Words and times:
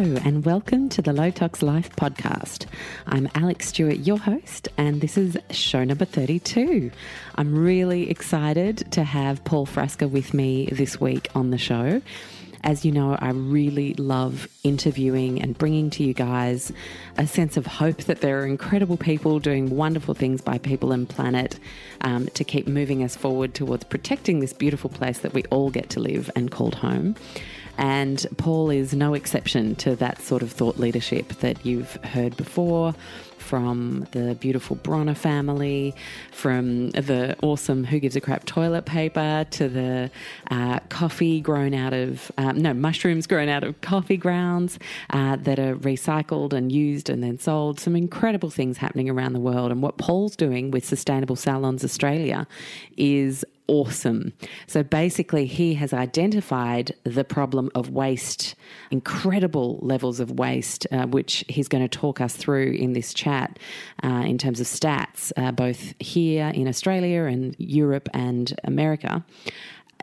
And 0.00 0.46
welcome 0.46 0.88
to 0.90 1.02
the 1.02 1.12
Low 1.12 1.30
Tox 1.30 1.60
Life 1.60 1.94
podcast. 1.94 2.64
I'm 3.06 3.26
Alexx 3.34 3.64
Stewart, 3.64 3.98
your 3.98 4.16
host, 4.16 4.66
and 4.78 5.02
this 5.02 5.18
is 5.18 5.36
show 5.50 5.84
number 5.84 6.06
32. 6.06 6.90
I'm 7.34 7.54
really 7.54 8.08
excited 8.08 8.90
to 8.92 9.04
have 9.04 9.44
Paul 9.44 9.66
Frasca 9.66 10.10
with 10.10 10.32
me 10.32 10.70
this 10.72 10.98
week 11.02 11.28
on 11.34 11.50
the 11.50 11.58
show. 11.58 12.00
As 12.64 12.82
you 12.82 12.92
know, 12.92 13.14
I 13.14 13.28
really 13.32 13.92
love 13.92 14.48
interviewing 14.64 15.42
and 15.42 15.56
bringing 15.56 15.90
to 15.90 16.02
you 16.02 16.14
guys 16.14 16.72
a 17.18 17.26
sense 17.26 17.58
of 17.58 17.66
hope 17.66 18.04
that 18.04 18.22
there 18.22 18.40
are 18.40 18.46
incredible 18.46 18.96
people 18.96 19.38
doing 19.38 19.76
wonderful 19.76 20.14
things 20.14 20.40
by 20.40 20.56
people 20.56 20.92
and 20.92 21.06
planet 21.06 21.58
um, 22.00 22.26
to 22.28 22.42
keep 22.42 22.66
moving 22.66 23.04
us 23.04 23.16
forward 23.16 23.52
towards 23.52 23.84
protecting 23.84 24.40
this 24.40 24.54
beautiful 24.54 24.88
place 24.88 25.18
that 25.18 25.34
we 25.34 25.42
all 25.50 25.68
get 25.68 25.90
to 25.90 26.00
live 26.00 26.30
and 26.34 26.50
called 26.50 26.76
home. 26.76 27.16
And 27.80 28.24
Paul 28.36 28.68
is 28.68 28.92
no 28.92 29.14
exception 29.14 29.74
to 29.76 29.96
that 29.96 30.20
sort 30.20 30.42
of 30.42 30.52
thought 30.52 30.78
leadership 30.78 31.28
that 31.40 31.64
you've 31.64 31.94
heard 32.04 32.36
before 32.36 32.94
from 33.38 34.06
the 34.12 34.36
beautiful 34.36 34.76
Bronner 34.76 35.14
family, 35.14 35.94
from 36.30 36.90
the 36.90 37.36
awesome 37.42 37.82
Who 37.84 37.98
Gives 37.98 38.14
a 38.14 38.20
Crap 38.20 38.44
toilet 38.44 38.84
paper 38.84 39.46
to 39.50 39.68
the 39.68 40.10
uh, 40.50 40.78
coffee 40.90 41.40
grown 41.40 41.74
out 41.74 41.92
of, 41.92 42.30
um, 42.38 42.58
no, 42.62 42.74
mushrooms 42.74 43.26
grown 43.26 43.48
out 43.48 43.64
of 43.64 43.80
coffee 43.80 44.18
grounds 44.18 44.78
uh, 45.08 45.36
that 45.36 45.58
are 45.58 45.74
recycled 45.74 46.52
and 46.52 46.70
used 46.70 47.08
and 47.08 47.24
then 47.24 47.38
sold. 47.38 47.80
Some 47.80 47.96
incredible 47.96 48.50
things 48.50 48.76
happening 48.76 49.08
around 49.08 49.32
the 49.32 49.40
world. 49.40 49.72
And 49.72 49.82
what 49.82 49.96
Paul's 49.96 50.36
doing 50.36 50.70
with 50.70 50.84
Sustainable 50.84 51.34
Salons 51.34 51.82
Australia 51.82 52.46
is 52.98 53.44
awesome. 53.70 54.32
So 54.66 54.82
basically, 54.82 55.46
he 55.46 55.74
has 55.74 55.92
identified 55.92 56.92
the 57.04 57.22
problem 57.22 57.70
of 57.76 57.90
waste, 57.90 58.56
incredible 58.90 59.78
levels 59.80 60.18
of 60.18 60.32
waste, 60.32 60.88
uh, 60.90 61.06
which 61.06 61.44
he's 61.48 61.68
going 61.68 61.86
to 61.86 61.98
talk 61.98 62.20
us 62.20 62.34
through 62.34 62.72
in 62.72 62.94
this 62.94 63.14
chat 63.14 63.60
uh, 64.02 64.24
in 64.26 64.38
terms 64.38 64.58
of 64.60 64.66
stats, 64.66 65.30
uh, 65.36 65.52
both 65.52 65.94
here 66.00 66.48
in 66.48 66.66
Australia 66.66 67.24
and 67.24 67.54
Europe 67.58 68.08
and 68.12 68.58
America 68.64 69.24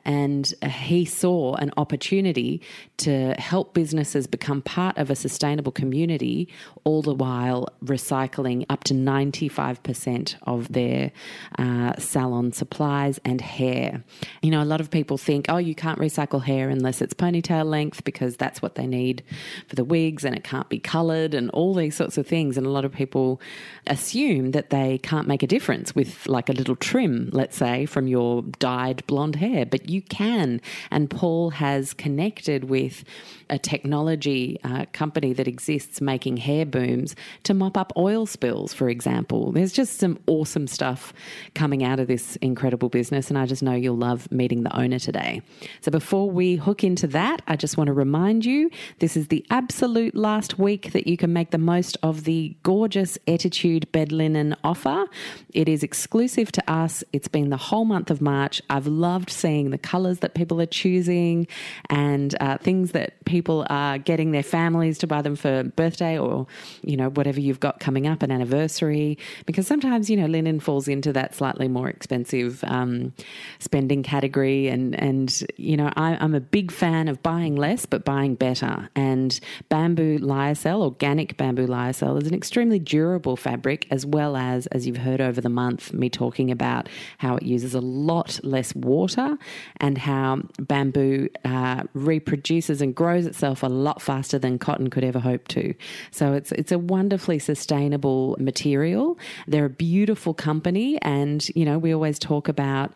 and 0.07 0.53
he 0.63 1.03
saw 1.03 1.55
an 1.55 1.71
opportunity 1.75 2.61
to 2.95 3.33
help 3.33 3.73
businesses 3.73 4.25
become 4.25 4.61
part 4.61 4.97
of 4.97 5.09
a 5.09 5.15
sustainable 5.15 5.73
community, 5.73 6.47
all 6.85 7.01
the 7.01 7.13
while 7.13 7.67
recycling 7.83 8.65
up 8.69 8.85
to 8.85 8.93
95% 8.93 10.35
of 10.43 10.71
their 10.71 11.11
uh, 11.59 11.93
salon 11.97 12.53
supplies 12.53 13.19
and 13.25 13.41
hair. 13.41 14.01
You 14.41 14.49
know, 14.49 14.63
a 14.63 14.65
lot 14.65 14.79
of 14.79 14.89
people 14.89 15.17
think, 15.17 15.47
oh, 15.49 15.57
you 15.57 15.75
can't 15.75 15.99
recycle 15.99 16.41
hair 16.41 16.69
unless 16.69 17.01
it's 17.01 17.13
ponytail 17.13 17.65
length 17.65 18.05
because 18.05 18.37
that's 18.37 18.61
what 18.61 18.75
they 18.75 18.87
need 18.87 19.23
for 19.67 19.75
the 19.75 19.83
wigs 19.83 20.23
and 20.23 20.33
it 20.33 20.45
can't 20.45 20.69
be 20.69 20.79
coloured 20.79 21.33
and 21.33 21.49
all 21.51 21.73
these 21.73 21.97
sorts 21.97 22.17
of 22.17 22.25
things. 22.25 22.57
And 22.57 22.65
a 22.65 22.69
lot 22.69 22.85
of 22.85 22.93
people 22.93 23.41
assume 23.87 24.51
that 24.51 24.69
they 24.69 24.99
can't 24.99 25.27
make 25.27 25.43
a 25.43 25.47
difference 25.47 25.93
with 25.93 26.25
like 26.27 26.47
a 26.47 26.53
little 26.53 26.77
trim, 26.77 27.29
let's 27.33 27.57
say, 27.57 27.85
from 27.85 28.07
your 28.07 28.43
dyed 28.59 29.05
blonde 29.05 29.35
hair. 29.35 29.65
But 29.65 29.89
you 29.89 29.96
you 29.97 30.01
can. 30.03 30.61
And 30.91 31.09
Paul 31.09 31.49
has 31.51 31.93
connected 31.93 32.65
with 32.65 33.03
a 33.49 33.57
technology 33.57 34.59
uh, 34.63 34.85
company 34.93 35.33
that 35.33 35.47
exists 35.47 36.01
making 36.01 36.37
hair 36.37 36.65
booms 36.65 37.15
to 37.43 37.53
mop 37.53 37.77
up 37.77 37.93
oil 37.97 38.25
spills, 38.25 38.73
for 38.73 38.89
example. 38.89 39.51
There's 39.51 39.71
just 39.71 39.97
some 39.99 40.19
awesome 40.27 40.67
stuff 40.67 41.13
coming 41.55 41.83
out 41.83 41.99
of 41.99 42.07
this 42.07 42.35
incredible 42.37 42.89
business, 42.89 43.29
and 43.29 43.37
I 43.37 43.45
just 43.45 43.63
know 43.63 43.73
you'll 43.73 43.97
love 43.97 44.31
meeting 44.31 44.63
the 44.63 44.75
owner 44.75 44.99
today. 44.99 45.41
So 45.81 45.91
before 45.91 46.29
we 46.29 46.55
hook 46.55 46.83
into 46.83 47.07
that, 47.07 47.41
I 47.47 47.55
just 47.55 47.77
want 47.77 47.87
to 47.87 47.93
remind 47.93 48.45
you 48.45 48.69
this 48.99 49.15
is 49.15 49.27
the 49.27 49.45
absolute 49.49 50.15
last 50.15 50.59
week 50.59 50.91
that 50.93 51.07
you 51.07 51.17
can 51.17 51.33
make 51.33 51.51
the 51.51 51.57
most 51.57 51.97
of 52.03 52.23
the 52.23 52.55
gorgeous 52.63 53.17
Attitude 53.27 53.91
bed 53.91 54.11
linen 54.11 54.55
offer. 54.63 55.05
It 55.53 55.69
is 55.69 55.83
exclusive 55.83 56.51
to 56.53 56.71
us. 56.71 57.03
It's 57.13 57.27
been 57.27 57.49
the 57.49 57.57
whole 57.57 57.85
month 57.85 58.09
of 58.09 58.21
March. 58.21 58.61
I've 58.69 58.87
loved 58.87 59.29
seeing 59.29 59.69
the 59.69 59.77
colors 59.77 60.19
that 60.19 60.33
people 60.33 60.59
are 60.61 60.65
choosing 60.65 61.47
and 61.89 62.35
uh, 62.39 62.57
things 62.57 62.91
that 62.93 63.23
people 63.25 63.36
are 63.69 63.97
getting 63.97 64.31
their 64.31 64.43
families 64.43 64.97
to 64.99 65.07
buy 65.07 65.21
them 65.21 65.35
for 65.35 65.63
birthday 65.63 66.17
or, 66.17 66.47
you 66.83 66.97
know, 66.97 67.09
whatever 67.09 67.39
you've 67.39 67.59
got 67.59 67.79
coming 67.79 68.07
up, 68.07 68.23
an 68.23 68.31
anniversary. 68.31 69.17
Because 69.45 69.67
sometimes, 69.67 70.09
you 70.09 70.17
know, 70.17 70.25
linen 70.25 70.59
falls 70.59 70.87
into 70.87 71.13
that 71.13 71.35
slightly 71.35 71.67
more 71.67 71.89
expensive 71.89 72.63
um, 72.65 73.13
spending 73.59 74.03
category. 74.03 74.67
And, 74.67 74.95
and 74.99 75.43
you 75.57 75.77
know, 75.77 75.91
I, 75.95 76.17
I'm 76.19 76.35
a 76.35 76.39
big 76.39 76.71
fan 76.71 77.07
of 77.07 77.21
buying 77.21 77.55
less 77.55 77.85
but 77.85 78.05
buying 78.05 78.35
better. 78.35 78.89
And 78.95 79.39
bamboo 79.69 80.19
lyocell, 80.19 80.81
organic 80.81 81.37
bamboo 81.37 81.67
lyocell, 81.67 82.21
is 82.21 82.27
an 82.27 82.33
extremely 82.33 82.79
durable 82.79 83.35
fabric, 83.35 83.87
as 83.91 84.05
well 84.05 84.35
as, 84.35 84.67
as 84.67 84.87
you've 84.87 84.97
heard 84.97 85.21
over 85.21 85.41
the 85.41 85.49
month, 85.49 85.93
me 85.93 86.09
talking 86.09 86.51
about 86.51 86.89
how 87.17 87.35
it 87.35 87.43
uses 87.43 87.73
a 87.73 87.81
lot 87.81 88.39
less 88.43 88.73
water 88.75 89.37
and 89.77 89.97
how 89.97 90.41
bamboo 90.59 91.29
uh, 91.45 91.83
reproduces 91.93 92.81
and 92.81 92.95
grows 92.95 93.26
itself 93.27 93.63
a 93.63 93.67
lot 93.67 94.01
faster 94.01 94.39
than 94.39 94.57
cotton 94.57 94.89
could 94.89 95.03
ever 95.03 95.19
hope 95.19 95.47
to. 95.49 95.73
So 96.11 96.33
it's 96.33 96.51
it's 96.53 96.71
a 96.71 96.79
wonderfully 96.79 97.39
sustainable 97.39 98.35
material. 98.39 99.17
They're 99.47 99.65
a 99.65 99.69
beautiful 99.69 100.33
company, 100.33 100.99
and 101.01 101.47
you 101.49 101.65
know 101.65 101.77
we 101.77 101.93
always 101.93 102.17
talk 102.17 102.47
about 102.47 102.93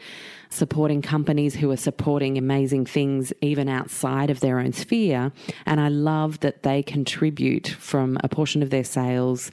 supporting 0.51 1.01
companies 1.01 1.55
who 1.55 1.71
are 1.71 1.77
supporting 1.77 2.37
amazing 2.37 2.85
things 2.85 3.31
even 3.41 3.69
outside 3.69 4.29
of 4.29 4.41
their 4.41 4.59
own 4.59 4.73
sphere. 4.73 5.31
And 5.65 5.79
I 5.79 5.87
love 5.87 6.41
that 6.41 6.63
they 6.63 6.83
contribute 6.83 7.69
from 7.69 8.17
a 8.21 8.27
portion 8.27 8.61
of 8.61 8.69
their 8.69 8.83
sales 8.83 9.49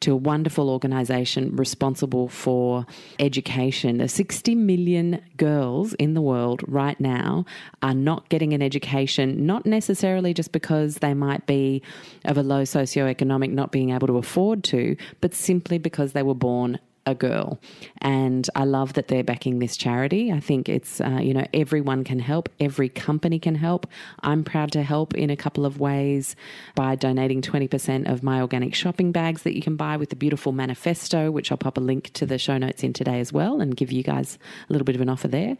to 0.00 0.12
a 0.12 0.16
wonderful 0.16 0.68
organization 0.68 1.56
responsible 1.56 2.28
for 2.28 2.86
education. 3.18 3.96
The 3.98 4.08
60 4.08 4.54
million 4.54 5.22
girls 5.38 5.94
in 5.94 6.12
the 6.14 6.20
world 6.20 6.62
right 6.68 7.00
now 7.00 7.46
are 7.80 7.94
not 7.94 8.28
getting 8.28 8.52
an 8.52 8.60
education, 8.60 9.46
not 9.46 9.64
necessarily 9.64 10.21
just 10.30 10.52
because 10.52 10.96
they 10.96 11.14
might 11.14 11.46
be 11.46 11.82
of 12.24 12.38
a 12.38 12.42
low 12.42 12.62
socioeconomic, 12.62 13.50
not 13.50 13.72
being 13.72 13.90
able 13.90 14.06
to 14.06 14.18
afford 14.18 14.62
to, 14.64 14.96
but 15.20 15.34
simply 15.34 15.78
because 15.78 16.12
they 16.12 16.22
were 16.22 16.34
born 16.34 16.78
a 17.06 17.14
girl. 17.14 17.58
And 17.98 18.48
I 18.54 18.64
love 18.64 18.92
that 18.92 19.08
they're 19.08 19.24
backing 19.24 19.58
this 19.58 19.76
charity. 19.76 20.30
I 20.30 20.40
think 20.40 20.68
it's, 20.68 21.00
uh, 21.00 21.18
you 21.20 21.34
know, 21.34 21.44
everyone 21.52 22.04
can 22.04 22.20
help, 22.20 22.48
every 22.60 22.88
company 22.88 23.38
can 23.38 23.56
help. 23.56 23.86
I'm 24.20 24.44
proud 24.44 24.70
to 24.72 24.82
help 24.82 25.14
in 25.14 25.28
a 25.30 25.36
couple 25.36 25.66
of 25.66 25.80
ways 25.80 26.36
by 26.74 26.94
donating 26.94 27.42
20% 27.42 28.10
of 28.10 28.22
my 28.22 28.40
organic 28.40 28.74
shopping 28.74 29.10
bags 29.10 29.42
that 29.42 29.56
you 29.56 29.62
can 29.62 29.76
buy 29.76 29.96
with 29.96 30.10
the 30.10 30.16
beautiful 30.16 30.52
manifesto, 30.52 31.30
which 31.30 31.50
I'll 31.50 31.58
pop 31.58 31.76
a 31.76 31.80
link 31.80 32.12
to 32.14 32.26
the 32.26 32.38
show 32.38 32.56
notes 32.56 32.84
in 32.84 32.92
today 32.92 33.18
as 33.18 33.32
well 33.32 33.60
and 33.60 33.76
give 33.76 33.90
you 33.90 34.02
guys 34.02 34.38
a 34.68 34.72
little 34.72 34.84
bit 34.84 34.94
of 34.94 35.00
an 35.00 35.08
offer 35.08 35.28
there, 35.28 35.56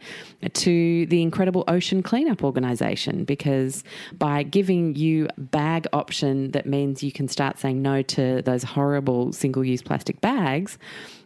to 0.53 1.05
the 1.07 1.21
incredible 1.21 1.65
Ocean 1.67 2.01
Cleanup 2.03 2.43
Organization, 2.43 3.25
because 3.25 3.83
by 4.13 4.43
giving 4.43 4.95
you 4.95 5.27
bag 5.37 5.87
option, 5.91 6.51
that 6.51 6.65
means 6.65 7.03
you 7.03 7.11
can 7.11 7.27
start 7.27 7.59
saying 7.59 7.81
no 7.81 8.01
to 8.01 8.41
those 8.43 8.63
horrible 8.63 9.33
single 9.33 9.63
use 9.63 9.81
plastic 9.81 10.21
bags 10.21 10.77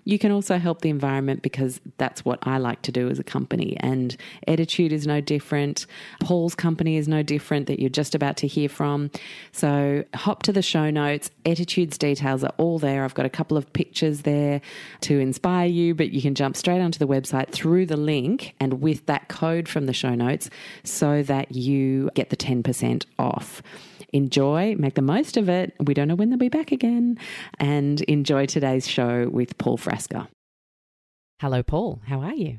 you 0.07 0.17
can 0.17 0.31
also 0.31 0.57
help 0.57 0.79
the 0.79 0.89
environment 0.89 1.41
because 1.41 1.81
that's 1.97 2.23
what 2.23 2.39
I 2.43 2.59
like 2.59 2.81
to 2.83 2.93
do 2.93 3.09
as 3.09 3.19
a 3.19 3.25
company. 3.25 3.75
And 3.81 4.15
Attitude 4.47 4.93
is 4.93 5.05
no 5.05 5.19
different. 5.19 5.85
Paul's 6.21 6.55
company 6.55 6.95
is 6.95 7.09
no 7.09 7.23
different 7.23 7.67
that 7.67 7.81
you're 7.81 7.89
just 7.89 8.15
about 8.15 8.37
to 8.37 8.47
hear 8.47 8.69
from. 8.69 9.11
So 9.51 10.05
hop 10.15 10.43
to 10.43 10.53
the 10.53 10.61
show 10.61 10.89
notes. 10.89 11.29
Attitude's 11.45 11.97
details 11.97 12.45
are 12.45 12.53
all 12.55 12.79
there. 12.79 13.03
I've 13.03 13.15
got 13.15 13.25
a 13.25 13.29
couple 13.29 13.57
of 13.57 13.73
pictures 13.73 14.21
there 14.21 14.61
to 15.01 15.19
inspire 15.19 15.67
you, 15.67 15.93
but 15.93 16.11
you 16.11 16.21
can 16.21 16.35
jump 16.35 16.55
straight 16.55 16.79
onto 16.79 16.99
the 16.99 17.07
website 17.07 17.51
through 17.51 17.87
the 17.87 17.97
link 17.97 18.55
and 18.61 18.81
with 18.81 19.07
that 19.07 19.27
code 19.27 19.67
from 19.67 19.87
the 19.87 19.93
show 19.93 20.15
notes 20.15 20.49
so 20.85 21.21
that 21.23 21.51
you 21.51 22.09
get 22.13 22.29
the 22.29 22.37
10% 22.37 23.05
off 23.19 23.61
enjoy, 24.13 24.75
make 24.77 24.95
the 24.95 25.01
most 25.01 25.37
of 25.37 25.49
it. 25.49 25.73
We 25.79 25.93
don't 25.93 26.07
know 26.07 26.15
when 26.15 26.29
they'll 26.29 26.39
be 26.39 26.49
back 26.49 26.71
again. 26.71 27.17
And 27.59 28.01
enjoy 28.01 28.45
today's 28.45 28.87
show 28.87 29.29
with 29.29 29.57
Paul 29.57 29.77
Frasca. 29.77 30.27
Hello, 31.39 31.61
Paul. 31.63 32.01
How 32.05 32.21
are 32.21 32.33
you? 32.33 32.57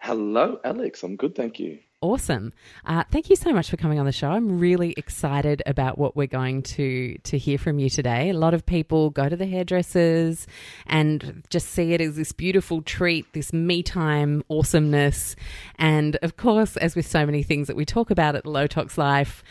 Hello, 0.00 0.58
Alexx. 0.64 1.02
I'm 1.02 1.16
good, 1.16 1.34
thank 1.34 1.58
you. 1.58 1.78
Awesome. 2.04 2.52
Uh, 2.84 3.02
thank 3.10 3.30
you 3.30 3.36
so 3.36 3.54
much 3.54 3.70
for 3.70 3.78
coming 3.78 3.98
on 3.98 4.04
the 4.04 4.12
show. 4.12 4.28
I'm 4.28 4.58
really 4.58 4.92
excited 4.98 5.62
about 5.64 5.96
what 5.96 6.14
we're 6.14 6.26
going 6.26 6.60
to 6.62 7.16
to 7.16 7.38
hear 7.38 7.56
from 7.56 7.78
you 7.78 7.88
today. 7.88 8.28
A 8.28 8.34
lot 8.34 8.52
of 8.52 8.66
people 8.66 9.08
go 9.08 9.26
to 9.26 9.36
the 9.36 9.46
hairdressers 9.46 10.46
and 10.86 11.42
just 11.48 11.70
see 11.70 11.94
it 11.94 12.02
as 12.02 12.16
this 12.16 12.32
beautiful 12.32 12.82
treat, 12.82 13.32
this 13.32 13.54
me 13.54 13.82
time 13.82 14.42
awesomeness. 14.50 15.34
And 15.78 16.16
of 16.16 16.36
course, 16.36 16.76
as 16.76 16.94
with 16.94 17.06
so 17.06 17.24
many 17.24 17.42
things 17.42 17.68
that 17.68 17.76
we 17.76 17.86
talk 17.86 18.10
about 18.10 18.36
at 18.36 18.44
Low 18.44 18.66
Tox 18.66 18.98
Life, 18.98 19.42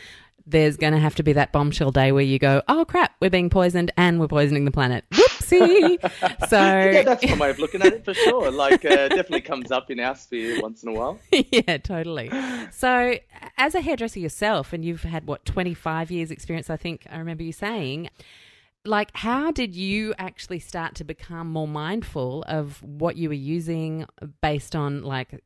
there's 0.46 0.76
going 0.76 0.92
to 0.92 0.98
have 0.98 1.14
to 1.16 1.22
be 1.22 1.32
that 1.32 1.52
bombshell 1.52 1.90
day 1.90 2.12
where 2.12 2.22
you 2.22 2.38
go, 2.38 2.62
oh 2.68 2.84
crap, 2.84 3.14
we're 3.20 3.30
being 3.30 3.50
poisoned 3.50 3.90
and 3.96 4.20
we're 4.20 4.28
poisoning 4.28 4.64
the 4.64 4.70
planet. 4.70 5.04
Whoopsie. 5.10 5.98
So 6.48 6.58
yeah, 6.58 7.02
that's 7.02 7.24
one 7.24 7.38
way 7.38 7.50
of 7.50 7.58
looking 7.58 7.80
at 7.82 7.92
it 7.92 8.04
for 8.04 8.12
sure. 8.14 8.50
Like, 8.50 8.84
uh, 8.84 9.08
definitely 9.08 9.40
comes 9.42 9.70
up 9.70 9.90
in 9.90 9.98
our 10.00 10.14
sphere 10.14 10.60
once 10.60 10.82
in 10.82 10.90
a 10.90 10.92
while. 10.92 11.18
yeah, 11.30 11.78
totally. 11.78 12.30
So, 12.70 13.18
as 13.56 13.74
a 13.74 13.80
hairdresser 13.80 14.20
yourself, 14.20 14.72
and 14.72 14.84
you've 14.84 15.02
had 15.02 15.26
what 15.26 15.44
twenty 15.44 15.74
five 15.74 16.10
years 16.10 16.30
experience, 16.30 16.70
I 16.70 16.76
think 16.76 17.06
I 17.10 17.18
remember 17.18 17.42
you 17.42 17.52
saying 17.52 18.10
like 18.84 19.10
how 19.14 19.50
did 19.50 19.74
you 19.74 20.14
actually 20.18 20.58
start 20.58 20.94
to 20.96 21.04
become 21.04 21.50
more 21.50 21.68
mindful 21.68 22.44
of 22.46 22.82
what 22.82 23.16
you 23.16 23.28
were 23.28 23.34
using 23.34 24.06
based 24.42 24.76
on 24.76 25.02
like 25.02 25.42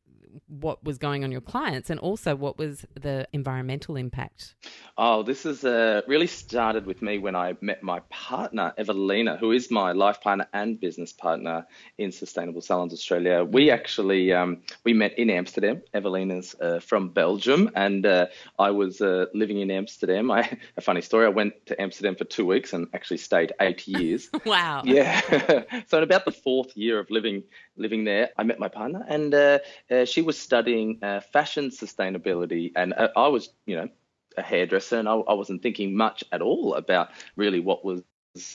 what 0.49 0.83
was 0.83 0.97
going 0.97 1.23
on 1.23 1.31
your 1.31 1.41
clients 1.41 1.89
and 1.89 1.99
also 1.99 2.35
what 2.35 2.57
was 2.57 2.85
the 2.99 3.27
environmental 3.33 3.95
impact? 3.95 4.55
Oh, 4.97 5.23
this 5.23 5.45
is 5.45 5.63
uh, 5.63 6.01
really 6.07 6.27
started 6.27 6.85
with 6.85 7.01
me 7.01 7.19
when 7.19 7.35
I 7.35 7.55
met 7.61 7.83
my 7.83 8.01
partner, 8.09 8.73
Evelina, 8.77 9.37
who 9.37 9.51
is 9.51 9.71
my 9.71 9.91
life 9.91 10.21
partner 10.21 10.47
and 10.51 10.79
business 10.79 11.13
partner 11.13 11.65
in 11.97 12.11
Sustainable 12.11 12.61
Salons 12.61 12.93
Australia. 12.93 13.43
We 13.43 13.67
mm-hmm. 13.67 13.73
actually 13.73 14.33
um, 14.33 14.63
we 14.83 14.93
met 14.93 15.17
in 15.17 15.29
Amsterdam. 15.29 15.81
Evelina's 15.93 16.55
uh, 16.59 16.79
from 16.79 17.09
Belgium, 17.09 17.69
and 17.75 18.05
uh, 18.05 18.27
I 18.57 18.71
was 18.71 19.01
uh, 19.01 19.25
living 19.33 19.59
in 19.59 19.71
Amsterdam. 19.71 20.31
I, 20.39 20.57
a 20.75 20.81
funny 20.81 21.01
story: 21.01 21.25
I 21.25 21.29
went 21.29 21.53
to 21.67 21.79
Amsterdam 21.81 22.15
for 22.15 22.25
two 22.25 22.45
weeks 22.45 22.73
and 22.73 22.87
actually 22.93 23.17
stayed 23.17 23.53
eight 23.61 23.87
years. 23.87 24.29
wow. 24.45 24.81
Yeah. 24.83 25.21
so 25.87 25.97
in 25.97 26.03
about 26.03 26.25
the 26.25 26.31
fourth 26.31 26.75
year 26.75 26.99
of 26.99 27.09
living 27.09 27.43
living 27.79 28.03
there, 28.03 28.29
I 28.37 28.43
met 28.43 28.59
my 28.59 28.67
partner, 28.67 29.05
and 29.07 29.33
uh, 29.33 29.59
uh, 29.89 30.05
she 30.05 30.21
was 30.21 30.37
studying 30.37 30.99
uh, 31.01 31.21
fashion 31.21 31.69
sustainability, 31.69 32.71
and 32.75 32.93
uh, 32.93 33.09
I 33.15 33.27
was, 33.27 33.49
you 33.65 33.77
know, 33.77 33.89
a 34.37 34.41
hairdresser, 34.41 34.99
and 34.99 35.09
I, 35.09 35.13
I, 35.13 35.33
wasn't 35.33 35.63
thinking 35.63 35.95
much 35.95 36.23
at 36.31 36.41
all 36.41 36.75
about 36.75 37.09
really 37.35 37.59
what 37.59 37.83
was 37.83 38.03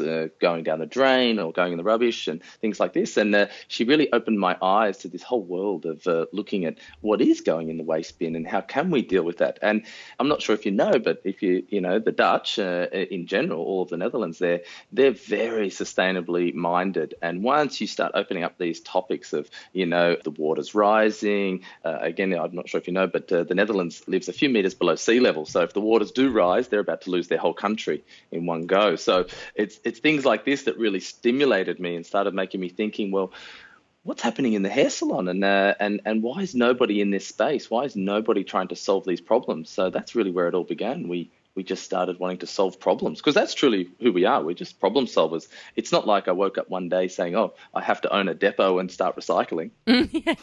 uh, 0.01 0.29
going 0.41 0.65
down 0.65 0.79
the 0.79 0.87
drain 0.87 1.39
or 1.39 1.53
going 1.53 1.73
in 1.73 1.79
the 1.79 1.85
rubbish 1.85 2.29
and 2.29 2.43
things 2.61 2.81
like 2.81 2.93
this. 2.93 3.17
And 3.17 3.35
uh, 3.35 3.47
she 3.69 3.85
really 3.85 4.13
opened 4.13 4.39
my 4.39 4.57
eyes 4.63 4.99
to 4.99 5.09
this 5.09 5.23
whole 5.23 5.43
world 5.43 5.87
of 5.87 6.07
uh, 6.07 6.27
looking 6.33 6.65
at 6.65 6.79
what 7.01 7.21
is 7.21 7.41
going 7.41 7.69
in 7.69 7.77
the 7.77 7.85
waste 7.85 8.19
bin 8.19 8.37
and 8.37 8.47
how 8.47 8.61
can 8.61 8.91
we 8.91 9.03
deal 9.03 9.23
with 9.23 9.39
that. 9.39 9.59
And 9.63 9.85
I'm 10.19 10.29
not 10.29 10.43
sure 10.43 10.55
if 10.55 10.67
you 10.67 10.73
know, 10.73 10.99
but 10.99 11.21
if 11.25 11.43
you 11.43 11.65
you 11.69 11.81
know 11.81 11.99
the 11.99 12.13
Dutch 12.13 12.59
uh, 12.59 12.87
in 12.93 13.27
general, 13.27 13.63
all 13.63 13.83
of 13.83 13.89
the 13.89 13.97
Netherlands, 13.97 14.39
they're 14.39 14.63
they're 14.93 15.13
very 15.13 15.69
sustainably 15.69 16.55
minded. 16.55 17.15
And 17.23 17.43
once 17.43 17.81
you 17.81 17.87
start 17.87 18.13
opening 18.15 18.45
up 18.45 18.59
these 18.59 18.81
topics 18.81 19.33
of 19.33 19.51
you 19.73 19.87
know 19.87 20.17
the 20.23 20.31
water's 20.31 20.75
rising, 20.75 21.65
uh, 21.85 21.99
again 22.01 22.33
I'm 22.33 22.55
not 22.55 22.69
sure 22.69 22.81
if 22.81 22.87
you 22.87 22.93
know, 22.93 23.07
but 23.07 23.31
uh, 23.33 23.45
the 23.45 23.55
Netherlands 23.55 24.03
lives 24.07 24.29
a 24.29 24.33
few 24.33 24.49
meters 24.49 24.75
below 24.75 24.95
sea 24.97 25.21
level. 25.21 25.47
So 25.47 25.63
if 25.63 25.73
the 25.73 25.81
waters 25.81 26.13
do 26.13 26.31
rise, 26.31 26.69
they're 26.69 26.81
about 26.81 27.03
to 27.03 27.11
lose 27.11 27.29
their 27.29 27.39
whole 27.39 27.55
country 27.55 28.05
in 28.31 28.47
one 28.47 28.67
go. 28.67 28.97
So 28.97 29.27
it's 29.55 29.74
it's 29.85 29.99
things 29.99 30.25
like 30.25 30.44
this 30.44 30.65
that 30.65 30.79
really 30.79 31.00
stimulated 31.00 31.81
me 31.81 31.97
and 31.97 32.05
started 32.05 32.35
making 32.35 32.61
me 32.61 32.69
thinking, 32.69 33.11
well, 33.11 33.32
what's 34.03 34.23
happening 34.23 34.53
in 34.53 34.62
the 34.62 34.69
hair 34.69 34.91
salon 34.91 35.29
and 35.29 35.44
uh, 35.44 35.75
and 35.81 36.00
and 36.05 36.23
why 36.23 36.41
is 36.41 36.55
nobody 36.55 37.00
in 37.00 37.11
this 37.11 37.26
space? 37.26 37.71
Why 37.71 37.85
is 37.85 37.97
nobody 37.97 38.44
trying 38.44 38.69
to 38.69 38.76
solve 38.76 39.05
these 39.05 39.21
problems? 39.21 39.71
So 39.71 39.91
that's 39.91 40.15
really 40.15 40.31
where 40.31 40.49
it 40.49 40.55
all 40.55 40.65
began. 40.65 41.09
We 41.09 41.31
we 41.55 41.62
just 41.62 41.85
started 41.85 42.19
wanting 42.19 42.38
to 42.38 42.47
solve 42.47 42.79
problems 42.81 43.19
because 43.19 43.35
that's 43.35 43.55
truly 43.55 43.88
who 44.00 44.12
we 44.12 44.25
are. 44.25 44.43
We're 44.43 44.55
just 44.55 44.81
problem 44.81 45.06
solvers. 45.06 45.49
It's 45.77 45.93
not 45.93 46.06
like 46.06 46.29
I 46.29 46.32
woke 46.32 46.59
up 46.59 46.69
one 46.69 46.88
day 46.88 47.09
saying, 47.09 47.37
"Oh, 47.37 47.55
I 47.75 47.82
have 47.82 48.00
to 48.03 48.15
own 48.15 48.29
a 48.29 48.35
depot 48.35 48.79
and 48.79 48.91
start 48.91 49.17
recycling." 49.17 49.70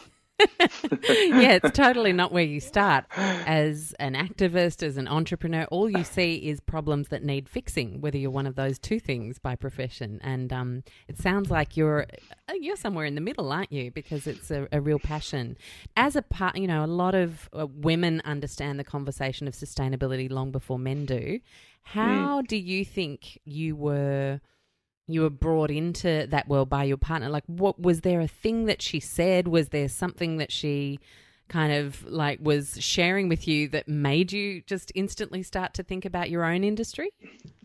yeah. 0.60 1.52
it's 1.52 1.70
totally 1.76 2.12
not 2.12 2.32
where 2.32 2.44
you 2.44 2.60
start. 2.60 3.04
As 3.16 3.94
an 3.98 4.14
activist, 4.14 4.82
as 4.82 4.96
an 4.96 5.08
entrepreneur, 5.08 5.64
all 5.70 5.88
you 5.88 6.04
see 6.04 6.34
is 6.36 6.60
problems 6.60 7.08
that 7.08 7.24
need 7.24 7.48
fixing, 7.48 8.00
whether 8.00 8.18
you're 8.18 8.30
one 8.30 8.46
of 8.46 8.54
those 8.54 8.78
two 8.78 9.00
things 9.00 9.38
by 9.38 9.56
profession. 9.56 10.20
And 10.22 10.52
um, 10.52 10.82
it 11.08 11.18
sounds 11.18 11.50
like 11.50 11.76
you're 11.76 12.06
uh, 12.48 12.54
you're 12.54 12.76
somewhere 12.76 13.04
in 13.04 13.14
the 13.14 13.20
middle, 13.20 13.52
aren't 13.52 13.72
you? 13.72 13.90
Because 13.90 14.26
it's 14.26 14.50
a, 14.50 14.68
a 14.72 14.80
real 14.80 14.98
passion. 14.98 15.56
As 15.96 16.16
a 16.16 16.22
part, 16.22 16.56
you 16.56 16.66
know, 16.66 16.84
a 16.84 16.86
lot 16.86 17.14
of 17.14 17.48
uh, 17.52 17.66
women 17.66 18.22
understand 18.24 18.78
the 18.78 18.84
conversation 18.84 19.48
of 19.48 19.54
sustainability 19.54 20.30
long 20.30 20.50
before 20.50 20.78
men 20.78 21.06
do. 21.06 21.40
How 21.82 22.42
mm. 22.42 22.46
do 22.46 22.56
you 22.56 22.84
think 22.84 23.38
you 23.44 23.76
were? 23.76 24.40
You 25.08 25.22
were 25.22 25.30
brought 25.30 25.70
into 25.70 26.26
that 26.30 26.48
world 26.48 26.68
by 26.68 26.84
your 26.84 26.96
partner? 26.96 27.28
Like 27.28 27.44
what 27.46 27.80
was 27.80 28.00
there 28.00 28.20
a 28.20 28.28
thing 28.28 28.66
that 28.66 28.82
she 28.82 29.00
said? 29.00 29.48
Was 29.48 29.68
there 29.70 29.88
something 29.88 30.36
that 30.38 30.52
she 30.52 30.98
kind 31.52 31.72
of 31.72 32.04
like 32.10 32.38
was 32.40 32.76
sharing 32.80 33.28
with 33.28 33.46
you 33.46 33.68
that 33.68 33.86
made 33.86 34.32
you 34.32 34.62
just 34.62 34.90
instantly 34.94 35.42
start 35.42 35.74
to 35.74 35.82
think 35.82 36.04
about 36.04 36.30
your 36.30 36.44
own 36.44 36.64
industry 36.64 37.10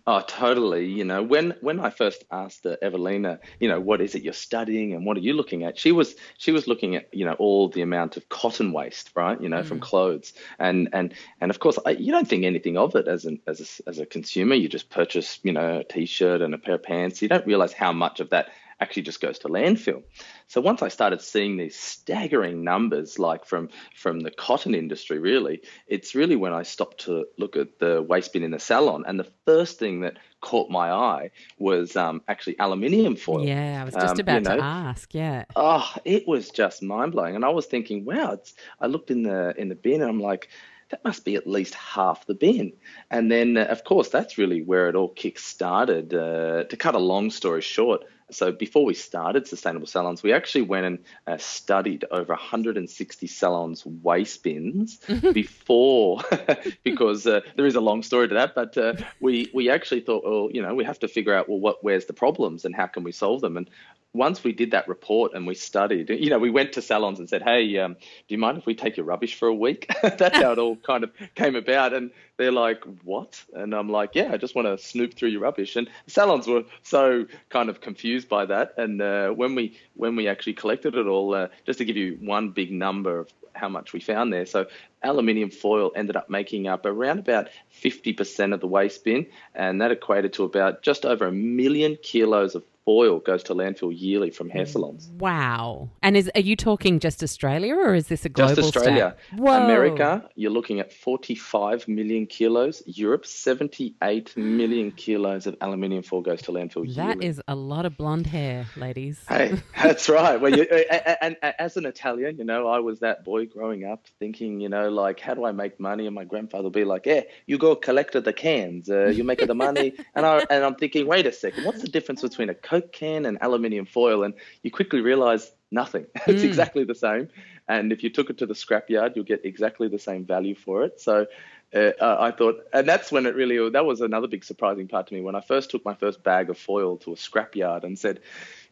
Oh, 0.09 0.21
totally. 0.21 0.85
You 0.85 1.03
know, 1.03 1.21
when 1.21 1.53
when 1.59 1.81
I 1.81 1.89
first 1.89 2.23
asked 2.31 2.65
uh, 2.65 2.77
Evelina, 2.81 3.41
you 3.59 3.67
know, 3.67 3.81
what 3.81 3.99
is 3.99 4.15
it 4.15 4.23
you're 4.23 4.31
studying 4.31 4.93
and 4.93 5.05
what 5.05 5.17
are 5.17 5.19
you 5.19 5.33
looking 5.33 5.65
at? 5.65 5.77
She 5.77 5.91
was 5.91 6.15
she 6.37 6.53
was 6.53 6.65
looking 6.65 6.95
at 6.95 7.13
you 7.13 7.25
know 7.25 7.33
all 7.33 7.67
the 7.67 7.81
amount 7.81 8.15
of 8.15 8.29
cotton 8.29 8.71
waste, 8.71 9.11
right? 9.15 9.39
You 9.39 9.49
know, 9.49 9.63
mm. 9.63 9.65
from 9.65 9.81
clothes, 9.81 10.31
and 10.59 10.87
and 10.93 11.13
and 11.41 11.51
of 11.51 11.59
course, 11.59 11.77
I, 11.85 11.89
you 11.91 12.13
don't 12.13 12.25
think 12.25 12.45
anything 12.45 12.77
of 12.77 12.95
it 12.95 13.09
as 13.09 13.25
an 13.25 13.41
as 13.47 13.59
a, 13.59 13.89
as 13.89 13.99
a 13.99 14.05
consumer. 14.05 14.55
You 14.55 14.69
just 14.69 14.89
purchase, 14.89 15.41
you 15.43 15.51
know, 15.51 15.79
a 15.79 15.83
t-shirt 15.83 16.41
and 16.41 16.53
a 16.53 16.57
pair 16.57 16.75
of 16.75 16.83
pants. 16.83 17.21
You 17.21 17.27
don't 17.27 17.45
realize 17.45 17.73
how 17.73 17.91
much 17.91 18.21
of 18.21 18.29
that 18.29 18.47
actually 18.79 19.03
just 19.03 19.21
goes 19.21 19.39
to 19.39 19.47
landfill. 19.47 20.03
So 20.47 20.62
once 20.62 20.81
I 20.81 20.89
started 20.89 21.21
seeing 21.21 21.57
these 21.57 21.77
staggering 21.77 22.63
numbers, 22.63 23.19
like 23.19 23.45
from 23.45 23.69
from 23.95 24.19
the 24.19 24.31
cotton 24.31 24.75
industry, 24.75 25.19
really, 25.19 25.62
it's 25.88 26.15
really 26.15 26.35
when 26.35 26.53
I 26.53 26.63
stopped 26.63 27.01
to 27.06 27.25
look 27.38 27.56
at 27.56 27.79
the 27.79 28.01
waste 28.01 28.33
bin 28.33 28.44
in 28.44 28.51
the 28.51 28.59
salon, 28.59 29.03
and 29.07 29.19
the 29.19 29.31
first 29.45 29.79
thing 29.79 30.01
that 30.01 30.18
caught 30.41 30.69
my 30.69 30.91
eye 30.91 31.31
was 31.57 31.95
um, 31.95 32.21
actually 32.27 32.59
aluminium 32.59 33.15
foil. 33.15 33.45
Yeah, 33.45 33.81
I 33.81 33.83
was 33.83 33.94
just 33.94 34.13
um, 34.13 34.19
about 34.19 34.44
you 34.44 34.50
know, 34.50 34.57
to 34.57 34.63
ask. 34.63 35.13
Yeah. 35.13 35.45
Oh, 35.56 35.91
it 36.06 36.27
was 36.27 36.50
just 36.50 36.83
mind 36.83 37.13
blowing, 37.13 37.35
and 37.35 37.44
I 37.44 37.50
was 37.50 37.65
thinking, 37.65 38.06
wow. 38.06 38.33
It's, 38.33 38.53
I 38.80 38.88
looked 38.88 39.12
in 39.12 39.23
the 39.23 39.53
in 39.57 39.69
the 39.69 39.75
bin, 39.75 40.01
and 40.01 40.09
I'm 40.09 40.19
like 40.19 40.50
that 40.89 41.03
must 41.03 41.25
be 41.25 41.35
at 41.35 41.47
least 41.47 41.73
half 41.73 42.25
the 42.27 42.33
bin. 42.33 42.73
And 43.12 43.31
then, 43.31 43.57
uh, 43.57 43.65
of 43.65 43.83
course, 43.83 44.09
that's 44.09 44.38
really 44.38 44.62
where 44.62 44.88
it 44.88 44.95
all 44.95 45.09
kick 45.09 45.38
started. 45.38 46.13
Uh, 46.13 46.63
to 46.63 46.77
cut 46.77 46.95
a 46.95 47.00
long 47.00 47.30
story 47.30 47.62
short, 47.62 48.06
so 48.29 48.51
before 48.51 48.83
we 48.83 48.94
started 48.94 49.47
Sustainable 49.47 49.88
Salons, 49.88 50.21
we 50.21 50.33
actually 50.33 50.63
went 50.63 50.85
and 50.85 51.00
uh, 51.27 51.38
studied 51.38 52.03
over 52.12 52.33
160 52.33 53.27
salons 53.27 53.85
waste 53.85 54.44
bins 54.44 54.97
before, 55.31 56.21
because 56.83 57.25
uh, 57.25 57.41
there 57.56 57.65
is 57.65 57.75
a 57.75 57.81
long 57.81 58.03
story 58.03 58.27
to 58.27 58.33
that. 58.35 58.53
But 58.53 58.77
uh, 58.77 58.94
we 59.21 59.49
we 59.54 59.69
actually 59.69 60.01
thought, 60.01 60.23
well, 60.25 60.49
you 60.51 60.61
know, 60.61 60.75
we 60.75 60.83
have 60.83 60.99
to 60.99 61.07
figure 61.07 61.33
out 61.33 61.47
well, 61.47 61.59
what 61.59 61.83
where's 61.83 62.06
the 62.06 62.13
problems 62.13 62.66
and 62.66 62.75
how 62.75 62.87
can 62.87 63.04
we 63.04 63.13
solve 63.13 63.42
them. 63.42 63.56
And 63.56 63.69
once 64.14 64.44
we 64.44 64.52
did 64.52 64.71
that 64.71 64.87
report 64.87 65.33
and 65.33 65.45
we 65.45 65.54
studied, 65.54 66.09
you 66.09 66.30
know, 66.30 66.40
we 66.40 66.49
went 66.49 66.73
to 66.73 66.81
salons 66.81 67.19
and 67.19 67.30
said, 67.30 67.44
"Hey, 67.44 67.78
um, 67.78 67.94
do 67.94 68.35
you 68.35 68.37
mind 68.37 68.57
if 68.57 68.66
we 68.66 68.73
take 68.73 68.97
your 68.97 69.06
rubbish 69.06 69.35
for 69.35 69.47
a 69.47 69.54
week?" 69.54 69.90
That's 70.02 70.37
how 70.37 70.52
it 70.52 70.57
all 70.59 70.76
kind 70.87 71.04
of 71.04 71.11
came 71.35 71.56
about. 71.56 71.94
And 71.94 72.11
they're 72.37 72.52
like, 72.52 72.83
"What?" 73.04 73.44
And 73.54 73.73
I'm 73.73 73.90
like, 73.90 74.16
"Yeah, 74.16 74.31
I 74.33 74.37
just 74.37 74.56
want 74.56 74.68
to 74.68 74.78
snoop 74.83 75.14
through 75.14 75.30
your 75.30 75.42
rubbish." 75.42 75.76
And 75.76 75.90
salons 76.07 76.47
were 76.47 76.64
so 76.83 77.26
kind 77.49 77.69
of 77.69 77.81
confused 77.81 78.28
by 78.28 78.45
that. 78.45 78.73
And 78.78 79.02
uh, 79.02 79.30
when 79.30 79.56
we 79.56 79.78
when 79.94 80.16
we 80.16 80.28
actually 80.28 80.54
collected 80.54 80.95
it 80.95 81.06
all, 81.06 81.33
uh, 81.33 81.47
just 81.66 81.80
to 81.80 81.85
give 81.85 81.97
you 81.97 82.18
one 82.21 82.49
big 82.49 82.71
number 82.71 83.19
of 83.19 83.31
how 83.54 83.69
much 83.69 83.94
we 83.94 83.99
found 83.99 84.31
there, 84.31 84.45
so 84.45 84.68
aluminium 85.04 85.49
foil 85.49 85.92
ended 85.95 86.16
up 86.16 86.30
making 86.30 86.68
up 86.68 86.85
around 86.85 87.19
about 87.19 87.49
50% 87.81 88.54
of 88.54 88.59
the 88.59 88.68
waste 88.68 89.04
bin, 89.04 89.26
and 89.56 89.81
that 89.81 89.92
equated 89.92 90.33
to 90.33 90.44
about 90.44 90.81
just 90.81 91.06
over 91.06 91.28
a 91.28 91.31
million 91.31 91.97
kilos 92.02 92.56
of 92.56 92.64
oil 92.87 93.19
goes 93.19 93.44
to 93.44 93.53
landfill 93.53 93.94
yearly 93.95 94.31
from 94.31 94.49
hair 94.49 94.65
salons. 94.65 95.09
Wow. 95.17 95.89
And 96.01 96.15
is 96.15 96.29
are 96.35 96.41
you 96.41 96.56
talking 96.56 96.99
just 96.99 97.23
Australia 97.23 97.75
or 97.75 97.95
is 97.95 98.07
this 98.07 98.25
a 98.25 98.29
global 98.29 98.56
Just 98.56 98.75
Australia. 98.75 99.15
America, 99.33 100.29
you're 100.35 100.51
looking 100.51 100.79
at 100.79 100.94
45 100.94 101.87
million 101.87 102.25
kilos. 102.25 102.83
Europe, 102.85 103.25
78 103.25 104.35
million 104.37 104.91
kilos 104.91 105.47
of 105.47 105.56
aluminium 105.61 106.03
foil 106.03 106.21
goes 106.21 106.41
to 106.44 106.51
landfill 106.51 106.85
that 106.95 107.07
yearly. 107.07 107.15
That 107.15 107.23
is 107.23 107.41
a 107.47 107.56
lot 107.56 107.85
of 107.85 107.97
blonde 107.97 108.27
hair, 108.27 108.65
ladies. 108.75 109.19
Hey, 109.27 109.61
that's 109.83 110.07
right. 110.09 110.39
Well, 110.39 110.56
you, 110.56 110.63
and, 110.63 111.37
and, 111.41 111.53
as 111.59 111.77
an 111.77 111.85
Italian, 111.85 112.37
you 112.37 112.44
know, 112.44 112.67
I 112.67 112.79
was 112.79 112.99
that 112.99 113.23
boy 113.23 113.45
growing 113.45 113.85
up 113.85 114.06
thinking, 114.19 114.59
you 114.59 114.69
know, 114.69 114.89
like, 114.89 115.19
how 115.19 115.33
do 115.33 115.45
I 115.45 115.51
make 115.51 115.79
money? 115.79 116.06
And 116.06 116.15
my 116.15 116.23
grandfather 116.23 116.65
would 116.65 116.73
be 116.73 116.83
like, 116.83 117.06
yeah, 117.06 117.21
you 117.45 117.57
go 117.57 117.75
collect 117.75 118.13
the 118.13 118.33
cans, 118.33 118.89
uh, 118.89 119.07
you 119.07 119.23
make 119.23 119.45
the 119.45 119.56
money. 119.56 119.94
and, 120.15 120.25
I, 120.25 120.45
and 120.49 120.63
I'm 120.63 120.75
thinking, 120.75 121.07
wait 121.07 121.25
a 121.25 121.31
second, 121.31 121.65
what's 121.65 121.81
the 121.81 121.87
difference 121.87 122.21
between 122.21 122.49
a 122.49 122.53
Coke 122.53 122.76
can 122.81 123.25
and 123.25 123.37
aluminium 123.41 123.85
foil, 123.85 124.23
and 124.23 124.33
you 124.63 124.71
quickly 124.71 125.01
realize 125.01 125.51
nothing. 125.71 126.05
it's 126.27 126.43
mm. 126.43 126.45
exactly 126.45 126.83
the 126.83 126.95
same. 126.95 127.29
And 127.67 127.91
if 127.91 128.03
you 128.03 128.09
took 128.09 128.29
it 128.29 128.37
to 128.37 128.45
the 128.45 128.53
scrapyard, 128.53 129.15
you'll 129.15 129.25
get 129.25 129.43
exactly 129.43 129.87
the 129.87 129.99
same 129.99 130.25
value 130.25 130.55
for 130.55 130.83
it. 130.83 131.01
So 131.01 131.27
uh, 131.75 131.91
I 132.01 132.31
thought, 132.31 132.65
and 132.71 132.87
that's 132.87 133.11
when 133.11 133.25
it 133.25 133.35
really, 133.35 133.69
that 133.69 133.85
was 133.85 134.01
another 134.01 134.27
big 134.27 134.43
surprising 134.43 134.87
part 134.87 135.07
to 135.07 135.13
me 135.13 135.21
when 135.21 135.35
I 135.35 135.41
first 135.41 135.69
took 135.69 135.83
my 135.83 135.95
first 135.95 136.23
bag 136.23 136.49
of 136.49 136.57
foil 136.57 136.97
to 136.97 137.11
a 137.11 137.15
scrapyard 137.15 137.83
and 137.83 137.99
said, 137.99 138.21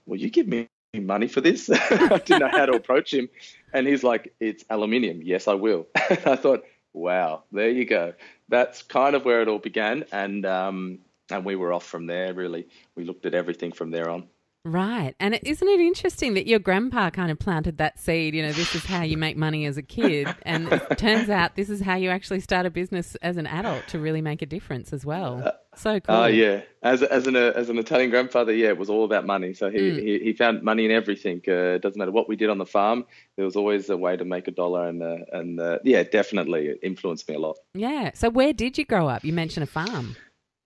Will 0.05 0.17
you 0.17 0.29
give 0.29 0.47
me 0.47 0.69
money 0.93 1.27
for 1.27 1.41
this? 1.41 1.69
I 1.73 2.19
didn't 2.19 2.39
know 2.39 2.49
how 2.51 2.67
to 2.67 2.73
approach 2.73 3.13
him. 3.13 3.27
And 3.73 3.87
he's 3.87 4.03
like, 4.03 4.33
It's 4.39 4.63
aluminium. 4.69 5.21
Yes, 5.23 5.47
I 5.47 5.55
will. 5.55 5.87
I 5.95 6.35
thought, 6.37 6.63
Wow, 6.93 7.43
there 7.51 7.69
you 7.69 7.85
go. 7.85 8.13
That's 8.47 8.81
kind 8.81 9.15
of 9.15 9.25
where 9.25 9.41
it 9.41 9.49
all 9.49 9.59
began. 9.59 10.05
And 10.13 10.45
um, 10.45 10.99
and 11.31 11.45
we 11.45 11.55
were 11.55 11.73
off 11.73 11.85
from 11.85 12.05
there. 12.05 12.33
Really, 12.33 12.67
we 12.95 13.03
looked 13.03 13.25
at 13.25 13.33
everything 13.33 13.71
from 13.71 13.91
there 13.91 14.09
on. 14.09 14.27
Right. 14.65 15.13
And 15.19 15.39
isn't 15.43 15.67
it 15.67 15.79
interesting 15.79 16.33
that 16.33 16.47
your 16.47 16.57
grandpa 16.57 17.11
kind 17.11 17.29
of 17.29 17.37
planted 17.37 17.77
that 17.77 17.99
seed? 17.99 18.33
You 18.33 18.41
know, 18.41 18.51
this 18.51 18.73
is 18.73 18.83
how 18.83 19.03
you 19.03 19.15
make 19.15 19.37
money 19.37 19.67
as 19.67 19.77
a 19.77 19.83
kid. 19.83 20.27
And 20.41 20.73
it 20.73 20.81
turns 20.97 21.29
out 21.29 21.55
this 21.55 21.69
is 21.69 21.81
how 21.81 21.95
you 21.95 22.09
actually 22.09 22.39
start 22.39 22.65
a 22.65 22.71
business 22.71 23.15
as 23.21 23.37
an 23.37 23.45
adult 23.45 23.87
to 23.89 23.99
really 23.99 24.21
make 24.21 24.41
a 24.41 24.47
difference 24.47 24.91
as 24.91 25.05
well. 25.05 25.43
Uh, 25.45 25.51
so 25.75 25.99
cool. 25.99 26.15
Oh, 26.15 26.23
uh, 26.23 26.27
yeah. 26.27 26.61
As, 26.81 27.03
as, 27.03 27.27
an, 27.27 27.35
uh, 27.35 27.53
as 27.55 27.69
an 27.69 27.77
Italian 27.77 28.09
grandfather, 28.09 28.53
yeah, 28.53 28.69
it 28.69 28.77
was 28.79 28.89
all 28.89 29.05
about 29.05 29.27
money. 29.27 29.53
So 29.53 29.69
he, 29.69 29.77
mm. 29.77 29.99
he, 29.99 30.19
he, 30.19 30.33
found 30.33 30.63
money 30.63 30.85
in 30.85 30.91
everything. 30.91 31.43
Uh, 31.47 31.75
it 31.75 31.83
doesn't 31.83 31.99
matter 31.99 32.11
what 32.11 32.27
we 32.27 32.35
did 32.35 32.49
on 32.49 32.57
the 32.57 32.65
farm, 32.65 33.05
there 33.35 33.45
was 33.45 33.55
always 33.55 33.87
a 33.91 33.97
way 33.97 34.17
to 34.17 34.25
make 34.25 34.47
a 34.47 34.51
dollar. 34.51 34.87
And, 34.87 35.03
uh, 35.03 35.17
and 35.31 35.59
uh, 35.59 35.77
yeah, 35.83 36.01
definitely 36.01 36.69
it 36.69 36.79
influenced 36.81 37.29
me 37.29 37.35
a 37.35 37.39
lot. 37.39 37.57
Yeah. 37.75 38.11
So 38.15 38.31
where 38.31 38.51
did 38.51 38.79
you 38.79 38.85
grow 38.85 39.07
up? 39.07 39.23
You 39.23 39.33
mentioned 39.33 39.63
a 39.63 39.67
farm. 39.67 40.15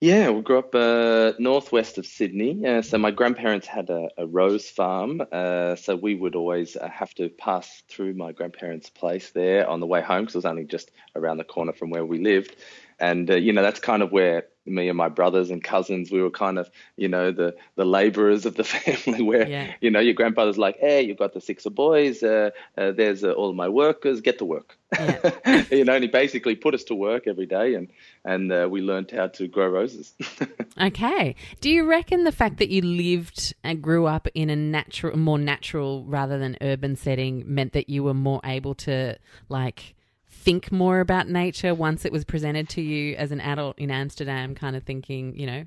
Yeah, 0.02 0.30
we 0.30 0.42
grew 0.42 0.60
up 0.60 0.74
uh, 0.74 1.34
northwest 1.40 1.98
of 1.98 2.06
Sydney. 2.06 2.66
Uh, 2.66 2.82
so 2.82 2.98
my 2.98 3.12
grandparents 3.12 3.68
had 3.68 3.90
a, 3.90 4.08
a 4.18 4.26
rose 4.26 4.70
farm. 4.70 5.22
Uh, 5.30 5.76
so 5.76 5.98
we 5.98 6.16
would 6.16 6.36
always 6.36 6.78
uh, 6.78 6.88
have 6.88 7.14
to 7.16 7.28
pass 7.28 7.84
through 7.90 8.14
my 8.14 8.32
grandparents' 8.32 8.90
place 8.90 9.32
there 9.32 9.68
on 9.70 9.82
the 9.82 9.86
way 9.86 10.02
home 10.02 10.22
because 10.22 10.36
it 10.36 10.38
was 10.38 10.46
only 10.46 10.64
just 10.64 10.90
around 11.18 11.36
the 11.38 11.44
corner 11.44 11.74
from 11.74 11.90
where 11.90 12.06
we 12.06 12.18
lived. 12.20 12.56
And, 12.98 13.30
uh, 13.30 13.36
you 13.36 13.52
know, 13.52 13.62
that's 13.62 13.82
kind 13.82 14.02
of 14.02 14.14
where 14.14 14.46
me 14.70 14.90
and 14.90 14.98
my 14.98 15.10
brothers 15.10 15.50
and 15.50 15.64
cousins, 15.64 16.12
we 16.12 16.22
were 16.22 16.30
kind 16.30 16.58
of, 16.58 16.70
you 16.96 17.08
know, 17.08 17.32
the 17.32 17.56
the 17.76 17.86
laborers 17.86 18.46
of 18.46 18.56
the 18.56 18.64
family. 18.76 19.22
Where 19.22 19.48
yeah. 19.48 19.74
you 19.82 19.92
know 19.92 20.00
your 20.00 20.14
grandfather's 20.14 20.58
like, 20.58 20.78
hey, 20.80 21.02
you've 21.02 21.18
got 21.18 21.34
the 21.34 21.42
six 21.42 21.66
of 21.66 21.76
boys. 21.76 22.24
Uh, 22.24 22.52
uh, 22.78 22.92
there's 22.92 23.24
uh, 23.24 23.32
all 23.32 23.50
of 23.50 23.56
my 23.56 23.70
workers. 23.70 24.22
Get 24.22 24.40
to 24.40 24.46
work. 24.46 24.78
Yeah. 24.94 25.64
you 25.72 25.86
know, 25.86 25.94
and 25.94 26.04
he 26.04 26.10
basically 26.10 26.56
put 26.56 26.74
us 26.74 26.84
to 26.86 26.96
work 26.96 27.28
every 27.28 27.46
day, 27.46 27.76
and 27.76 27.90
and 28.26 28.52
uh, 28.52 28.68
we 28.70 28.82
learned 28.82 29.12
how 29.12 29.28
to 29.28 29.48
grow 29.48 29.68
roses. 29.68 30.14
okay. 30.82 31.36
Do 31.62 31.70
you 31.70 31.86
reckon 31.86 32.24
the 32.24 32.32
fact 32.32 32.58
that 32.58 32.70
you 32.70 32.82
lived 32.82 33.54
and 33.64 33.82
grew 33.82 34.06
up 34.06 34.28
in 34.34 34.50
a 34.50 34.56
natural, 34.56 35.18
more 35.18 35.38
natural 35.38 36.06
rather 36.06 36.38
than 36.38 36.58
urban 36.62 36.96
setting 36.96 37.44
meant 37.46 37.74
that 37.74 37.90
you 37.90 38.04
were 38.04 38.14
more 38.14 38.42
able 38.44 38.76
to 38.76 39.18
like 39.48 39.96
think 40.50 40.72
more 40.72 41.00
about 41.00 41.30
nature 41.30 41.76
once 41.76 42.06
it 42.06 42.12
was 42.12 42.26
presented 42.26 42.68
to 42.68 42.82
you 42.82 43.16
as 43.18 43.32
an 43.32 43.40
adult 43.40 43.78
in 43.78 43.92
Amsterdam, 43.92 44.56
kind 44.56 44.76
of 44.76 44.82
thinking, 44.82 45.38
you 45.38 45.46
know? 45.46 45.64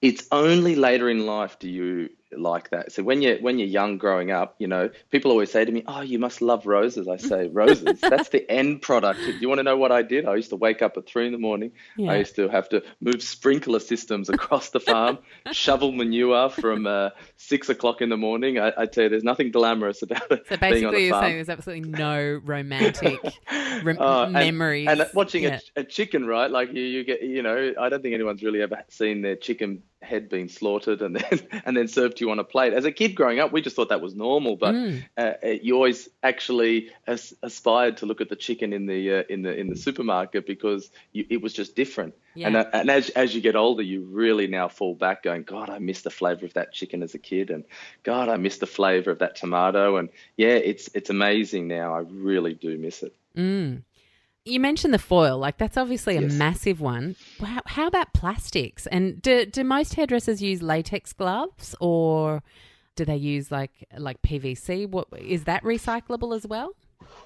It's 0.00 0.28
only 0.30 0.76
later 0.76 1.10
in 1.10 1.26
life 1.26 1.58
do 1.58 1.68
you 1.68 2.10
like 2.38 2.70
that. 2.70 2.92
So 2.92 3.02
when 3.02 3.22
you're 3.22 3.38
when 3.38 3.58
you're 3.58 3.68
young 3.68 3.98
growing 3.98 4.30
up, 4.30 4.56
you 4.58 4.66
know, 4.66 4.90
people 5.10 5.30
always 5.30 5.50
say 5.50 5.64
to 5.64 5.72
me, 5.72 5.82
"Oh, 5.86 6.00
you 6.00 6.18
must 6.18 6.42
love 6.42 6.66
roses." 6.66 7.08
I 7.08 7.16
say, 7.16 7.48
"Roses. 7.52 8.00
that's 8.00 8.28
the 8.30 8.48
end 8.50 8.82
product." 8.82 9.20
Do 9.20 9.32
you 9.32 9.48
want 9.48 9.58
to 9.58 9.62
know 9.62 9.76
what 9.76 9.92
I 9.92 10.02
did? 10.02 10.26
I 10.26 10.34
used 10.34 10.50
to 10.50 10.56
wake 10.56 10.82
up 10.82 10.96
at 10.96 11.06
three 11.06 11.26
in 11.26 11.32
the 11.32 11.38
morning. 11.38 11.72
Yeah. 11.96 12.12
I 12.12 12.16
used 12.16 12.36
to 12.36 12.48
have 12.48 12.68
to 12.70 12.82
move 13.00 13.22
sprinkler 13.22 13.80
systems 13.80 14.28
across 14.28 14.70
the 14.70 14.80
farm, 14.80 15.18
shovel 15.52 15.92
manure 15.92 16.50
from 16.50 16.86
uh, 16.86 17.10
six 17.36 17.68
o'clock 17.68 18.00
in 18.00 18.08
the 18.08 18.16
morning. 18.16 18.58
I, 18.58 18.72
I 18.76 18.86
tell 18.86 19.04
you, 19.04 19.10
there's 19.10 19.24
nothing 19.24 19.50
glamorous 19.50 20.02
about 20.02 20.30
it. 20.30 20.46
So 20.48 20.56
basically, 20.56 21.04
you're 21.04 21.12
farm. 21.12 21.24
saying 21.24 21.34
there's 21.36 21.48
absolutely 21.48 21.90
no 21.90 22.40
romantic 22.44 23.20
rem- 23.82 23.98
uh, 23.98 24.26
memories. 24.26 24.88
And, 24.88 25.00
and 25.00 25.10
watching 25.14 25.44
yeah. 25.44 25.60
a, 25.76 25.80
a, 25.80 25.84
chicken, 25.84 26.26
right? 26.26 26.50
Like 26.50 26.72
you, 26.72 26.82
you 26.82 27.04
get, 27.04 27.22
you 27.22 27.42
know, 27.42 27.72
I 27.78 27.88
don't 27.88 28.02
think 28.02 28.14
anyone's 28.14 28.42
really 28.42 28.62
ever 28.62 28.82
seen 28.88 29.22
their 29.22 29.36
chicken 29.36 29.82
head 30.02 30.28
being 30.28 30.48
slaughtered 30.48 31.02
and 31.02 31.16
then 31.16 31.40
and 31.64 31.76
then 31.76 31.88
served 31.88 32.18
to 32.18 32.24
you 32.24 32.30
on 32.30 32.38
a 32.38 32.44
plate. 32.44 32.72
As 32.72 32.84
a 32.84 32.92
kid 32.92 33.14
growing 33.14 33.40
up, 33.40 33.52
we 33.52 33.62
just 33.62 33.76
thought 33.76 33.88
that 33.88 34.00
was 34.00 34.14
normal, 34.14 34.56
but 34.56 34.74
mm. 34.74 35.04
uh, 35.16 35.32
uh 35.42 35.48
you 35.62 35.74
always 35.74 36.08
actually 36.22 36.90
as, 37.06 37.34
aspired 37.42 37.98
to 37.98 38.06
look 38.06 38.20
at 38.20 38.28
the 38.28 38.36
chicken 38.36 38.72
in 38.72 38.86
the 38.86 39.12
uh, 39.12 39.22
in 39.28 39.42
the 39.42 39.54
in 39.56 39.68
the 39.68 39.76
supermarket 39.76 40.46
because 40.46 40.90
you, 41.12 41.26
it 41.28 41.42
was 41.42 41.52
just 41.52 41.74
different. 41.74 42.14
Yeah. 42.34 42.48
And, 42.48 42.56
uh, 42.56 42.66
and 42.72 42.90
as 42.90 43.10
as 43.10 43.34
you 43.34 43.40
get 43.40 43.56
older, 43.56 43.82
you 43.82 44.02
really 44.02 44.46
now 44.46 44.68
fall 44.68 44.94
back 44.94 45.22
going, 45.22 45.42
God, 45.42 45.70
I 45.70 45.78
miss 45.78 46.02
the 46.02 46.10
flavor 46.10 46.44
of 46.44 46.54
that 46.54 46.72
chicken 46.72 47.02
as 47.02 47.14
a 47.14 47.18
kid, 47.18 47.50
and 47.50 47.64
God, 48.02 48.28
I 48.28 48.36
miss 48.36 48.58
the 48.58 48.66
flavor 48.66 49.10
of 49.10 49.20
that 49.20 49.36
tomato, 49.36 49.96
and 49.96 50.10
yeah, 50.36 50.48
it's 50.48 50.90
it's 50.94 51.10
amazing 51.10 51.68
now. 51.68 51.94
I 51.94 52.00
really 52.00 52.54
do 52.54 52.76
miss 52.76 53.02
it. 53.02 53.14
Mm 53.36 53.82
you 54.46 54.60
mentioned 54.60 54.94
the 54.94 54.98
foil, 54.98 55.38
like 55.38 55.58
that's 55.58 55.76
obviously 55.76 56.16
a 56.16 56.20
massive 56.22 56.80
one. 56.80 57.16
How, 57.40 57.62
how, 57.66 57.86
about 57.88 58.14
plastics? 58.14 58.86
And 58.86 59.20
do, 59.20 59.44
do 59.44 59.64
most 59.64 59.94
hairdressers 59.94 60.40
use 60.40 60.62
latex 60.62 61.12
gloves 61.12 61.74
or 61.80 62.42
do 62.94 63.04
they 63.04 63.16
use 63.16 63.50
like 63.50 63.72
like 63.98 64.22
PVC? 64.22 64.88
What 64.88 65.08
is 65.18 65.44
that 65.44 65.62
recyclable 65.62 66.34
as 66.34 66.46
well? 66.46 66.74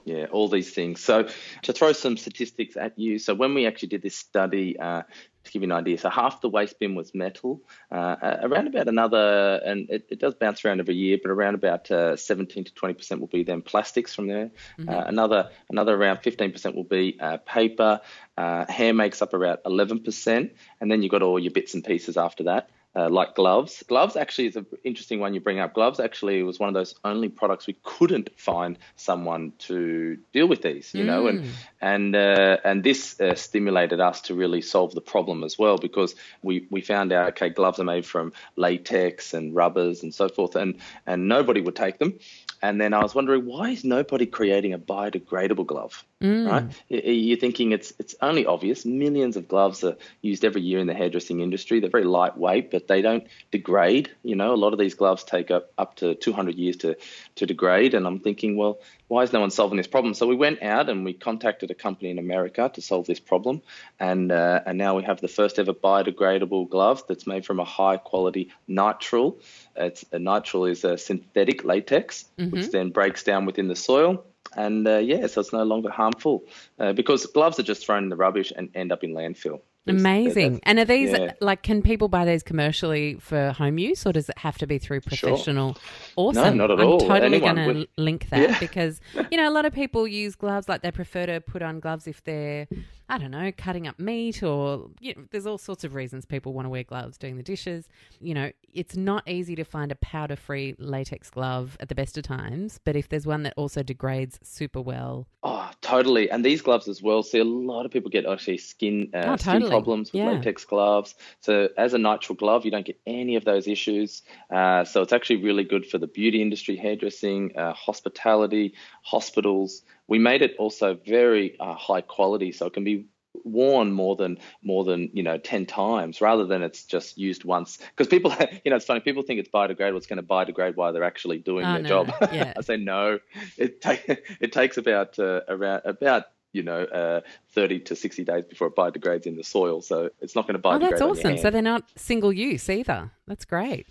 Yeah, 0.04 0.26
all 0.30 0.48
these 0.48 0.72
things. 0.72 1.00
So 1.00 1.28
to 1.62 1.72
throw 1.72 1.92
some 1.92 2.16
statistics 2.16 2.76
at 2.76 2.98
you, 2.98 3.18
so 3.18 3.34
when 3.34 3.54
we 3.54 3.66
actually 3.66 3.88
did 3.88 4.02
this 4.02 4.16
study, 4.16 4.78
uh, 4.78 5.02
to 5.44 5.52
give 5.52 5.62
you 5.62 5.68
an 5.68 5.72
idea, 5.72 5.98
so 5.98 6.10
half 6.10 6.40
the 6.40 6.48
waste 6.48 6.78
bin 6.78 6.94
was 6.94 7.14
metal, 7.14 7.62
uh, 7.90 8.16
around 8.42 8.66
about 8.66 8.88
another, 8.88 9.60
and 9.64 9.88
it, 9.90 10.06
it, 10.10 10.18
does 10.18 10.34
bounce 10.34 10.64
around 10.64 10.80
every 10.80 10.96
year, 10.96 11.18
but 11.22 11.30
around 11.30 11.54
about 11.54 11.90
uh, 11.90 12.16
17 12.16 12.64
to 12.64 12.74
20 12.74 12.94
percent 12.94 13.20
will 13.20 13.28
be 13.28 13.42
then 13.42 13.62
plastics 13.62 14.14
from 14.14 14.26
there. 14.26 14.50
Mm-hmm. 14.78 14.88
Uh, 14.88 15.04
another 15.06 15.50
another 15.68 15.94
around 15.94 16.18
15 16.18 16.52
percent 16.52 16.76
will 16.76 16.84
be 16.84 17.18
uh, 17.20 17.38
paper. 17.38 18.00
Uh, 18.36 18.70
hair 18.70 18.92
makes 18.92 19.22
up 19.22 19.32
about 19.32 19.60
11 19.64 20.02
percent, 20.02 20.52
and 20.80 20.90
then 20.90 21.02
you've 21.02 21.12
got 21.12 21.22
all 21.22 21.38
your 21.38 21.52
bits 21.52 21.74
and 21.74 21.84
pieces 21.84 22.16
after 22.16 22.44
that 22.44 22.70
uh, 22.96 23.08
like 23.08 23.34
gloves. 23.34 23.84
Gloves 23.86 24.16
actually 24.16 24.48
is 24.48 24.56
an 24.56 24.66
interesting 24.84 25.20
one 25.20 25.32
you 25.34 25.40
bring 25.40 25.60
up. 25.60 25.74
Gloves 25.74 26.00
actually 26.00 26.42
was 26.42 26.58
one 26.58 26.68
of 26.68 26.74
those 26.74 26.94
only 27.04 27.28
products 27.28 27.66
we 27.66 27.76
couldn't 27.82 28.30
find 28.36 28.78
someone 28.96 29.52
to 29.58 30.18
deal 30.32 30.48
with 30.48 30.62
these, 30.62 30.92
you 30.94 31.04
mm. 31.04 31.06
know, 31.06 31.26
and 31.28 31.44
mm. 31.44 31.50
and 31.80 32.16
uh, 32.16 32.56
and 32.64 32.82
this 32.82 33.20
uh, 33.20 33.34
stimulated 33.34 34.00
us 34.00 34.22
to 34.22 34.34
really 34.34 34.60
solve 34.60 34.94
the 34.94 35.00
problem 35.00 35.44
as 35.44 35.58
well 35.58 35.78
because 35.78 36.14
we 36.42 36.66
we 36.70 36.80
found 36.80 37.12
out 37.12 37.28
okay, 37.30 37.48
gloves 37.48 37.78
are 37.78 37.84
made 37.84 38.04
from 38.04 38.32
latex 38.56 39.34
and 39.34 39.54
rubbers 39.54 40.02
and 40.02 40.12
so 40.12 40.28
forth, 40.28 40.56
and 40.56 40.78
and 41.06 41.28
nobody 41.28 41.60
would 41.60 41.76
take 41.76 41.98
them. 41.98 42.18
And 42.62 42.80
then 42.80 42.92
I 42.92 43.02
was 43.02 43.14
wondering 43.14 43.46
why 43.46 43.70
is 43.70 43.84
nobody 43.84 44.26
creating 44.26 44.74
a 44.74 44.78
biodegradable 44.78 45.66
glove? 45.66 46.04
Mm. 46.22 46.50
Right? 46.50 46.82
You're 46.88 47.38
thinking 47.38 47.72
it's 47.72 47.92
it's 47.98 48.14
only 48.20 48.44
obvious. 48.44 48.84
Millions 48.84 49.36
of 49.36 49.48
gloves 49.48 49.82
are 49.82 49.96
used 50.20 50.44
every 50.44 50.60
year 50.60 50.78
in 50.78 50.86
the 50.86 50.94
hairdressing 50.94 51.40
industry. 51.40 51.80
They're 51.80 51.88
very 51.88 52.04
lightweight, 52.04 52.70
but 52.70 52.88
they 52.88 53.00
don't 53.00 53.26
degrade. 53.50 54.10
You 54.22 54.36
know, 54.36 54.52
a 54.52 54.56
lot 54.56 54.74
of 54.74 54.78
these 54.78 54.94
gloves 54.94 55.24
take 55.24 55.50
up 55.50 55.72
up 55.78 55.96
to 55.96 56.14
200 56.14 56.56
years 56.56 56.76
to 56.78 56.96
to 57.36 57.46
degrade. 57.46 57.94
And 57.94 58.06
I'm 58.06 58.20
thinking, 58.20 58.56
well, 58.56 58.80
why 59.08 59.22
is 59.22 59.32
no 59.32 59.40
one 59.40 59.50
solving 59.50 59.78
this 59.78 59.86
problem? 59.86 60.14
So 60.14 60.26
we 60.26 60.36
went 60.36 60.62
out 60.62 60.88
and 60.88 61.04
we 61.04 61.14
contacted 61.14 61.70
a 61.70 61.74
company 61.74 62.10
in 62.10 62.18
America 62.18 62.70
to 62.74 62.82
solve 62.82 63.06
this 63.06 63.20
problem, 63.20 63.62
and 63.98 64.30
uh, 64.30 64.60
and 64.66 64.76
now 64.76 64.96
we 64.96 65.02
have 65.04 65.20
the 65.20 65.28
first 65.28 65.58
ever 65.58 65.72
biodegradable 65.72 66.68
glove 66.68 67.02
that's 67.08 67.26
made 67.26 67.46
from 67.46 67.60
a 67.60 67.64
high 67.64 67.96
quality 67.96 68.50
nitrile. 68.68 69.40
It's 69.76 70.02
a 70.12 70.18
nitrile 70.18 70.70
is 70.70 70.84
a 70.84 70.98
synthetic 70.98 71.64
latex, 71.64 72.26
mm-hmm. 72.38 72.50
which 72.50 72.70
then 72.70 72.90
breaks 72.90 73.22
down 73.22 73.46
within 73.46 73.68
the 73.68 73.76
soil 73.76 74.24
and 74.56 74.86
uh, 74.86 74.98
yeah, 74.98 75.26
so 75.26 75.40
it's 75.40 75.52
no 75.52 75.62
longer 75.62 75.90
harmful 75.90 76.44
uh, 76.78 76.92
because 76.92 77.26
gloves 77.26 77.58
are 77.58 77.62
just 77.62 77.84
thrown 77.86 78.04
in 78.04 78.08
the 78.08 78.16
rubbish 78.16 78.52
and 78.54 78.68
end 78.74 78.92
up 78.92 79.04
in 79.04 79.12
landfill. 79.12 79.60
Amazing. 79.86 80.60
And 80.64 80.78
are 80.78 80.84
these 80.84 81.10
yeah. 81.10 81.32
like 81.40 81.62
can 81.62 81.82
people 81.82 82.08
buy 82.08 82.24
these 82.24 82.42
commercially 82.42 83.16
for 83.18 83.52
home 83.52 83.78
use 83.78 84.06
or 84.06 84.12
does 84.12 84.28
it 84.28 84.38
have 84.38 84.58
to 84.58 84.66
be 84.66 84.78
through 84.78 85.00
professional? 85.00 85.74
Sure. 85.74 85.82
Awesome. 86.16 86.58
No, 86.58 86.66
not 86.66 86.78
at 86.78 86.80
I'm 86.80 86.86
all. 86.86 87.00
totally 87.00 87.40
going 87.40 87.56
to 87.56 87.86
link 87.96 88.28
that 88.28 88.50
yeah. 88.50 88.58
because 88.60 89.00
you 89.30 89.38
know 89.38 89.48
a 89.48 89.50
lot 89.50 89.64
of 89.64 89.72
people 89.72 90.06
use 90.06 90.34
gloves 90.36 90.68
like 90.68 90.82
they 90.82 90.90
prefer 90.90 91.26
to 91.26 91.40
put 91.40 91.62
on 91.62 91.80
gloves 91.80 92.06
if 92.06 92.22
they're 92.22 92.68
I 93.10 93.18
don't 93.18 93.32
know, 93.32 93.50
cutting 93.56 93.88
up 93.88 93.98
meat 93.98 94.42
or 94.42 94.88
you 95.00 95.14
know, 95.14 95.24
there's 95.30 95.46
all 95.46 95.58
sorts 95.58 95.82
of 95.82 95.94
reasons 95.94 96.24
people 96.24 96.52
want 96.52 96.66
to 96.66 96.70
wear 96.70 96.84
gloves 96.84 97.18
doing 97.18 97.36
the 97.36 97.42
dishes. 97.42 97.88
You 98.20 98.34
know, 98.34 98.52
it's 98.72 98.96
not 98.96 99.28
easy 99.28 99.56
to 99.56 99.64
find 99.64 99.90
a 99.90 99.96
powder-free 99.96 100.76
latex 100.78 101.28
glove 101.28 101.76
at 101.80 101.88
the 101.88 101.94
best 101.94 102.16
of 102.16 102.22
times, 102.22 102.78
but 102.84 102.94
if 102.94 103.08
there's 103.08 103.26
one 103.26 103.42
that 103.42 103.54
also 103.56 103.82
degrades 103.82 104.38
super 104.44 104.80
well. 104.80 105.26
Oh, 105.42 105.70
totally. 105.80 106.30
And 106.30 106.44
these 106.44 106.62
gloves 106.62 106.86
as 106.86 107.02
well. 107.02 107.22
See, 107.22 107.38
a 107.38 107.44
lot 107.44 107.84
of 107.84 107.90
people 107.90 108.10
get 108.10 108.26
actually 108.26 108.58
skin 108.58 109.10
uh, 109.12 109.18
oh, 109.18 109.36
totally. 109.36 109.62
skin 109.62 109.68
problems 109.68 110.12
with 110.12 110.20
yeah. 110.20 110.30
latex 110.30 110.64
gloves. 110.64 111.14
So 111.40 111.68
as 111.76 111.94
a 111.94 111.98
nitrile 111.98 112.36
glove, 112.36 112.64
you 112.64 112.70
don't 112.70 112.86
get 112.86 113.00
any 113.06 113.36
of 113.36 113.44
those 113.44 113.66
issues. 113.66 114.22
Uh, 114.54 114.84
so 114.84 115.02
it's 115.02 115.12
actually 115.12 115.42
really 115.42 115.64
good 115.64 115.86
for 115.86 115.98
the 115.98 116.06
beauty 116.06 116.42
industry, 116.42 116.76
hairdressing, 116.76 117.56
uh, 117.56 117.72
hospitality, 117.72 118.74
hospitals 119.02 119.82
we 120.10 120.18
made 120.18 120.42
it 120.42 120.54
also 120.58 120.98
very 121.06 121.58
uh, 121.58 121.74
high 121.74 122.02
quality, 122.02 122.52
so 122.52 122.66
it 122.66 122.74
can 122.74 122.84
be 122.84 123.06
worn 123.44 123.92
more 123.92 124.16
than 124.16 124.36
more 124.62 124.84
than 124.84 125.08
you 125.14 125.22
know 125.22 125.38
10 125.38 125.64
times 125.64 126.20
rather 126.20 126.44
than 126.44 126.62
it's 126.62 126.84
just 126.84 127.16
used 127.16 127.44
once 127.44 127.78
because 127.96 128.08
people 128.08 128.34
you 128.64 128.70
know 128.70 128.76
it's 128.76 128.84
funny 128.84 129.00
people 129.00 129.22
think 129.22 129.38
it's 129.38 129.48
biodegradable 129.48 129.96
it's 129.96 130.08
going 130.08 130.16
to 130.18 130.22
biodegrade 130.22 130.74
while 130.74 130.92
they're 130.92 131.04
actually 131.04 131.38
doing 131.38 131.64
oh, 131.64 131.74
their 131.74 131.82
no, 131.82 131.88
job 131.88 132.12
yeah. 132.32 132.52
i 132.58 132.60
say 132.60 132.76
no 132.76 133.20
it, 133.56 133.80
it 134.40 134.52
takes 134.52 134.76
about 134.76 135.16
uh, 135.18 135.40
around 135.48 135.80
about 135.84 136.24
you 136.52 136.62
know, 136.62 136.82
uh, 136.82 137.20
30 137.54 137.80
to 137.80 137.96
60 137.96 138.24
days 138.24 138.44
before 138.44 138.68
it 138.68 138.76
biodegrades 138.76 139.26
in 139.26 139.36
the 139.36 139.44
soil. 139.44 139.80
So 139.80 140.10
it's 140.20 140.34
not 140.34 140.46
going 140.46 140.60
to 140.60 140.62
biodegrade. 140.62 140.82
Oh, 140.82 140.90
that's 140.90 141.00
awesome. 141.00 141.38
So 141.38 141.50
they're 141.50 141.62
not 141.62 141.84
single 141.96 142.32
use 142.32 142.68
either. 142.68 143.10
That's 143.26 143.44
great. 143.44 143.86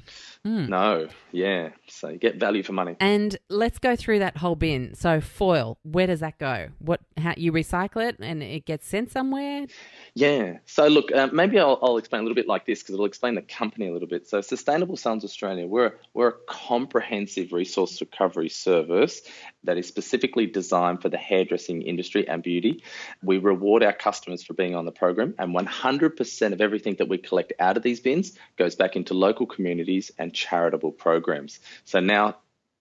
Mm. 0.48 0.70
No, 0.70 1.10
yeah. 1.34 1.70
So 1.88 2.10
you 2.10 2.18
get 2.18 2.38
value 2.38 2.64
for 2.64 2.72
money. 2.72 2.96
And 3.02 3.38
let's 3.50 3.78
go 3.78 3.98
through 3.98 4.20
that 4.20 4.38
whole 4.38 4.56
bin. 4.56 4.96
So 4.96 5.20
foil, 5.20 5.78
where 5.84 6.08
does 6.08 6.22
that 6.22 6.38
go? 6.38 6.70
What? 6.80 7.02
How 7.18 7.34
you 7.36 7.52
recycle 7.52 8.08
it 8.08 8.16
and 8.22 8.42
it 8.42 8.66
gets 8.66 8.88
sent 8.88 9.12
somewhere? 9.12 9.68
Yeah. 10.14 10.60
So 10.66 10.88
look, 10.88 11.12
uh, 11.12 11.28
maybe 11.34 11.60
I'll, 11.60 11.78
I'll 11.82 11.98
explain 11.98 12.22
a 12.22 12.24
little 12.24 12.36
bit 12.36 12.48
like 12.48 12.66
this 12.66 12.80
because 12.80 12.94
it'll 12.94 13.06
explain 13.06 13.36
the 13.36 13.42
company 13.42 13.90
a 13.90 13.94
little 13.94 14.08
bit. 14.08 14.30
So 14.30 14.40
Sustainable 14.40 14.96
Salons 14.96 15.26
Australia, 15.26 15.68
we're 15.68 15.94
we're 16.14 16.30
a 16.30 16.38
comprehensive 16.48 17.52
resource 17.52 18.00
recovery 18.00 18.50
service 18.50 19.22
that 19.66 19.78
is 19.78 19.88
specifically 19.88 20.46
designed 20.46 21.02
for 21.02 21.10
the 21.10 21.18
hairdressing 21.18 21.82
industry 21.82 22.28
and 22.28 22.42
beauty. 22.42 22.82
We 23.22 23.40
reward 23.40 23.84
our 23.84 23.92
customers 23.92 24.42
for 24.42 24.54
being 24.54 24.74
on 24.74 24.86
the 24.86 24.92
program, 24.94 25.36
and 25.38 25.54
100% 25.54 26.54
of 26.54 26.62
everything 26.62 26.96
that 26.96 27.10
we 27.10 27.18
collect 27.18 27.52
out 27.60 27.76
of 27.76 27.84
these 27.84 28.00
bins 28.00 28.38
goes 28.58 28.76
back 28.76 28.96
into 28.96 29.14
local 29.14 29.46
communities 29.46 30.12
and 30.18 30.29
charitable 30.34 30.92
programs. 30.92 31.60
So 31.86 32.00
now 32.00 32.38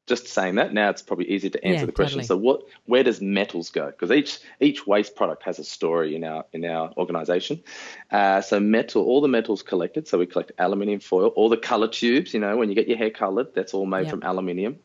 just 0.06 0.26
saying 0.26 0.54
that 0.54 0.72
now 0.72 0.88
it's 0.88 1.02
probably 1.02 1.28
easier 1.30 1.50
to 1.50 1.62
answer 1.62 1.80
Yeah, 1.80 1.86
the 1.86 1.92
question 1.92 2.22
totally. 2.22 2.26
so 2.26 2.36
what 2.36 2.62
where 2.86 3.02
does 3.04 3.20
metals 3.20 3.70
go 3.70 3.86
because 3.86 4.10
each 4.10 4.38
each 4.58 4.86
waste 4.86 5.14
product 5.14 5.42
has 5.42 5.58
a 5.58 5.64
story 5.64 6.16
in 6.16 6.24
our 6.24 6.46
in 6.54 6.64
our 6.64 6.90
organization 6.96 7.62
uh, 8.10 8.40
so 8.40 8.58
metal 8.58 9.04
all 9.04 9.20
the 9.20 9.28
metals 9.28 9.62
collected 9.62 10.08
so 10.08 10.16
we 10.18 10.24
collect 10.24 10.50
aluminium 10.58 10.98
foil 11.00 11.26
all 11.28 11.50
the 11.50 11.58
color 11.58 11.88
tubes 11.88 12.32
you 12.32 12.40
know 12.40 12.56
when 12.56 12.70
you 12.70 12.74
get 12.74 12.88
your 12.88 12.96
hair 12.96 13.10
colored 13.10 13.48
that's 13.54 13.74
all 13.74 13.84
made 13.84 14.04
Yep. 14.04 14.10
from 14.10 14.22
aluminium 14.22 14.78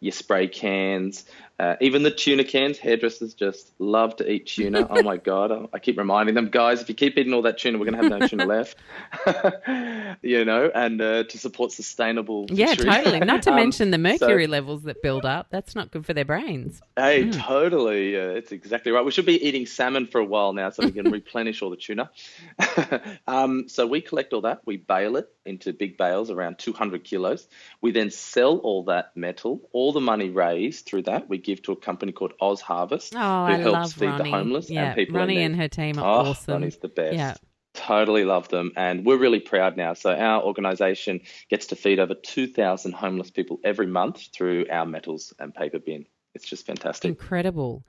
your 0.00 0.12
spray 0.12 0.46
cans 0.46 1.24
uh, 1.60 1.74
even 1.80 2.02
the 2.04 2.10
tuna 2.10 2.44
cans 2.44 2.78
hairdressers 2.78 3.34
just 3.34 3.72
love 3.80 4.14
to 4.16 4.30
eat 4.30 4.46
tuna 4.46 4.86
oh 4.90 5.02
my 5.02 5.16
god 5.16 5.68
I, 5.72 5.78
keep 5.78 5.98
reminding 5.98 6.34
them 6.34 6.48
guys 6.50 6.80
if 6.80 6.88
you 6.88 6.94
keep 6.94 7.18
eating 7.18 7.32
all 7.32 7.42
that 7.42 7.58
tuna 7.58 7.78
we're 7.78 7.90
going 7.90 7.96
to 7.98 8.02
have 8.08 8.20
no 8.20 8.26
tuna 8.28 8.46
left 8.56 8.76
you 10.22 10.44
know 10.44 10.70
and 10.74 11.00
uh, 11.00 11.24
to 11.24 11.38
support 11.38 11.72
sustainable 11.72 12.46
Yeah, 12.50 12.74
totally. 12.74 13.20
Not 13.20 13.42
to 13.42 13.50
Um, 13.54 13.56
mention 13.56 13.90
the 13.90 13.96
so- 13.96 14.26
mercury 14.26 14.46
levels 14.46 14.82
that 14.84 15.00
build 15.02 15.24
up. 15.24 15.46
That's 15.50 15.74
not 15.74 15.90
good 15.90 16.04
for 16.06 16.12
their 16.14 16.24
brains. 16.24 16.80
Hey, 16.96 17.24
Mm. 17.24 17.32
totally. 17.46 18.16
Uh, 18.16 18.30
it's 18.38 18.52
exactly 18.52 18.92
right. 18.92 19.04
We 19.04 19.10
should 19.10 19.26
be 19.26 19.42
eating 19.44 19.66
salmon 19.66 20.06
for 20.06 20.20
a 20.20 20.24
while 20.24 20.52
now 20.52 20.70
so 20.70 20.84
we 20.84 20.92
can 20.92 21.10
replenish 21.10 21.62
all 21.62 21.70
the 21.70 21.76
tuna. 21.76 22.10
um, 23.26 23.68
so 23.68 23.86
we 23.86 24.00
collect 24.00 24.32
all 24.32 24.42
that, 24.42 24.60
we 24.66 24.76
bale 24.76 25.16
it 25.16 25.28
into 25.44 25.72
big 25.72 25.96
bales 25.96 26.30
around 26.30 26.58
200 26.58 27.04
kilos. 27.04 27.48
We 27.80 27.90
then 27.92 28.10
sell 28.10 28.58
all 28.58 28.84
that 28.84 29.16
metal. 29.16 29.68
All 29.72 29.92
the 29.92 30.00
money 30.00 30.30
raised 30.30 30.86
through 30.86 31.02
that 31.02 31.28
we 31.28 31.38
give 31.48 31.62
to 31.62 31.72
a 31.72 31.76
company 31.76 32.12
called 32.12 32.32
OzHarvest, 32.40 33.14
Oh, 33.14 33.18
who 33.18 33.52
I 33.52 33.56
helps 33.56 33.94
feed 33.94 34.06
Ronnie. 34.06 34.30
the 34.30 34.36
homeless 34.36 34.70
yeah, 34.70 34.84
and 34.88 34.94
people 34.94 35.16
in 35.16 35.20
Ronnie 35.20 35.42
and 35.42 35.56
her 35.56 35.68
team 35.68 35.98
are 35.98 36.04
Oh, 36.04 36.28
awesome. 36.30 36.52
Ronnie's 36.52 36.76
the 36.76 36.88
best. 36.88 37.14
Yeah. 37.14 37.34
Totally 37.74 38.24
love 38.24 38.48
them. 38.48 38.72
And 38.76 39.04
we're 39.06 39.18
really 39.18 39.40
proud 39.40 39.76
now. 39.76 39.94
So, 39.94 40.12
our 40.14 40.42
organization 40.42 41.20
gets 41.48 41.66
to 41.68 41.76
feed 41.76 41.98
over 42.00 42.14
2,000 42.14 42.92
homeless 42.92 43.30
people 43.30 43.58
every 43.64 43.86
month 43.86 44.28
through 44.34 44.66
our 44.70 44.84
metals 44.86 45.32
and 45.38 45.54
paper 45.54 45.78
bin. 45.78 46.04
It's 46.34 46.46
just 46.46 46.66
fantastic. 46.66 47.08
Incredible. 47.08 47.84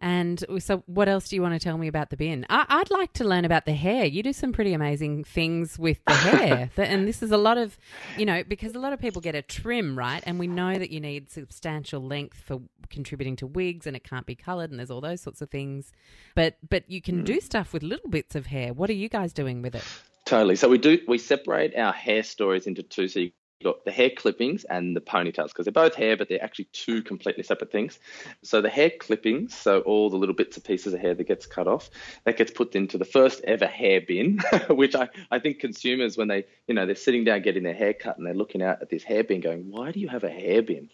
And 0.00 0.42
so, 0.60 0.82
what 0.86 1.08
else 1.08 1.28
do 1.28 1.36
you 1.36 1.42
want 1.42 1.52
to 1.54 1.60
tell 1.62 1.76
me 1.76 1.86
about 1.86 2.08
the 2.10 2.16
bin? 2.16 2.46
I, 2.48 2.64
I'd 2.68 2.90
like 2.90 3.12
to 3.14 3.24
learn 3.24 3.44
about 3.44 3.66
the 3.66 3.74
hair. 3.74 4.06
You 4.06 4.22
do 4.22 4.32
some 4.32 4.52
pretty 4.52 4.72
amazing 4.72 5.24
things 5.24 5.78
with 5.78 5.98
the 6.06 6.14
hair. 6.14 6.70
And 6.78 7.06
this 7.06 7.22
is 7.22 7.30
a 7.32 7.36
lot 7.36 7.58
of, 7.58 7.76
you 8.16 8.24
know, 8.24 8.42
because 8.42 8.74
a 8.74 8.78
lot 8.78 8.92
of 8.94 9.00
people 9.00 9.20
get 9.20 9.34
a 9.34 9.42
trim, 9.42 9.98
right? 9.98 10.22
And 10.26 10.38
we 10.38 10.46
know 10.46 10.78
that 10.78 10.90
you 10.90 11.00
need 11.00 11.30
substantial 11.30 12.00
length 12.02 12.38
for 12.38 12.60
contributing 12.88 13.36
to 13.36 13.46
wigs 13.46 13.86
and 13.86 13.94
it 13.94 14.02
can't 14.02 14.24
be 14.26 14.34
colored 14.34 14.70
and 14.70 14.78
there's 14.78 14.90
all 14.90 15.00
those 15.02 15.20
sorts 15.20 15.42
of 15.42 15.50
things. 15.50 15.92
But 16.34 16.56
but 16.68 16.90
you 16.90 17.00
can 17.02 17.22
Mm. 17.22 17.24
do 17.26 17.40
stuff 17.40 17.72
with 17.74 17.82
little 17.82 18.08
bits 18.08 18.34
of 18.34 18.46
hair. 18.46 18.72
What 18.72 18.88
are 18.88 18.94
you 18.94 19.08
guys 19.10 19.32
doing 19.32 19.60
with 19.62 19.74
it? 19.74 19.84
Totally. 20.24 20.56
So 20.56 20.68
we 20.68 20.78
do 20.78 20.98
we 21.06 21.18
separate 21.18 21.76
our 21.76 21.92
hair 21.92 22.22
stories 22.22 22.66
into 22.66 22.82
two. 22.82 23.08
So 23.08 23.20
you 23.20 23.30
got 23.62 23.84
the 23.84 23.90
hair 23.90 24.10
clippings 24.10 24.64
and 24.64 24.96
the 24.96 25.00
ponytails 25.00 25.48
because 25.48 25.64
they're 25.64 25.72
both 25.72 25.94
hair, 25.94 26.16
but 26.16 26.28
they're 26.28 26.42
actually 26.42 26.66
two 26.72 27.02
completely 27.02 27.42
separate 27.42 27.70
things. 27.70 27.98
So 28.42 28.60
the 28.60 28.70
hair 28.70 28.90
clippings, 28.90 29.54
so 29.54 29.80
all 29.80 30.10
the 30.10 30.16
little 30.16 30.34
bits 30.34 30.56
and 30.56 30.64
pieces 30.64 30.94
of 30.94 31.00
hair 31.00 31.14
that 31.14 31.28
gets 31.28 31.46
cut 31.46 31.66
off, 31.66 31.90
that 32.24 32.36
gets 32.36 32.50
put 32.50 32.74
into 32.74 32.98
the 32.98 33.04
first 33.04 33.42
ever 33.44 33.66
hair 33.66 34.00
bin, 34.00 34.40
which 34.70 34.94
I, 34.94 35.08
I 35.30 35.38
think 35.38 35.58
consumers 35.58 36.16
when 36.16 36.28
they 36.28 36.44
you 36.66 36.74
know 36.74 36.86
they're 36.86 36.94
sitting 36.94 37.24
down 37.24 37.42
getting 37.42 37.62
their 37.62 37.74
hair 37.74 37.92
cut 37.92 38.16
and 38.16 38.26
they're 38.26 38.34
looking 38.34 38.62
out 38.62 38.80
at 38.80 38.90
this 38.90 39.02
hair 39.02 39.24
bin 39.24 39.40
going, 39.40 39.70
why 39.70 39.92
do 39.92 40.00
you 40.00 40.08
have 40.08 40.24
a 40.24 40.30
hair 40.30 40.62
bin? 40.62 40.88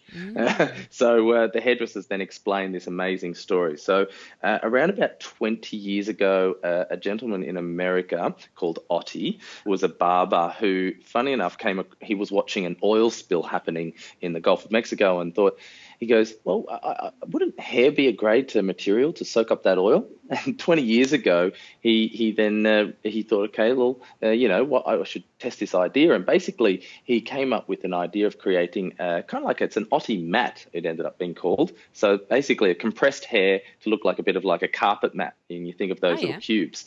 so 0.89 1.31
uh, 1.31 1.47
the 1.47 1.61
hairdressers 1.61 2.07
then 2.07 2.21
explain 2.21 2.71
this 2.71 2.87
amazing 2.87 3.35
story. 3.35 3.77
So 3.77 4.07
uh, 4.43 4.59
around 4.63 4.89
about 4.89 5.19
20 5.19 5.77
years 5.77 6.07
ago, 6.07 6.55
uh, 6.63 6.85
a 6.89 6.97
gentleman 6.97 7.43
in 7.43 7.57
America 7.57 8.35
called 8.55 8.79
Otti 8.89 9.39
was 9.65 9.83
a 9.83 9.89
barber 9.89 10.53
who, 10.59 10.93
funny 11.03 11.31
enough, 11.31 11.57
came. 11.57 11.83
He 12.01 12.15
was 12.15 12.31
watching 12.31 12.56
an 12.65 12.77
oil 12.83 13.09
spill 13.09 13.43
happening 13.43 13.93
in 14.21 14.33
the 14.33 14.39
Gulf 14.39 14.65
of 14.65 14.71
Mexico 14.71 15.19
and 15.19 15.33
thought. 15.33 15.59
He 15.99 16.05
goes, 16.05 16.35
well, 16.43 16.65
I, 16.69 17.07
I, 17.07 17.11
wouldn't 17.25 17.59
hair 17.59 17.91
be 17.91 18.07
a 18.07 18.11
great 18.11 18.55
uh, 18.55 18.61
material 18.61 19.13
to 19.13 19.25
soak 19.25 19.49
up 19.49 19.63
that 19.63 19.79
oil? 19.79 20.07
And 20.45 20.59
20 20.59 20.81
years 20.81 21.13
ago, 21.13 21.53
he 21.79 22.07
he 22.07 22.33
then 22.33 22.65
uh, 22.65 22.91
he 23.01 23.23
thought, 23.23 23.49
okay, 23.49 23.71
well, 23.73 24.01
uh, 24.21 24.29
you 24.29 24.49
know, 24.49 24.63
what 24.63 24.85
I 24.85 25.01
should 25.05 25.23
test 25.39 25.59
this 25.59 25.73
idea. 25.73 26.13
And 26.13 26.25
basically, 26.25 26.83
he 27.05 27.21
came 27.21 27.53
up 27.53 27.69
with 27.69 27.83
an 27.85 27.93
idea 27.93 28.27
of 28.27 28.37
creating 28.37 28.93
uh, 28.99 29.21
kind 29.21 29.43
of 29.43 29.47
like 29.47 29.61
it's 29.61 29.77
an 29.77 29.87
Otti 29.91 30.17
mat. 30.17 30.65
It 30.73 30.85
ended 30.85 31.05
up 31.05 31.17
being 31.17 31.33
called. 31.33 31.71
So 31.93 32.17
basically, 32.17 32.71
a 32.71 32.75
compressed 32.75 33.25
hair 33.25 33.61
to 33.83 33.89
look 33.89 34.03
like 34.05 34.19
a 34.19 34.23
bit 34.23 34.35
of 34.35 34.43
like 34.43 34.63
a 34.63 34.67
carpet 34.67 35.15
mat. 35.15 35.35
And 35.49 35.65
you 35.65 35.73
think 35.73 35.91
of 35.91 35.99
those 36.01 36.17
Oh, 36.17 36.21
little 36.21 36.29
yeah. 36.31 36.39
cubes. 36.39 36.85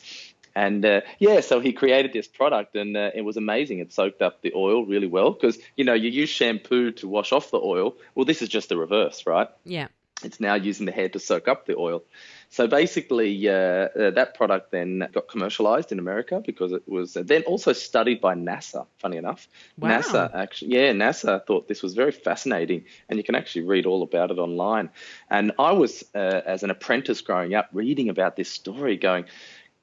And 0.55 0.85
uh, 0.85 1.01
yeah, 1.19 1.39
so 1.41 1.59
he 1.59 1.73
created 1.73 2.13
this 2.13 2.27
product, 2.27 2.75
and 2.75 2.95
uh, 2.97 3.11
it 3.15 3.21
was 3.21 3.37
amazing. 3.37 3.79
It 3.79 3.93
soaked 3.93 4.21
up 4.21 4.41
the 4.41 4.53
oil 4.55 4.85
really 4.85 5.07
well 5.07 5.31
because 5.31 5.57
you 5.77 5.85
know 5.85 5.93
you 5.93 6.09
use 6.09 6.29
shampoo 6.29 6.91
to 6.93 7.07
wash 7.07 7.31
off 7.31 7.51
the 7.51 7.59
oil. 7.59 7.95
Well, 8.15 8.25
this 8.25 8.41
is 8.41 8.49
just 8.49 8.69
the 8.69 8.77
reverse, 8.77 9.25
right? 9.25 9.47
Yeah. 9.63 9.87
It's 10.23 10.39
now 10.39 10.53
using 10.53 10.85
the 10.85 10.91
hair 10.91 11.09
to 11.09 11.19
soak 11.19 11.47
up 11.47 11.65
the 11.65 11.75
oil. 11.75 12.03
So 12.49 12.67
basically, 12.67 13.47
uh, 13.47 13.53
uh, 13.53 14.11
that 14.11 14.35
product 14.35 14.71
then 14.71 15.07
got 15.13 15.27
commercialized 15.29 15.91
in 15.91 15.99
America 15.99 16.43
because 16.45 16.73
it 16.73 16.87
was 16.87 17.13
then 17.13 17.43
also 17.43 17.73
studied 17.73 18.21
by 18.21 18.35
NASA. 18.35 18.85
Funny 18.99 19.17
enough, 19.17 19.47
Wow. 19.79 19.89
NASA 19.89 20.29
actually, 20.35 20.75
yeah, 20.75 20.91
NASA 20.91 21.43
thought 21.45 21.67
this 21.67 21.81
was 21.81 21.95
very 21.95 22.11
fascinating, 22.11 22.85
and 23.09 23.17
you 23.17 23.23
can 23.23 23.35
actually 23.35 23.63
read 23.63 23.85
all 23.85 24.03
about 24.03 24.31
it 24.31 24.37
online. 24.37 24.89
And 25.29 25.53
I 25.57 25.71
was, 25.71 26.03
uh, 26.13 26.41
as 26.45 26.61
an 26.63 26.69
apprentice 26.69 27.21
growing 27.21 27.55
up, 27.55 27.69
reading 27.73 28.09
about 28.09 28.35
this 28.35 28.51
story, 28.51 28.97
going, 28.97 29.25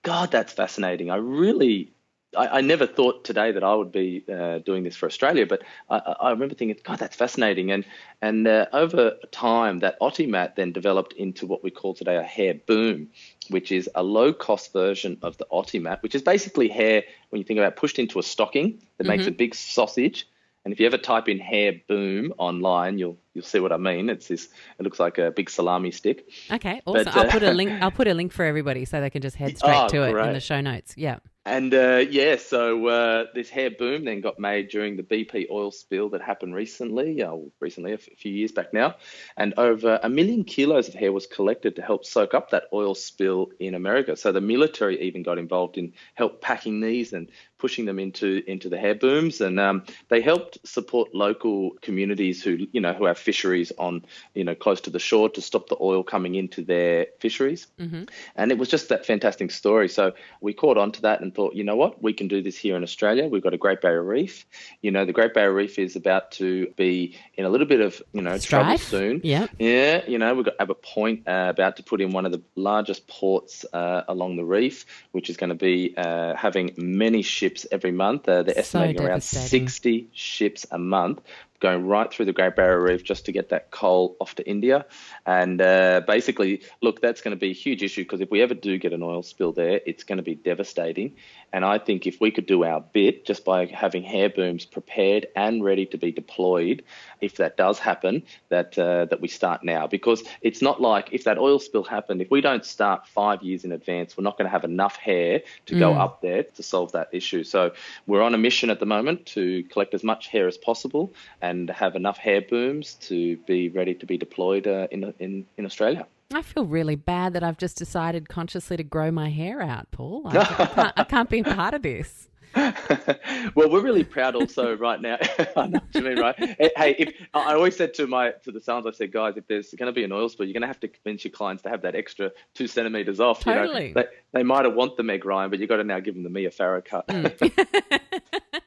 God, 0.02 0.30
that's 0.30 0.52
fascinating. 0.52 1.10
I 1.10 1.16
really, 1.16 1.92
I, 2.36 2.58
I 2.58 2.60
never 2.60 2.86
thought 2.86 3.24
today 3.24 3.52
that 3.52 3.64
I 3.64 3.74
would 3.74 3.92
be 3.92 4.24
uh, 4.32 4.58
doing 4.58 4.84
this 4.84 4.96
for 4.96 5.06
Australia, 5.06 5.46
but 5.46 5.62
I, 5.90 5.98
I 5.98 6.30
remember 6.30 6.54
thinking, 6.54 6.78
God, 6.82 6.98
that's 6.98 7.16
fascinating. 7.16 7.70
And 7.70 7.84
and 8.22 8.46
uh, 8.46 8.66
over 8.72 9.16
time, 9.32 9.80
that 9.80 9.98
Otimat 10.00 10.54
then 10.54 10.72
developed 10.72 11.12
into 11.14 11.46
what 11.46 11.62
we 11.62 11.70
call 11.70 11.94
today 11.94 12.16
a 12.16 12.22
hair 12.22 12.54
boom, 12.54 13.08
which 13.50 13.72
is 13.72 13.88
a 13.94 14.02
low-cost 14.02 14.72
version 14.72 15.18
of 15.22 15.36
the 15.38 15.46
Otimat, 15.52 16.02
which 16.02 16.14
is 16.14 16.22
basically 16.22 16.68
hair 16.68 17.02
when 17.30 17.40
you 17.40 17.44
think 17.44 17.58
about 17.58 17.72
it, 17.72 17.76
pushed 17.76 17.98
into 17.98 18.18
a 18.18 18.22
stocking 18.22 18.82
that 18.98 19.06
makes 19.06 19.26
a 19.26 19.30
big 19.32 19.54
sausage. 19.54 20.26
And 20.68 20.74
if 20.74 20.80
you 20.80 20.84
ever 20.86 20.98
type 20.98 21.30
in 21.30 21.38
hair 21.38 21.72
boom 21.88 22.34
online, 22.36 22.98
you'll 22.98 23.16
you'll 23.32 23.42
see 23.42 23.58
what 23.58 23.72
I 23.72 23.78
mean. 23.78 24.10
It's 24.10 24.28
this. 24.28 24.50
It 24.78 24.82
looks 24.82 25.00
like 25.00 25.16
a 25.16 25.30
big 25.30 25.48
salami 25.48 25.90
stick. 25.90 26.28
Okay. 26.50 26.82
Awesome. 26.84 27.04
But, 27.04 27.16
I'll 27.16 27.26
uh, 27.26 27.30
put 27.30 27.42
a 27.42 27.52
link. 27.52 27.70
I'll 27.82 27.90
put 27.90 28.06
a 28.06 28.12
link 28.12 28.32
for 28.32 28.44
everybody 28.44 28.84
so 28.84 29.00
they 29.00 29.08
can 29.08 29.22
just 29.22 29.36
head 29.36 29.56
straight 29.56 29.74
Oh, 29.74 29.88
to 29.88 30.02
it 30.02 30.26
in 30.26 30.34
the 30.34 30.40
show 30.40 30.60
notes. 30.60 30.92
Yeah. 30.94 31.20
And 31.48 31.72
uh, 31.72 32.04
yeah, 32.10 32.36
so 32.36 32.86
uh, 32.88 33.24
this 33.34 33.48
hair 33.48 33.70
boom 33.70 34.04
then 34.04 34.20
got 34.20 34.38
made 34.38 34.68
during 34.68 34.96
the 34.96 35.02
BP 35.02 35.46
oil 35.50 35.70
spill 35.70 36.10
that 36.10 36.20
happened 36.20 36.54
recently, 36.54 37.22
uh, 37.22 37.36
recently, 37.58 37.92
a 37.92 37.94
f- 37.94 38.08
few 38.18 38.30
years 38.30 38.52
back 38.52 38.74
now. 38.74 38.96
And 39.34 39.54
over 39.56 39.98
a 40.02 40.10
million 40.10 40.44
kilos 40.44 40.88
of 40.88 40.94
hair 40.94 41.10
was 41.10 41.26
collected 41.26 41.76
to 41.76 41.82
help 41.82 42.04
soak 42.04 42.34
up 42.34 42.50
that 42.50 42.64
oil 42.74 42.94
spill 42.94 43.48
in 43.58 43.74
America. 43.74 44.14
So 44.14 44.30
the 44.30 44.42
military 44.42 45.00
even 45.00 45.22
got 45.22 45.38
involved 45.38 45.78
in 45.78 45.94
help 46.14 46.42
packing 46.42 46.80
these 46.80 47.14
and 47.14 47.30
pushing 47.56 47.86
them 47.86 47.98
into 47.98 48.42
into 48.46 48.68
the 48.68 48.78
hair 48.78 48.94
booms. 48.94 49.40
And 49.40 49.58
um, 49.58 49.84
they 50.08 50.20
helped 50.20 50.58
support 50.66 51.14
local 51.14 51.72
communities 51.80 52.42
who 52.42 52.66
you 52.72 52.80
know 52.82 52.92
who 52.92 53.06
have 53.06 53.18
fisheries 53.18 53.72
on 53.78 54.04
you 54.34 54.44
know 54.44 54.54
close 54.54 54.82
to 54.82 54.90
the 54.90 54.98
shore 54.98 55.30
to 55.30 55.40
stop 55.40 55.68
the 55.68 55.76
oil 55.80 56.02
coming 56.02 56.34
into 56.34 56.62
their 56.62 57.06
fisheries. 57.20 57.68
Mm-hmm. 57.80 58.04
And 58.36 58.52
it 58.52 58.58
was 58.58 58.68
just 58.68 58.90
that 58.90 59.06
fantastic 59.06 59.50
story. 59.50 59.88
So 59.88 60.12
we 60.42 60.52
caught 60.52 60.76
on 60.76 60.92
to 60.92 61.02
that 61.02 61.22
and 61.22 61.34
thought, 61.38 61.54
you 61.54 61.62
know 61.62 61.76
what, 61.76 62.02
we 62.02 62.12
can 62.12 62.26
do 62.26 62.42
this 62.42 62.58
here 62.58 62.76
in 62.76 62.82
Australia. 62.82 63.28
We've 63.28 63.44
got 63.44 63.54
a 63.54 63.56
Great 63.56 63.80
Barrier 63.80 64.02
Reef. 64.02 64.44
You 64.82 64.90
know, 64.90 65.04
the 65.04 65.12
Great 65.12 65.34
Barrier 65.34 65.52
Reef 65.52 65.78
is 65.78 65.94
about 65.94 66.32
to 66.32 66.66
be 66.76 67.16
in 67.34 67.44
a 67.44 67.48
little 67.48 67.66
bit 67.68 67.80
of, 67.80 68.02
you 68.12 68.22
know, 68.22 68.36
trouble 68.38 68.76
soon. 68.76 69.20
Yeah. 69.22 69.46
Yeah, 69.56 70.02
you 70.08 70.18
know, 70.18 70.34
we've 70.34 70.44
got 70.44 70.54
Abbott 70.58 70.82
Point 70.82 71.28
uh, 71.28 71.46
about 71.48 71.76
to 71.76 71.84
put 71.84 72.00
in 72.00 72.10
one 72.10 72.26
of 72.26 72.32
the 72.32 72.42
largest 72.56 73.06
ports 73.06 73.64
uh, 73.72 74.02
along 74.08 74.34
the 74.34 74.44
reef, 74.44 74.84
which 75.12 75.30
is 75.30 75.36
going 75.36 75.50
to 75.50 75.54
be 75.54 75.94
uh, 75.96 76.34
having 76.34 76.74
many 76.76 77.22
ships 77.22 77.64
every 77.70 77.92
month. 77.92 78.28
Uh, 78.28 78.42
they're 78.42 78.54
So 78.56 78.80
estimating 78.80 79.00
around 79.00 79.22
60 79.22 80.08
ships 80.12 80.66
a 80.72 80.78
month 80.78 81.20
going 81.60 81.86
right 81.86 82.12
through 82.12 82.26
the 82.26 82.32
Great 82.32 82.56
Barrier 82.56 82.82
Reef 82.82 83.02
just 83.02 83.24
to 83.26 83.32
get 83.32 83.48
that 83.48 83.70
coal 83.70 84.16
off 84.20 84.34
to 84.36 84.48
India. 84.48 84.86
And 85.26 85.60
uh, 85.60 86.02
basically, 86.06 86.62
look, 86.80 87.00
that's 87.00 87.20
going 87.20 87.36
to 87.36 87.40
be 87.40 87.50
a 87.50 87.54
huge 87.54 87.82
issue 87.82 88.02
because 88.02 88.20
if 88.20 88.30
we 88.30 88.42
ever 88.42 88.54
do 88.54 88.78
get 88.78 88.92
an 88.92 89.02
oil 89.02 89.22
spill 89.22 89.52
there, 89.52 89.80
it's 89.86 90.04
going 90.04 90.18
to 90.18 90.22
be 90.22 90.34
devastating. 90.34 91.16
And 91.52 91.64
I 91.64 91.78
think 91.78 92.06
if 92.06 92.20
we 92.20 92.30
could 92.30 92.46
do 92.46 92.64
our 92.64 92.80
bit 92.80 93.24
just 93.24 93.44
by 93.44 93.66
having 93.66 94.02
hair 94.02 94.28
booms 94.28 94.66
prepared 94.66 95.26
and 95.34 95.64
ready 95.64 95.86
to 95.86 95.96
be 95.96 96.12
deployed, 96.12 96.84
if 97.20 97.36
that 97.36 97.56
does 97.56 97.78
happen, 97.78 98.22
that 98.50 98.78
uh, 98.78 99.06
that 99.06 99.20
we 99.20 99.28
start 99.28 99.64
now 99.64 99.86
because 99.86 100.22
it's 100.42 100.60
not 100.60 100.80
like 100.80 101.08
if 101.12 101.24
that 101.24 101.38
oil 101.38 101.58
spill 101.58 101.84
happened, 101.84 102.20
if 102.20 102.30
we 102.30 102.40
don't 102.40 102.64
start 102.64 103.06
five 103.06 103.42
years 103.42 103.64
in 103.64 103.72
advance, 103.72 104.16
we're 104.16 104.24
not 104.24 104.36
going 104.36 104.46
to 104.46 104.50
have 104.50 104.64
enough 104.64 104.96
hair 104.96 105.42
to 105.66 105.74
mm. 105.74 105.78
go 105.78 105.94
up 105.94 106.20
there 106.20 106.42
to 106.42 106.62
solve 106.62 106.92
that 106.92 107.08
issue. 107.12 107.42
So 107.44 107.72
we're 108.06 108.22
on 108.22 108.34
a 108.34 108.38
mission 108.38 108.68
at 108.68 108.78
the 108.78 108.86
moment 108.86 109.24
to 109.26 109.62
collect 109.64 109.94
as 109.94 110.04
much 110.04 110.28
hair 110.28 110.46
as 110.46 110.58
possible 110.58 111.14
and 111.40 111.47
have 111.70 111.96
enough 111.96 112.18
hair 112.18 112.42
booms 112.42 112.94
to 112.94 113.36
be 113.38 113.68
ready 113.68 113.94
to 113.94 114.06
be 114.06 114.16
deployed 114.16 114.66
uh, 114.66 114.88
in, 114.90 115.12
in 115.18 115.46
in 115.56 115.66
Australia. 115.66 116.06
I 116.32 116.42
feel 116.42 116.66
really 116.66 116.96
bad 116.96 117.32
that 117.32 117.42
I've 117.42 117.56
just 117.56 117.78
decided 117.78 118.28
consciously 118.28 118.76
to 118.76 118.82
grow 118.82 119.10
my 119.10 119.30
hair 119.30 119.62
out, 119.62 119.90
Paul. 119.90 120.22
I, 120.26 120.36
I, 120.58 120.66
can't, 120.66 120.92
I 120.98 121.04
can't 121.04 121.30
be 121.30 121.40
a 121.40 121.44
part 121.44 121.72
of 121.72 121.82
this. 121.82 122.28
well, 122.54 123.70
we're 123.70 123.82
really 123.82 124.04
proud 124.04 124.34
also 124.34 124.76
right 124.78 125.00
now. 125.00 125.18
I 125.56 125.66
know 125.66 125.80
what 125.80 125.94
you 125.94 126.00
mean, 126.02 126.18
right? 126.18 126.36
Hey, 126.38 126.94
if 126.98 127.14
I 127.34 127.54
always 127.54 127.76
said 127.76 127.94
to 127.94 128.06
my 128.06 128.32
to 128.44 128.52
the 128.52 128.60
salons, 128.60 128.86
I 128.86 128.90
said, 128.90 129.12
guys, 129.12 129.36
if 129.36 129.46
there's 129.46 129.72
going 129.74 129.86
to 129.86 129.92
be 129.92 130.04
an 130.04 130.12
oil 130.12 130.28
spill, 130.28 130.46
you're 130.46 130.54
going 130.54 130.62
to 130.62 130.68
have 130.68 130.80
to 130.80 130.88
convince 130.88 131.24
your 131.24 131.32
clients 131.32 131.62
to 131.64 131.68
have 131.68 131.82
that 131.82 131.94
extra 131.94 132.30
two 132.54 132.66
centimeters 132.66 133.20
off. 133.20 133.40
Totally. 133.40 133.88
You 133.88 133.94
know, 133.94 134.02
they, 134.02 134.38
they 134.38 134.42
might 134.42 134.64
have 134.64 134.74
want 134.74 134.96
the 134.96 135.02
Meg 135.02 135.24
Ryan, 135.24 135.50
but 135.50 135.58
you've 135.58 135.68
got 135.68 135.76
to 135.76 135.84
now 135.84 136.00
give 136.00 136.14
them 136.14 136.24
the 136.24 136.30
Mia 136.30 136.50
Farrow 136.50 136.82
cut. 136.82 137.06
Mm. 137.08 138.60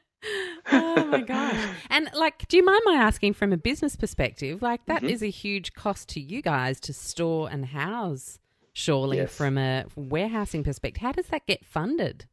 Oh 0.72 1.04
my 1.06 1.20
gosh. 1.20 1.68
And 1.90 2.08
like, 2.14 2.48
do 2.48 2.56
you 2.56 2.64
mind 2.64 2.80
my 2.84 2.94
asking 2.94 3.34
from 3.34 3.52
a 3.52 3.56
business 3.56 3.96
perspective? 3.96 4.62
Like, 4.62 4.86
that 4.86 5.02
mm-hmm. 5.02 5.10
is 5.10 5.22
a 5.22 5.30
huge 5.30 5.74
cost 5.74 6.08
to 6.10 6.20
you 6.20 6.40
guys 6.40 6.80
to 6.80 6.92
store 6.92 7.50
and 7.50 7.66
house, 7.66 8.38
surely, 8.72 9.18
yes. 9.18 9.34
from 9.34 9.58
a 9.58 9.84
warehousing 9.94 10.64
perspective. 10.64 11.02
How 11.02 11.12
does 11.12 11.26
that 11.26 11.46
get 11.46 11.64
funded? 11.64 12.26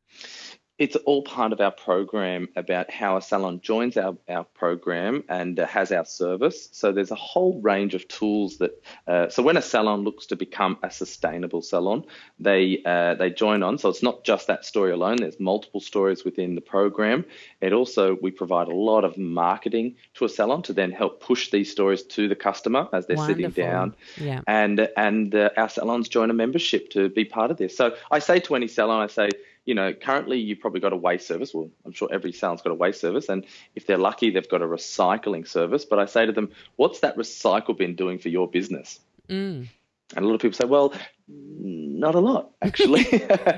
It's 0.79 0.95
all 0.95 1.21
part 1.21 1.51
of 1.51 1.59
our 1.59 1.71
program 1.71 2.47
about 2.55 2.89
how 2.89 3.17
a 3.17 3.21
salon 3.21 3.59
joins 3.59 3.97
our, 3.97 4.15
our 4.29 4.45
program 4.45 5.25
and 5.27 5.59
uh, 5.59 5.67
has 5.67 5.91
our 5.91 6.05
service. 6.05 6.69
So 6.71 6.93
there's 6.93 7.11
a 7.11 7.15
whole 7.15 7.59
range 7.61 7.95
of 7.95 8.07
tools 8.07 8.57
that. 8.59 8.81
Uh, 9.05 9.27
so 9.27 9.43
when 9.43 9.57
a 9.57 9.61
salon 9.61 10.03
looks 10.03 10.25
to 10.27 10.37
become 10.37 10.77
a 10.81 10.89
sustainable 10.89 11.61
salon, 11.61 12.05
they 12.39 12.81
uh, 12.85 13.15
they 13.15 13.29
join 13.29 13.61
on. 13.61 13.77
So 13.77 13.89
it's 13.89 14.01
not 14.01 14.23
just 14.23 14.47
that 14.47 14.65
story 14.65 14.91
alone. 14.91 15.17
There's 15.17 15.39
multiple 15.39 15.81
stories 15.81 16.23
within 16.23 16.55
the 16.55 16.61
program. 16.61 17.25
It 17.59 17.73
also 17.73 18.17
we 18.21 18.31
provide 18.31 18.69
a 18.69 18.75
lot 18.75 19.03
of 19.03 19.17
marketing 19.17 19.95
to 20.15 20.25
a 20.25 20.29
salon 20.29 20.61
to 20.63 20.73
then 20.73 20.91
help 20.93 21.19
push 21.19 21.51
these 21.51 21.69
stories 21.69 22.03
to 22.03 22.29
the 22.29 22.35
customer 22.35 22.87
as 22.93 23.05
they're 23.05 23.17
Wonderful. 23.17 23.49
sitting 23.51 23.63
down. 23.63 23.95
Yeah. 24.15 24.41
And 24.47 24.87
and 24.95 25.35
uh, 25.35 25.49
our 25.57 25.67
salons 25.67 26.07
join 26.07 26.29
a 26.29 26.33
membership 26.33 26.89
to 26.91 27.09
be 27.09 27.25
part 27.25 27.51
of 27.51 27.57
this. 27.57 27.75
So 27.75 27.95
I 28.09 28.19
say 28.19 28.39
to 28.39 28.55
any 28.55 28.69
salon, 28.69 29.01
I 29.01 29.07
say 29.07 29.29
you 29.69 29.75
know, 29.75 29.93
currently 29.93 30.39
you've 30.39 30.60
probably 30.60 30.79
got 30.79 30.93
a 30.93 30.97
waste 30.97 31.27
service. 31.27 31.53
Well, 31.53 31.69
I'm 31.86 31.91
sure 31.91 32.10
every 32.12 32.32
salon's 32.32 32.63
got 32.63 32.71
a 32.71 32.73
waste 32.73 33.01
service, 33.01 33.29
and 33.29 33.45
if 33.75 33.86
they're 33.86 33.99
lucky, 33.99 34.32
they've 34.32 34.49
got 34.49 34.63
a 34.63 34.65
recycling 34.65 35.47
service. 35.47 35.86
But 35.86 35.99
I 35.99 36.08
say 36.08 36.25
to 36.25 36.32
them, 36.32 36.49
what's 36.75 37.01
that 37.01 37.15
recycle 37.15 37.77
bin 37.77 37.93
doing 37.95 38.17
for 38.17 38.29
your 38.29 38.49
business? 38.49 38.99
Mm. 39.29 39.67
And 40.15 40.25
a 40.25 40.27
lot 40.27 40.34
of 40.34 40.41
people 40.41 40.55
say, 40.55 40.65
well, 40.65 40.91
not 41.27 42.15
a 42.15 42.19
lot, 42.19 42.49
actually. 42.63 43.05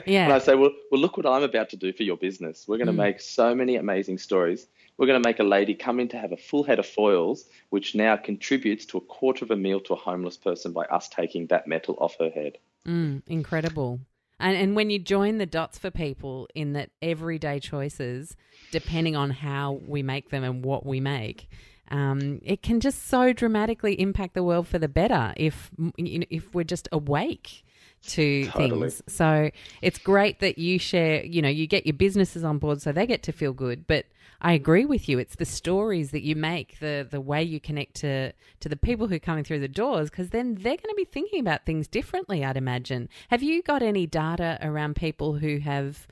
yeah. 0.05 0.25
and 0.25 0.33
I 0.33 0.39
say, 0.39 0.55
well, 0.55 0.71
well, 0.91 0.99
look 0.99 1.15
what 1.15 1.25
I'm 1.25 1.43
about 1.43 1.69
to 1.69 1.77
do 1.77 1.93
for 1.93 2.03
your 2.03 2.17
business. 2.17 2.65
We're 2.67 2.75
going 2.75 2.87
to 2.87 2.93
mm. 2.93 3.07
make 3.07 3.21
so 3.21 3.55
many 3.55 3.77
amazing 3.77 4.17
stories. 4.17 4.67
We're 4.97 5.07
going 5.07 5.23
to 5.23 5.25
make 5.25 5.39
a 5.39 5.45
lady 5.45 5.75
come 5.75 6.01
in 6.01 6.09
to 6.09 6.17
have 6.17 6.33
a 6.33 6.37
full 6.37 6.63
head 6.63 6.79
of 6.79 6.85
foils, 6.85 7.45
which 7.69 7.95
now 7.95 8.17
contributes 8.17 8.85
to 8.87 8.97
a 8.97 9.01
quarter 9.01 9.45
of 9.45 9.51
a 9.51 9.55
meal 9.55 9.79
to 9.79 9.93
a 9.93 9.95
homeless 9.95 10.35
person 10.35 10.73
by 10.73 10.83
us 10.87 11.07
taking 11.07 11.47
that 11.47 11.67
metal 11.67 11.95
off 12.01 12.17
her 12.19 12.29
head. 12.29 12.57
Mm, 12.85 13.21
incredible. 13.27 14.01
And, 14.41 14.57
and 14.57 14.75
when 14.75 14.89
you 14.89 14.99
join 14.99 15.37
the 15.37 15.45
dots 15.45 15.77
for 15.77 15.91
people 15.91 16.49
in 16.55 16.73
that 16.73 16.89
everyday 17.01 17.59
choices, 17.59 18.35
depending 18.71 19.15
on 19.15 19.29
how 19.29 19.79
we 19.87 20.01
make 20.03 20.31
them 20.31 20.43
and 20.43 20.65
what 20.65 20.85
we 20.85 20.99
make, 20.99 21.47
um, 21.91 22.39
it 22.43 22.63
can 22.63 22.79
just 22.79 23.07
so 23.07 23.33
dramatically 23.33 23.99
impact 23.99 24.33
the 24.33 24.43
world 24.43 24.67
for 24.67 24.79
the 24.79 24.87
better 24.87 25.33
if 25.37 25.69
if 25.97 26.53
we're 26.55 26.63
just 26.63 26.87
awake 26.91 27.63
to 28.07 28.45
totally. 28.45 28.89
things. 28.89 29.03
So 29.07 29.51
it's 29.81 29.97
great 29.97 30.39
that 30.39 30.57
you 30.57 30.79
share, 30.79 31.23
you 31.23 31.41
know, 31.41 31.49
you 31.49 31.67
get 31.67 31.85
your 31.85 31.93
businesses 31.93 32.43
on 32.43 32.57
board 32.57 32.81
so 32.81 32.91
they 32.91 33.05
get 33.05 33.23
to 33.23 33.31
feel 33.31 33.53
good, 33.53 33.87
but 33.87 34.05
I 34.41 34.53
agree 34.53 34.85
with 34.85 35.07
you. 35.07 35.19
It's 35.19 35.35
the 35.35 35.45
stories 35.45 36.11
that 36.11 36.23
you 36.23 36.35
make, 36.35 36.79
the 36.79 37.07
the 37.09 37.21
way 37.21 37.43
you 37.43 37.59
connect 37.59 37.95
to 37.97 38.33
to 38.61 38.69
the 38.69 38.75
people 38.75 39.07
who 39.07 39.15
are 39.15 39.19
coming 39.19 39.43
through 39.43 39.59
the 39.59 39.67
doors, 39.67 40.09
because 40.09 40.29
then 40.29 40.55
they're 40.55 40.77
going 40.77 40.89
to 40.89 40.95
be 40.97 41.05
thinking 41.05 41.39
about 41.39 41.65
things 41.65 41.87
differently. 41.87 42.43
I'd 42.43 42.57
imagine. 42.57 43.07
Have 43.29 43.43
you 43.43 43.61
got 43.61 43.83
any 43.83 44.07
data 44.07 44.57
around 44.61 44.95
people 44.95 45.35
who 45.35 45.59
have 45.59 46.07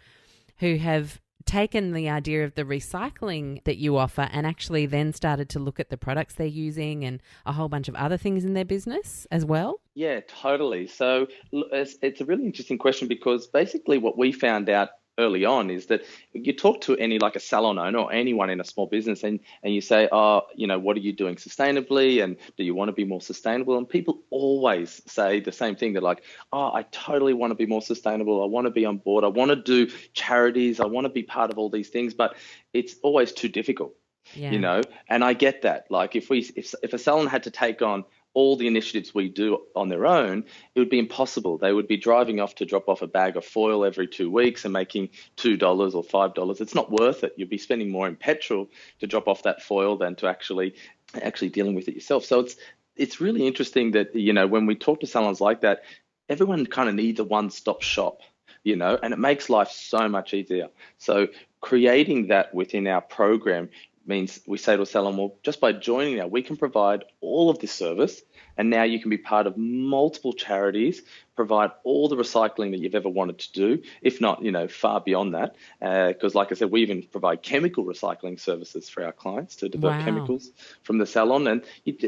who 0.60 0.78
have 0.78 1.19
taken 1.50 1.94
the 1.94 2.08
idea 2.08 2.46
of 2.46 2.54
the 2.54 2.64
recycling 2.64 3.64
that 3.64 3.78
you 3.78 3.98
offer 3.98 4.30
and 4.32 4.46
actually 4.46 4.86
then 4.86 5.12
started 5.14 5.50
to 5.50 5.58
look 5.58 5.80
at 5.80 5.90
the 5.90 5.98
products 5.98 6.36
they're 6.36 6.46
using 6.46 7.04
and 7.04 7.20
a 7.44 7.52
whole 7.52 7.68
bunch 7.68 7.88
of 7.88 7.96
other 7.96 8.18
things 8.18 8.46
in 8.46 8.54
their 8.54 8.64
business 8.64 9.26
as 9.32 9.46
well? 9.46 9.82
Yeah, 9.96 10.20
totally. 10.28 10.86
So 10.86 11.26
it's, 11.52 12.22
a 12.22 12.26
really 12.26 12.46
interesting 12.46 12.78
question 12.78 13.08
because 13.08 13.48
basically 13.48 13.98
what 13.98 14.16
we 14.16 14.32
found 14.32 14.70
out 14.70 14.90
early 15.20 15.46
on 15.46 15.70
is 15.70 15.88
that 15.88 16.04
you 16.34 16.54
talk 16.54 16.82
to 16.82 16.98
any 16.98 17.20
like 17.20 17.36
a 17.36 17.40
salon 17.40 17.78
owner 17.78 18.00
or 18.00 18.12
anyone 18.12 18.50
in 18.50 18.60
a 18.60 18.64
small 18.64 18.88
business 18.88 19.24
and, 19.24 19.40
and 19.62 19.74
you 19.74 19.82
say, 19.82 20.08
oh, 20.12 20.44
you 20.56 20.66
know, 20.66 20.80
what 20.80 20.98
are 20.98 21.02
you 21.02 21.14
doing 21.14 21.36
sustainably? 21.36 22.24
And 22.24 22.38
do 22.58 22.64
you 22.64 22.74
want 22.74 22.90
to 22.90 22.94
be 22.94 23.04
more 23.04 23.22
sustainable? 23.22 23.78
And 23.78 23.88
people 23.88 24.22
always 24.30 25.02
say 25.06 25.40
the 25.42 25.52
same 25.52 25.76
thing. 25.76 25.94
They're 25.94 26.02
like, 26.02 26.24
oh, 26.52 26.72
I 26.74 26.84
totally 26.92 27.34
want 27.34 27.52
to 27.52 27.56
be 27.56 27.66
more 27.66 27.82
sustainable. 27.82 28.42
I 28.42 28.48
want 28.48 28.66
to 28.66 28.72
be 28.72 28.86
on 28.86 28.98
board. 28.98 29.24
I 29.24 29.28
want 29.28 29.50
to 29.50 29.56
do 29.56 29.92
charities. 30.14 30.80
I 30.80 30.86
want 30.86 31.06
to 31.06 31.10
be 31.10 31.24
part 31.24 31.52
of 31.52 31.58
all 31.58 31.70
these 31.70 31.90
things, 31.90 32.14
but 32.14 32.36
it's 32.74 32.96
always 33.04 33.32
too 33.32 33.50
difficult. 33.50 33.94
Yeah. 34.34 34.52
You 34.52 34.60
know, 34.60 34.82
and 35.08 35.24
I 35.24 35.34
get 35.34 35.64
that. 35.64 35.90
Like 35.90 36.16
if 36.16 36.30
we 36.30 36.40
if 36.56 36.76
if 36.84 36.94
a 36.94 37.00
salon 37.00 37.28
had 37.28 37.44
to 37.44 37.52
take 37.52 37.82
on 37.82 38.04
all 38.39 38.56
the 38.56 38.67
initiatives 38.67 39.13
we 39.13 39.28
do 39.28 39.60
on 39.75 39.89
their 39.89 40.06
own, 40.06 40.45
it 40.73 40.80
would 40.80 40.89
be 40.89 40.97
impossible. 40.97 41.58
They 41.58 41.73
would 41.73 41.89
be 41.89 41.97
driving 41.97 42.39
off 42.39 42.56
to 42.56 42.65
drop 42.65 42.88
off 42.88 43.02
a 43.02 43.08
bag 43.08 43.36
of 43.36 43.43
foil 43.43 43.84
every 43.84 44.08
two 44.08 44.32
weeks 44.32 44.63
and 44.63 44.71
making 44.71 45.10
$2 45.36 45.62
or 45.62 46.04
$5. 46.04 46.62
It's 46.62 46.73
not 46.73 46.89
worth 46.89 47.25
it. 47.25 47.34
You'd 47.36 47.49
be 47.49 47.58
spending 47.58 47.91
more 47.91 48.08
in 48.08 48.15
petrol 48.15 48.69
to 49.02 49.08
drop 49.08 49.28
off 49.28 49.43
that 49.43 49.62
foil 49.62 49.97
than 49.97 50.15
to 50.15 50.28
actually 50.28 50.75
actually 51.21 51.49
dealing 51.49 51.75
with 51.75 51.89
it 51.89 51.95
yourself. 51.95 52.23
So 52.23 52.39
it's 52.39 52.56
it's 52.95 53.19
really 53.19 53.45
interesting 53.45 53.91
that 53.91 54.15
you 54.15 54.32
know 54.32 54.47
when 54.47 54.65
we 54.65 54.75
talk 54.75 55.02
to 55.02 55.08
salons 55.08 55.41
like 55.41 55.62
that, 55.62 55.84
everyone 56.30 56.65
kind 56.65 56.88
of 56.88 56.95
needs 56.95 57.19
a 57.19 57.25
one-stop 57.25 57.82
shop, 57.82 58.21
you 58.63 58.78
know, 58.78 58.97
and 59.04 59.13
it 59.13 59.19
makes 59.19 59.49
life 59.49 59.71
so 59.71 60.08
much 60.08 60.34
easier. 60.34 60.69
So 60.97 61.28
creating 61.60 62.28
that 62.28 62.54
within 62.54 62.88
our 62.88 63.02
program 63.02 63.69
means 64.10 64.39
we 64.45 64.58
say 64.58 64.76
to 64.76 64.82
a 64.82 64.86
salon, 64.86 65.15
well, 65.15 65.36
just 65.43 65.62
by 65.62 65.72
joining 65.72 66.17
now, 66.17 66.28
we 66.28 66.41
can 66.41 66.58
provide 66.58 67.06
all 67.22 67.50
of 67.50 67.60
this 67.60 67.72
service 67.72 68.22
and 68.58 68.69
now 68.69 68.84
you 68.84 69.00
can 69.00 69.10
be 69.10 69.17
part 69.17 69.48
of 69.48 69.56
multiple 69.56 70.34
charities, 70.34 71.02
provide 71.39 71.71
all 71.86 72.10
the 72.10 72.17
recycling 72.17 72.71
that 72.71 72.80
you've 72.80 72.95
ever 72.95 73.08
wanted 73.08 73.39
to 73.39 73.54
do, 73.54 73.82
if 74.02 74.19
not, 74.19 74.43
you 74.43 74.52
know, 74.52 74.67
far 74.67 74.99
beyond 74.99 75.34
that. 75.34 75.56
Because, 75.80 76.36
uh, 76.36 76.38
like 76.38 76.52
I 76.52 76.56
said, 76.56 76.69
we 76.69 76.82
even 76.82 77.02
provide 77.02 77.43
chemical 77.43 77.86
recycling 77.86 78.38
services 78.38 78.89
for 78.89 79.06
our 79.06 79.13
clients 79.13 79.56
to 79.56 79.69
divert 79.69 79.91
wow. 79.91 80.04
chemicals 80.04 80.52
from 80.84 80.97
the 80.97 81.06
salon. 81.06 81.47
And, 81.47 81.63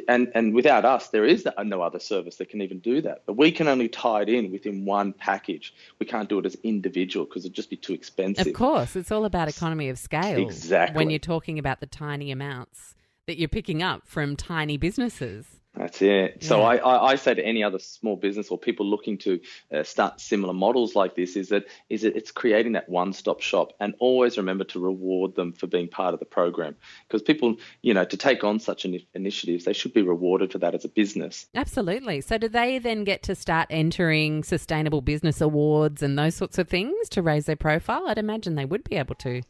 and, 0.10 0.30
and 0.36 0.54
without 0.54 0.84
us, 0.84 1.08
there 1.08 1.24
is 1.24 1.48
no 1.64 1.82
other 1.82 2.00
service 2.00 2.36
that 2.36 2.50
can 2.50 2.62
even 2.62 2.80
do 2.80 3.00
that. 3.04 3.24
But 3.26 3.38
we 3.38 3.54
can 3.54 3.70
only 3.70 3.88
tie 3.88 4.24
it 4.24 4.28
in 4.28 4.52
within 4.52 4.84
one 4.84 5.14
package. 5.14 5.74
We 5.98 6.06
can't 6.06 6.28
do 6.28 6.38
it 6.40 6.46
as 6.46 6.56
individual 6.64 7.26
because 7.26 7.46
it'd 7.46 7.56
just 7.56 7.70
be 7.70 7.78
too 7.78 7.94
expensive. 7.94 8.48
Of 8.48 8.54
course, 8.54 8.98
it's 8.98 9.14
all 9.14 9.24
about 9.24 9.48
economy 9.48 9.88
of 9.88 9.98
scale. 9.98 10.40
Exactly. 10.40 10.98
When 10.98 11.10
you're 11.10 11.20
talking 11.20 11.58
about 11.58 11.80
the 11.80 11.86
tiny 11.86 12.32
amounts 12.32 12.96
that 13.28 13.40
you're 13.40 13.48
picking 13.48 13.82
up 13.82 14.06
from 14.06 14.36
tiny 14.36 14.76
businesses. 14.76 15.61
That's 15.76 16.02
it. 16.02 16.44
So 16.44 16.64
I, 16.64 16.76
I, 16.76 17.12
I, 17.12 17.16
say 17.16 17.34
to 17.34 17.46
any 17.46 17.64
other 17.64 17.80
small 17.80 18.18
business 18.18 18.50
or 18.50 18.58
people 18.58 18.86
looking 18.86 19.18
to 19.20 19.40
uh, 19.74 19.84
start 19.84 20.20
similar 20.20 20.54
models 20.54 20.96
like 20.96 21.16
this 21.16 21.38
is 21.38 21.48
that 21.50 21.66
is 21.90 22.02
that 22.02 22.18
it's 22.18 22.30
creating 22.30 22.74
that 22.74 22.90
one-stop 22.90 23.40
shop 23.40 23.72
and 23.80 23.94
always 24.00 24.38
remember 24.38 24.66
to 24.66 24.80
reward 24.82 25.34
them 25.36 25.54
for 25.54 25.68
being 25.68 25.88
part 25.88 26.14
of 26.14 26.20
the 26.20 26.26
program 26.26 26.76
because 27.08 27.22
people 27.22 27.56
you 27.82 27.94
know 27.94 28.04
to 28.04 28.18
take 28.18 28.44
on 28.44 28.60
such 28.60 28.84
an 28.84 29.00
initiatives 29.14 29.64
they 29.64 29.72
should 29.72 29.94
be 29.94 30.02
rewarded 30.02 30.52
for 30.52 30.58
that 30.58 30.76
as 30.76 30.84
a 30.84 30.90
business. 30.90 31.48
Absolutely. 31.56 32.20
So 32.20 32.38
do 32.38 32.50
they 32.50 32.78
then 32.78 33.06
get 33.06 33.24
to 33.24 33.36
start 33.36 33.68
entering 33.70 34.44
sustainable 34.44 35.02
business 35.02 35.40
awards 35.40 36.04
and 36.04 36.20
those 36.20 36.36
sorts 36.36 36.58
of 36.58 36.68
things 36.68 37.08
to 37.10 37.22
raise 37.22 37.46
their 37.46 37.56
profile? 37.56 38.08
I'd 38.08 38.18
imagine 38.18 38.56
they 38.56 38.66
would 38.66 38.84
be 38.84 38.98
able 38.98 39.16
to. 39.16 39.42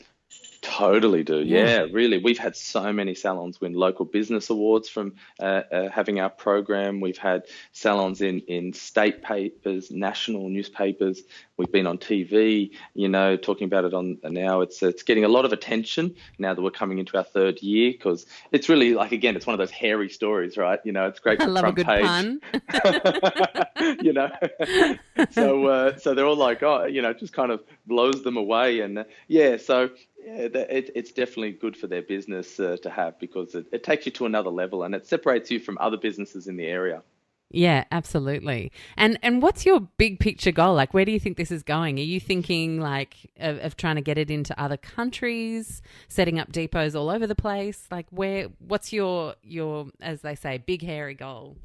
Totally 0.62 1.24
do. 1.24 1.42
Yeah. 1.42 1.88
really. 1.92 2.20
We've 2.20 2.38
had 2.38 2.56
so 2.56 2.94
many 2.94 3.16
salons 3.16 3.60
win 3.60 3.74
local 3.74 4.06
business 4.06 4.50
awards 4.52 4.88
from 4.88 5.14
uh, 5.40 5.64
uh, 5.72 5.90
having 5.90 6.20
our 6.20 6.30
program. 6.30 7.02
We've 7.02 7.18
had 7.18 7.44
salons 7.72 8.22
in, 8.22 8.42
in 8.42 8.74
state 8.74 9.24
papers, 9.24 9.90
national 9.90 10.50
newspapers. 10.50 11.24
We've 11.58 11.72
been 11.72 11.88
on 11.88 11.98
TV, 11.98 12.72
you 12.94 13.08
know, 13.08 13.38
talking 13.38 13.66
about 13.66 13.86
it 13.86 13.94
on 13.94 14.18
now. 14.24 14.62
It's 14.62 14.82
it's 14.82 15.04
getting 15.04 15.26
a 15.26 15.28
lot 15.28 15.46
of 15.46 15.54
attention 15.54 16.16
now 16.40 16.54
that 16.54 16.62
we're 16.62 16.72
coming 16.72 16.98
into 16.98 17.18
our 17.18 17.24
third 17.24 17.62
year 17.62 17.92
because 17.92 18.26
it's 18.52 18.70
really 18.70 18.94
like 18.94 19.12
again, 19.12 19.36
it's 19.36 19.46
one 19.46 19.54
of 19.54 19.60
those 19.60 19.72
hairy 19.72 20.10
stories, 20.10 20.58
right? 20.58 20.80
You 20.84 20.92
know, 20.92 21.08
it's 21.08 21.20
great. 21.20 21.42
I 21.44 21.46
love 21.46 21.62
front 21.62 21.80
a 21.80 21.84
good 21.84 21.86
page. 21.86 22.04
pun. 22.04 23.98
you 24.02 24.14
know, 24.14 24.32
so 25.32 25.68
uh, 25.68 25.98
so 25.98 26.16
they're 26.16 26.26
all 26.26 26.36
like, 26.36 26.64
oh, 26.64 26.86
you 26.86 27.02
know, 27.02 27.12
it 27.12 27.20
just 27.20 27.34
kind 27.34 27.52
of 27.52 27.64
blows 27.86 28.24
them 28.24 28.38
away, 28.38 28.80
and 28.80 29.00
uh, 29.00 29.04
yeah, 29.28 29.58
so 29.58 29.90
it, 30.24 30.92
it's 30.96 31.12
definitely 31.12 31.52
good 31.52 31.76
for 31.76 31.88
their 31.88 32.02
business 32.02 32.60
uh, 32.60 32.78
to 32.84 32.90
have 32.90 33.20
because 33.20 33.56
it, 33.56 33.68
it 33.72 33.84
takes 33.84 34.06
you 34.06 34.12
to 34.14 34.26
another 34.26 34.50
level 34.50 34.84
and 34.84 34.96
it 34.96 35.08
separates 35.08 35.52
you 35.52 35.60
from 35.60 35.78
other 35.80 35.98
businesses 35.98 36.48
in 36.48 36.58
the 36.58 36.66
area. 36.66 37.04
Yeah, 37.54 37.84
absolutely. 37.92 38.72
And 38.96 39.20
and 39.22 39.42
what's 39.42 39.66
your 39.66 39.82
big 39.82 40.20
picture 40.20 40.54
goal? 40.54 40.74
Like, 40.74 40.94
where 40.94 41.04
do 41.04 41.12
you 41.12 41.20
think 41.20 41.36
this 41.36 41.52
is 41.52 41.64
going? 41.64 42.00
Are 42.00 42.04
you 42.04 42.20
thinking 42.20 42.80
like 42.80 43.16
of, 43.40 43.58
of, 43.60 43.76
trying 43.76 43.96
to 43.96 44.02
get 44.02 44.18
it 44.18 44.32
into 44.32 44.58
other 44.60 44.78
countries, 44.78 45.82
setting 46.08 46.40
up 46.40 46.52
depots 46.52 46.96
all 46.96 47.10
over 47.10 47.28
the 47.28 47.36
place? 47.36 47.88
Like, 47.92 48.08
where? 48.10 48.48
What's 48.60 48.94
your 48.94 49.36
your 49.44 49.88
as 50.00 50.22
they 50.22 50.36
say, 50.36 50.60
big 50.60 50.82
hairy 50.82 51.14
goal? 51.14 51.58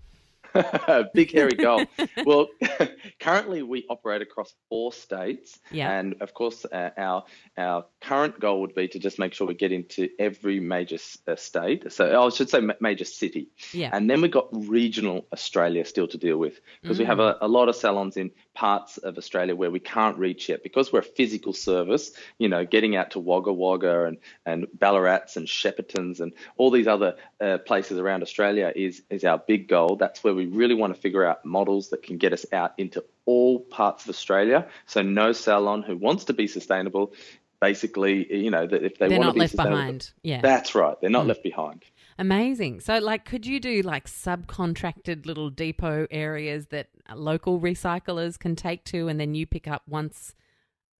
Big 1.14 1.32
hairy 1.32 1.52
goal. 1.54 1.84
well, 2.24 2.48
currently 3.20 3.62
we 3.62 3.84
operate 3.88 4.22
across 4.22 4.54
four 4.68 4.92
states, 4.92 5.58
yeah. 5.70 5.90
and 5.90 6.16
of 6.20 6.34
course 6.34 6.64
uh, 6.64 6.90
our 6.96 7.24
our 7.56 7.86
current 8.00 8.38
goal 8.40 8.60
would 8.60 8.74
be 8.74 8.88
to 8.88 8.98
just 8.98 9.18
make 9.18 9.34
sure 9.34 9.46
we 9.46 9.54
get 9.54 9.72
into 9.72 10.08
every 10.18 10.60
major 10.60 10.98
uh, 11.26 11.36
state. 11.36 11.92
So 11.92 12.10
oh, 12.10 12.26
I 12.26 12.30
should 12.30 12.50
say 12.50 12.60
major 12.80 13.04
city. 13.04 13.48
Yeah. 13.72 13.90
And 13.92 14.08
then 14.08 14.20
we've 14.20 14.30
got 14.30 14.48
regional 14.52 15.26
Australia 15.32 15.84
still 15.84 16.08
to 16.08 16.18
deal 16.18 16.38
with 16.38 16.60
because 16.82 16.96
mm. 16.96 17.00
we 17.00 17.06
have 17.06 17.20
a, 17.20 17.36
a, 17.40 17.48
lot 17.48 17.68
of 17.68 17.76
salons 17.76 18.16
in 18.16 18.30
parts 18.56 18.96
of 18.96 19.18
Australia 19.18 19.54
where 19.54 19.70
we 19.70 19.78
can't 19.78 20.18
reach 20.18 20.48
yet 20.48 20.62
because 20.62 20.92
we're 20.92 21.00
a 21.00 21.02
physical 21.02 21.52
service. 21.52 22.10
You 22.38 22.48
know, 22.48 22.64
getting 22.64 22.96
out 22.96 23.12
to 23.12 23.20
Wagga 23.20 23.52
Wagga 23.52 24.06
and 24.06 24.16
and 24.44 24.66
Ballarats 24.76 25.36
and 25.36 25.46
Sheppartons 25.46 26.20
and 26.20 26.32
all 26.56 26.70
these 26.70 26.88
other 26.88 27.16
uh, 27.40 27.58
places 27.58 27.98
around 27.98 28.22
Australia 28.22 28.72
is 28.74 29.02
is 29.10 29.24
our 29.24 29.38
big 29.38 29.68
goal. 29.68 29.96
That's 29.96 30.24
where 30.24 30.34
we 30.34 30.46
really 30.46 30.74
want 30.74 30.94
to 30.94 31.00
figure 31.00 31.24
out 31.24 31.44
models 31.44 31.90
that 31.90 32.02
can 32.02 32.16
get 32.16 32.32
us 32.32 32.46
out 32.52 32.72
into 32.78 33.04
all 33.26 33.60
parts 33.60 34.04
of 34.04 34.10
Australia. 34.10 34.66
So 34.86 35.02
no 35.02 35.32
salon 35.32 35.82
who 35.82 35.96
wants 35.96 36.24
to 36.24 36.32
be 36.32 36.46
sustainable, 36.46 37.12
basically, 37.60 38.34
you 38.44 38.50
know, 38.50 38.66
that 38.66 38.82
if 38.82 38.98
they 38.98 39.08
They're 39.08 39.18
want 39.18 39.30
to 39.30 39.34
be 39.34 39.40
left 39.40 39.56
behind. 39.56 40.10
Yeah. 40.22 40.40
That's 40.40 40.74
right. 40.74 40.98
They're 41.00 41.10
not 41.10 41.24
mm. 41.24 41.28
left 41.28 41.42
behind. 41.42 41.84
Amazing. 42.18 42.80
So, 42.80 42.98
like, 42.98 43.24
could 43.26 43.44
you 43.44 43.60
do 43.60 43.82
like 43.82 44.06
subcontracted 44.06 45.26
little 45.26 45.50
depot 45.50 46.06
areas 46.10 46.68
that 46.68 46.88
local 47.14 47.60
recyclers 47.60 48.38
can 48.38 48.56
take 48.56 48.84
to, 48.86 49.08
and 49.08 49.20
then 49.20 49.34
you 49.34 49.46
pick 49.46 49.68
up 49.68 49.82
once 49.86 50.34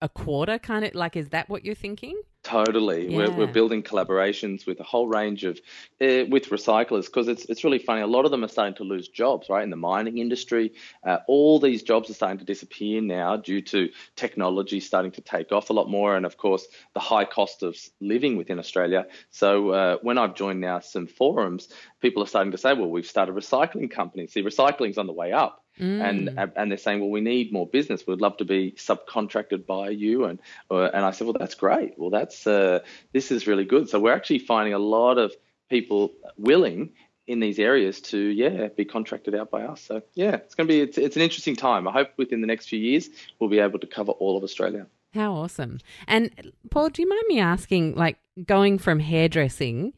a 0.03 0.09
quarter? 0.09 0.59
Kind 0.59 0.85
of 0.85 0.95
like, 0.95 1.17
is 1.17 1.31
that 1.31 1.49
what 1.49 1.65
you're 1.65 1.75
thinking? 1.75 2.21
Totally, 2.47 3.11
yeah. 3.11 3.17
we're, 3.17 3.31
we're 3.33 3.53
building 3.53 3.83
collaborations 3.83 4.69
with 4.69 4.79
a 4.79 4.85
whole 4.85 5.09
range 5.09 5.43
of 5.43 5.59
uh, 6.01 6.31
with 6.31 6.51
recyclers 6.51 7.07
because 7.07 7.27
it's 7.27 7.45
it's 7.47 7.65
really 7.65 7.81
funny. 7.81 8.03
A 8.03 8.07
lot 8.07 8.25
of 8.25 8.31
them 8.31 8.45
are 8.45 8.49
starting 8.49 8.77
to 8.77 8.85
lose 8.85 9.09
jobs, 9.09 9.49
right? 9.49 9.65
In 9.65 9.71
the 9.71 9.77
mining 9.77 10.19
industry, 10.19 10.73
uh, 11.05 11.19
all 11.27 11.59
these 11.59 11.83
jobs 11.83 12.09
are 12.09 12.15
starting 12.15 12.39
to 12.39 12.45
disappear 12.45 13.01
now 13.01 13.37
due 13.37 13.63
to 13.63 13.89
technology 14.15 14.79
starting 14.79 15.11
to 15.11 15.21
take 15.21 15.51
off 15.51 15.71
a 15.71 15.73
lot 15.73 15.91
more, 15.91 16.17
and 16.17 16.25
of 16.25 16.37
course 16.37 16.69
the 16.95 17.01
high 17.01 17.25
cost 17.25 17.65
of 17.65 17.77
living 18.01 18.37
within 18.37 18.61
Australia. 18.61 19.07
So 19.31 19.71
uh, 19.71 19.97
when 20.03 20.17
I've 20.17 20.37
joined 20.37 20.61
now 20.61 20.79
some 20.79 21.09
forums, 21.09 21.69
people 22.01 22.23
are 22.23 22.29
starting 22.29 22.53
to 22.53 22.59
say, 22.59 22.75
well, 22.75 22.89
we've 22.89 23.07
started 23.07 23.35
recycling 23.35 23.91
companies. 23.91 24.33
See, 24.33 24.45
recycling's 24.45 24.99
on 24.99 25.09
the 25.09 25.13
way 25.13 25.33
up. 25.33 25.66
Mm. 25.81 26.03
And 26.03 26.53
and 26.57 26.71
they're 26.71 26.79
saying, 26.79 27.01
well, 27.01 27.11
we 27.11 27.21
need 27.21 27.53
more 27.53 27.67
business. 27.67 28.07
We'd 28.07 28.21
love 28.21 28.39
to 28.39 28.45
be 28.45 28.73
subcontracted 28.73 29.67
by 29.67 29.91
you. 29.91 30.25
And 30.25 30.39
uh, 30.71 30.85
and 30.95 31.05
I 31.05 31.11
said, 31.11 31.27
well, 31.27 31.37
that's 31.39 31.55
great. 31.55 31.99
Well, 31.99 32.11
that's 32.11 32.47
uh, 32.47 32.81
this 33.13 33.31
is 33.31 33.47
really 33.47 33.65
good. 33.65 33.89
So 33.89 34.01
we're 34.01 34.15
actually 34.15 34.39
finding 34.39 34.75
a 34.75 34.79
lot 34.79 35.19
of 35.19 35.35
people 35.69 36.13
willing 36.39 36.93
in 37.27 37.41
these 37.41 37.59
areas 37.59 38.01
to 38.01 38.19
yeah 38.19 38.69
be 38.69 38.85
contracted 38.85 39.35
out 39.35 39.51
by 39.51 39.63
us. 39.63 39.83
So 39.83 40.03
yeah, 40.15 40.37
it's 40.37 40.55
going 40.55 40.69
to 40.69 40.73
be 40.73 40.81
it's, 40.81 40.99
it's 40.99 41.17
an 41.17 41.23
interesting 41.23 41.57
time. 41.57 41.87
I 41.87 41.93
hope 41.93 42.11
within 42.17 42.41
the 42.41 42.47
next 42.47 42.69
few 42.69 42.79
years 42.79 43.09
we'll 43.39 43.51
be 43.51 43.59
able 43.59 43.79
to 43.81 43.87
cover 43.87 44.13
all 44.13 44.37
of 44.37 44.45
Australia. 44.45 44.87
How 45.15 45.33
awesome! 45.33 45.81
And 46.07 46.53
Paul, 46.71 46.91
do 46.91 47.03
you 47.03 47.09
mind 47.09 47.25
me 47.29 47.41
asking, 47.41 47.95
like 47.95 48.19
going 48.45 48.79
from 48.79 49.01
hairdressing 49.01 49.95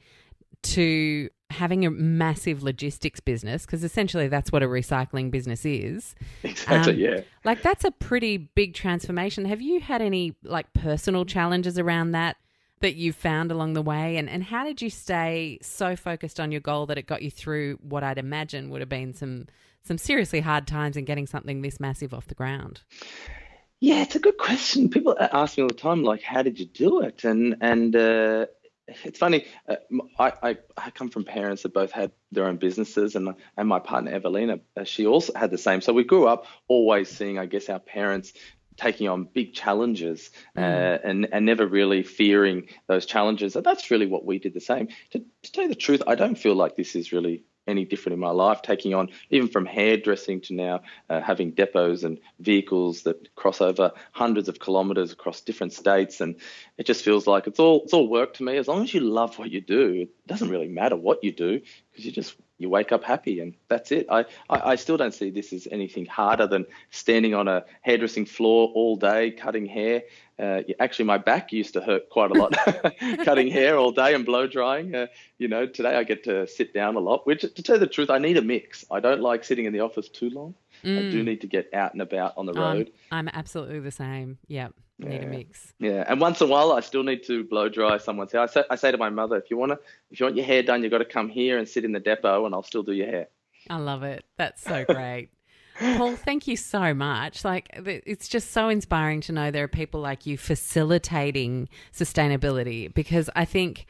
to 0.62 1.28
having 1.50 1.86
a 1.86 1.90
massive 1.90 2.62
logistics 2.62 3.20
business 3.20 3.64
because 3.64 3.82
essentially 3.82 4.28
that's 4.28 4.52
what 4.52 4.62
a 4.62 4.66
recycling 4.66 5.30
business 5.30 5.64
is. 5.64 6.14
Exactly, 6.42 6.92
um, 6.92 6.98
yeah. 6.98 7.20
Like 7.44 7.62
that's 7.62 7.84
a 7.84 7.90
pretty 7.90 8.36
big 8.36 8.74
transformation. 8.74 9.44
Have 9.46 9.62
you 9.62 9.80
had 9.80 10.02
any 10.02 10.36
like 10.42 10.72
personal 10.74 11.24
challenges 11.24 11.78
around 11.78 12.12
that 12.12 12.36
that 12.80 12.94
you 12.94 13.12
found 13.12 13.50
along 13.50 13.72
the 13.72 13.82
way 13.82 14.16
and 14.18 14.28
and 14.28 14.44
how 14.44 14.64
did 14.64 14.80
you 14.80 14.90
stay 14.90 15.58
so 15.62 15.96
focused 15.96 16.38
on 16.38 16.52
your 16.52 16.60
goal 16.60 16.86
that 16.86 16.98
it 16.98 17.06
got 17.06 17.22
you 17.22 17.30
through 17.30 17.78
what 17.82 18.04
I'd 18.04 18.18
imagine 18.18 18.70
would 18.70 18.80
have 18.80 18.88
been 18.88 19.14
some 19.14 19.46
some 19.82 19.98
seriously 19.98 20.40
hard 20.40 20.66
times 20.66 20.96
in 20.96 21.04
getting 21.04 21.26
something 21.26 21.62
this 21.62 21.80
massive 21.80 22.12
off 22.12 22.26
the 22.26 22.34
ground? 22.34 22.82
Yeah, 23.80 24.02
it's 24.02 24.16
a 24.16 24.20
good 24.20 24.38
question. 24.38 24.90
People 24.90 25.16
ask 25.18 25.56
me 25.56 25.62
all 25.62 25.68
the 25.68 25.74
time, 25.74 26.02
like, 26.02 26.22
how 26.22 26.42
did 26.42 26.58
you 26.58 26.66
do 26.66 27.00
it? 27.02 27.24
And 27.24 27.56
and 27.60 27.94
uh, 27.94 28.46
it's 29.04 29.18
funny. 29.18 29.46
Uh, 29.68 29.76
I, 30.18 30.32
I, 30.42 30.56
I 30.76 30.90
come 30.90 31.10
from 31.10 31.24
parents 31.24 31.62
that 31.62 31.74
both 31.74 31.92
had 31.92 32.12
their 32.32 32.46
own 32.46 32.56
businesses, 32.56 33.16
and 33.16 33.34
and 33.56 33.68
my 33.68 33.78
partner 33.78 34.12
Evelina, 34.12 34.60
uh, 34.76 34.84
she 34.84 35.06
also 35.06 35.32
had 35.34 35.50
the 35.50 35.58
same. 35.58 35.80
So 35.80 35.92
we 35.92 36.04
grew 36.04 36.26
up 36.26 36.46
always 36.68 37.08
seeing, 37.08 37.38
I 37.38 37.46
guess, 37.46 37.68
our 37.68 37.78
parents 37.78 38.32
taking 38.76 39.08
on 39.08 39.24
big 39.24 39.52
challenges 39.54 40.30
uh, 40.56 40.60
mm. 40.60 41.00
and 41.04 41.28
and 41.32 41.44
never 41.44 41.66
really 41.66 42.02
fearing 42.02 42.68
those 42.86 43.06
challenges. 43.06 43.56
And 43.56 43.64
that's 43.64 43.90
really 43.90 44.06
what 44.06 44.24
we 44.24 44.38
did 44.38 44.54
the 44.54 44.60
same. 44.60 44.88
To, 45.10 45.18
to 45.42 45.52
tell 45.52 45.64
you 45.64 45.70
the 45.70 45.74
truth, 45.74 46.02
I 46.06 46.14
don't 46.14 46.38
feel 46.38 46.54
like 46.54 46.76
this 46.76 46.94
is 46.94 47.12
really 47.12 47.44
any 47.68 47.84
different 47.84 48.14
in 48.14 48.20
my 48.20 48.30
life, 48.30 48.62
taking 48.62 48.94
on 48.94 49.10
even 49.30 49.48
from 49.48 49.66
hairdressing 49.66 50.40
to 50.42 50.54
now 50.54 50.80
uh, 51.08 51.20
having 51.20 51.52
depots 51.52 52.02
and 52.02 52.18
vehicles 52.40 53.02
that 53.02 53.34
cross 53.36 53.60
over 53.60 53.92
hundreds 54.12 54.48
of 54.48 54.58
kilometres 54.58 55.12
across 55.12 55.40
different 55.40 55.72
states, 55.72 56.20
and 56.20 56.36
it 56.76 56.86
just 56.86 57.04
feels 57.04 57.26
like 57.26 57.46
it's 57.46 57.60
all 57.60 57.82
it's 57.84 57.92
all 57.92 58.08
work 58.08 58.34
to 58.34 58.42
me. 58.42 58.56
As 58.56 58.66
long 58.66 58.82
as 58.82 58.92
you 58.92 59.00
love 59.00 59.38
what 59.38 59.50
you 59.50 59.60
do, 59.60 60.02
it 60.02 60.26
doesn't 60.26 60.48
really 60.48 60.68
matter 60.68 60.96
what 60.96 61.22
you 61.22 61.32
do 61.32 61.60
because 61.92 62.04
you 62.04 62.12
just 62.12 62.34
you 62.58 62.68
wake 62.68 62.92
up 62.92 63.04
happy 63.04 63.40
and 63.40 63.54
that's 63.68 63.92
it. 63.92 64.06
I, 64.10 64.20
I, 64.50 64.72
I, 64.72 64.74
still 64.74 64.96
don't 64.96 65.14
see 65.14 65.30
this 65.30 65.52
as 65.52 65.68
anything 65.70 66.06
harder 66.06 66.46
than 66.46 66.66
standing 66.90 67.34
on 67.34 67.46
a 67.46 67.64
hairdressing 67.82 68.26
floor 68.26 68.70
all 68.74 68.96
day 68.96 69.30
cutting 69.30 69.66
hair. 69.66 70.02
Uh, 70.38 70.62
actually, 70.78 71.04
my 71.04 71.18
back 71.18 71.52
used 71.52 71.72
to 71.72 71.80
hurt 71.80 72.08
quite 72.10 72.30
a 72.30 72.34
lot 72.34 72.56
cutting 73.24 73.48
hair 73.48 73.76
all 73.76 73.90
day 73.90 74.14
and 74.14 74.24
blow 74.24 74.46
drying. 74.46 74.94
Uh, 74.94 75.06
you 75.38 75.48
know, 75.48 75.66
today 75.66 75.96
I 75.96 76.04
get 76.04 76.22
to 76.24 76.46
sit 76.46 76.72
down 76.72 76.94
a 76.94 77.00
lot, 77.00 77.26
which 77.26 77.40
to 77.40 77.48
tell 77.62 77.76
you 77.76 77.80
the 77.80 77.86
truth, 77.88 78.08
I 78.08 78.18
need 78.18 78.36
a 78.36 78.42
mix. 78.42 78.84
I 78.90 79.00
don't 79.00 79.20
like 79.20 79.42
sitting 79.42 79.64
in 79.64 79.72
the 79.72 79.80
office 79.80 80.08
too 80.08 80.30
long. 80.30 80.54
Mm. 80.84 80.98
I 80.98 81.10
do 81.10 81.22
mm. 81.22 81.26
need 81.26 81.40
to 81.40 81.48
get 81.48 81.74
out 81.74 81.92
and 81.92 82.00
about 82.00 82.34
on 82.36 82.46
the 82.46 82.52
road. 82.52 82.92
I'm 83.10 83.28
absolutely 83.28 83.80
the 83.80 83.90
same. 83.90 84.38
Yep. 84.46 84.74
Yeah. 84.98 85.08
Need 85.08 85.22
a 85.22 85.26
mix. 85.26 85.72
Yeah, 85.78 86.04
and 86.08 86.20
once 86.20 86.40
in 86.40 86.48
a 86.48 86.50
while, 86.50 86.72
I 86.72 86.80
still 86.80 87.04
need 87.04 87.22
to 87.24 87.44
blow 87.44 87.68
dry 87.68 87.98
someone's 87.98 88.32
hair. 88.32 88.40
I 88.40 88.46
say, 88.46 88.64
I 88.68 88.74
say 88.76 88.90
to 88.90 88.98
my 88.98 89.10
mother, 89.10 89.36
if 89.36 89.50
you 89.50 89.56
want 89.56 89.70
to, 89.70 89.78
if 90.10 90.18
you 90.18 90.26
want 90.26 90.36
your 90.36 90.44
hair 90.44 90.62
done, 90.62 90.82
you've 90.82 90.90
got 90.90 90.98
to 90.98 91.04
come 91.04 91.28
here 91.28 91.58
and 91.58 91.68
sit 91.68 91.84
in 91.84 91.92
the 91.92 92.00
depot, 92.00 92.46
and 92.46 92.54
I'll 92.54 92.64
still 92.64 92.82
do 92.82 92.92
your 92.92 93.06
hair. 93.06 93.28
I 93.70 93.76
love 93.76 94.02
it. 94.02 94.24
That's 94.36 94.62
so 94.62 94.84
great. 94.84 95.30
Paul, 95.78 96.16
thank 96.16 96.46
you 96.46 96.56
so 96.56 96.92
much. 96.94 97.44
Like, 97.44 97.68
it's 97.74 98.28
just 98.28 98.52
so 98.52 98.68
inspiring 98.68 99.20
to 99.22 99.32
know 99.32 99.50
there 99.50 99.64
are 99.64 99.68
people 99.68 100.00
like 100.00 100.26
you 100.26 100.36
facilitating 100.36 101.68
sustainability 101.92 102.92
because 102.92 103.30
I 103.36 103.44
think 103.44 103.86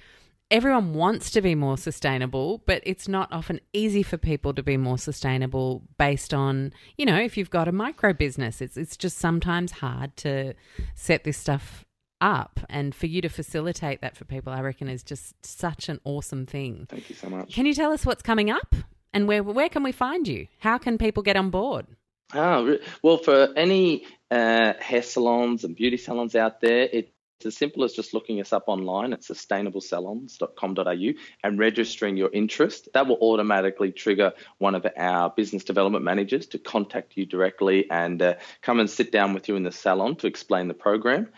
everyone 0.51 0.95
wants 0.95 1.31
to 1.31 1.43
be 1.43 1.55
more 1.55 1.77
sustainable, 1.77 2.63
but 2.67 2.83
it's 2.85 3.09
not 3.09 3.31
often 3.33 3.61
easy 3.73 4.03
for 4.03 4.17
people 4.17 4.55
to 4.55 4.63
be 4.63 4.77
more 4.77 4.99
sustainable 4.99 5.83
based 5.99 6.33
on, 6.33 6.73
you 6.97 7.07
know, 7.07 7.19
if 7.19 7.37
you've 7.37 7.51
got 7.51 7.69
a 7.69 7.73
micro 7.73 8.13
business, 8.13 8.61
it's 8.61 8.77
it's 8.77 8.97
just 8.97 9.19
sometimes 9.19 9.73
hard 9.73 10.17
to 10.19 10.55
set 10.95 11.25
this 11.25 11.37
stuff 11.37 11.85
up 12.21 12.61
and 12.69 12.95
for 12.95 13.07
you 13.07 13.21
to 13.21 13.29
facilitate 13.29 14.01
that 14.01 14.17
for 14.17 14.25
people 14.25 14.53
I 14.53 14.61
reckon 14.61 14.89
is 14.89 15.05
just 15.05 15.35
such 15.45 15.89
an 15.89 16.01
awesome 16.05 16.47
thing. 16.47 16.87
Thank 16.89 17.09
you 17.11 17.17
so 17.17 17.29
much. 17.29 17.53
Can 17.55 17.65
you 17.67 17.75
tell 17.75 17.93
us 17.93 18.05
what's 18.05 18.23
coming 18.23 18.51
up 18.51 18.75
and 19.13 19.29
where 19.29 19.43
where 19.43 19.69
can 19.69 19.83
we 19.83 19.93
find 19.93 20.27
you? 20.27 20.49
How 20.59 20.79
can 20.79 20.99
people 20.99 21.23
get 21.23 21.37
on 21.37 21.51
board? 21.51 21.87
Oh, 22.35 22.77
well, 23.03 23.17
for 23.17 23.49
any 23.57 24.05
uh, 24.31 24.75
hair 24.81 25.03
salons 25.03 25.65
and 25.65 25.75
beauty 25.75 25.97
salons 25.97 26.35
out 26.35 26.61
there, 26.61 26.87
it's 26.93 27.11
as 27.47 27.57
simple 27.57 27.85
as 27.85 27.93
just 27.93 28.13
looking 28.13 28.41
us 28.41 28.53
up 28.53 28.65
online 28.67 29.13
at 29.13 29.23
sustainablesalons.com.au 29.23 31.13
and 31.45 31.59
registering 31.59 32.17
your 32.17 32.31
interest. 32.33 32.89
That 32.95 33.07
will 33.07 33.19
automatically 33.23 33.93
trigger 33.93 34.33
one 34.59 34.75
of 34.75 34.87
our 34.97 35.31
business 35.31 35.65
development 35.65 36.05
managers 36.05 36.47
to 36.49 36.59
contact 36.59 37.17
you 37.17 37.25
directly 37.25 37.91
and 37.91 38.21
uh, 38.21 38.35
come 38.61 38.81
and 38.81 38.91
sit 38.91 39.13
down 39.13 39.33
with 39.33 39.49
you 39.49 39.57
in 39.57 39.63
the 39.63 39.73
salon 39.73 40.17
to 40.17 40.27
explain 40.27 40.69
the 40.69 40.75
program. 40.75 41.29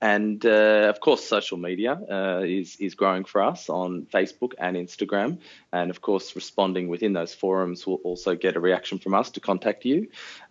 And 0.00 0.44
uh, 0.46 0.86
of 0.88 1.00
course, 1.00 1.24
social 1.24 1.58
media 1.58 1.92
uh, 2.10 2.42
is 2.44 2.76
is 2.76 2.94
growing 2.94 3.24
for 3.24 3.42
us 3.42 3.68
on 3.68 4.06
Facebook 4.12 4.52
and 4.58 4.76
Instagram. 4.76 5.38
And 5.72 5.90
of 5.90 6.00
course, 6.00 6.36
responding 6.36 6.88
within 6.88 7.14
those 7.14 7.34
forums 7.34 7.84
will 7.84 8.00
also 8.04 8.36
get 8.36 8.54
a 8.54 8.60
reaction 8.60 9.00
from 9.00 9.14
us 9.14 9.30
to 9.30 9.40
contact 9.40 9.84
you. 9.84 10.08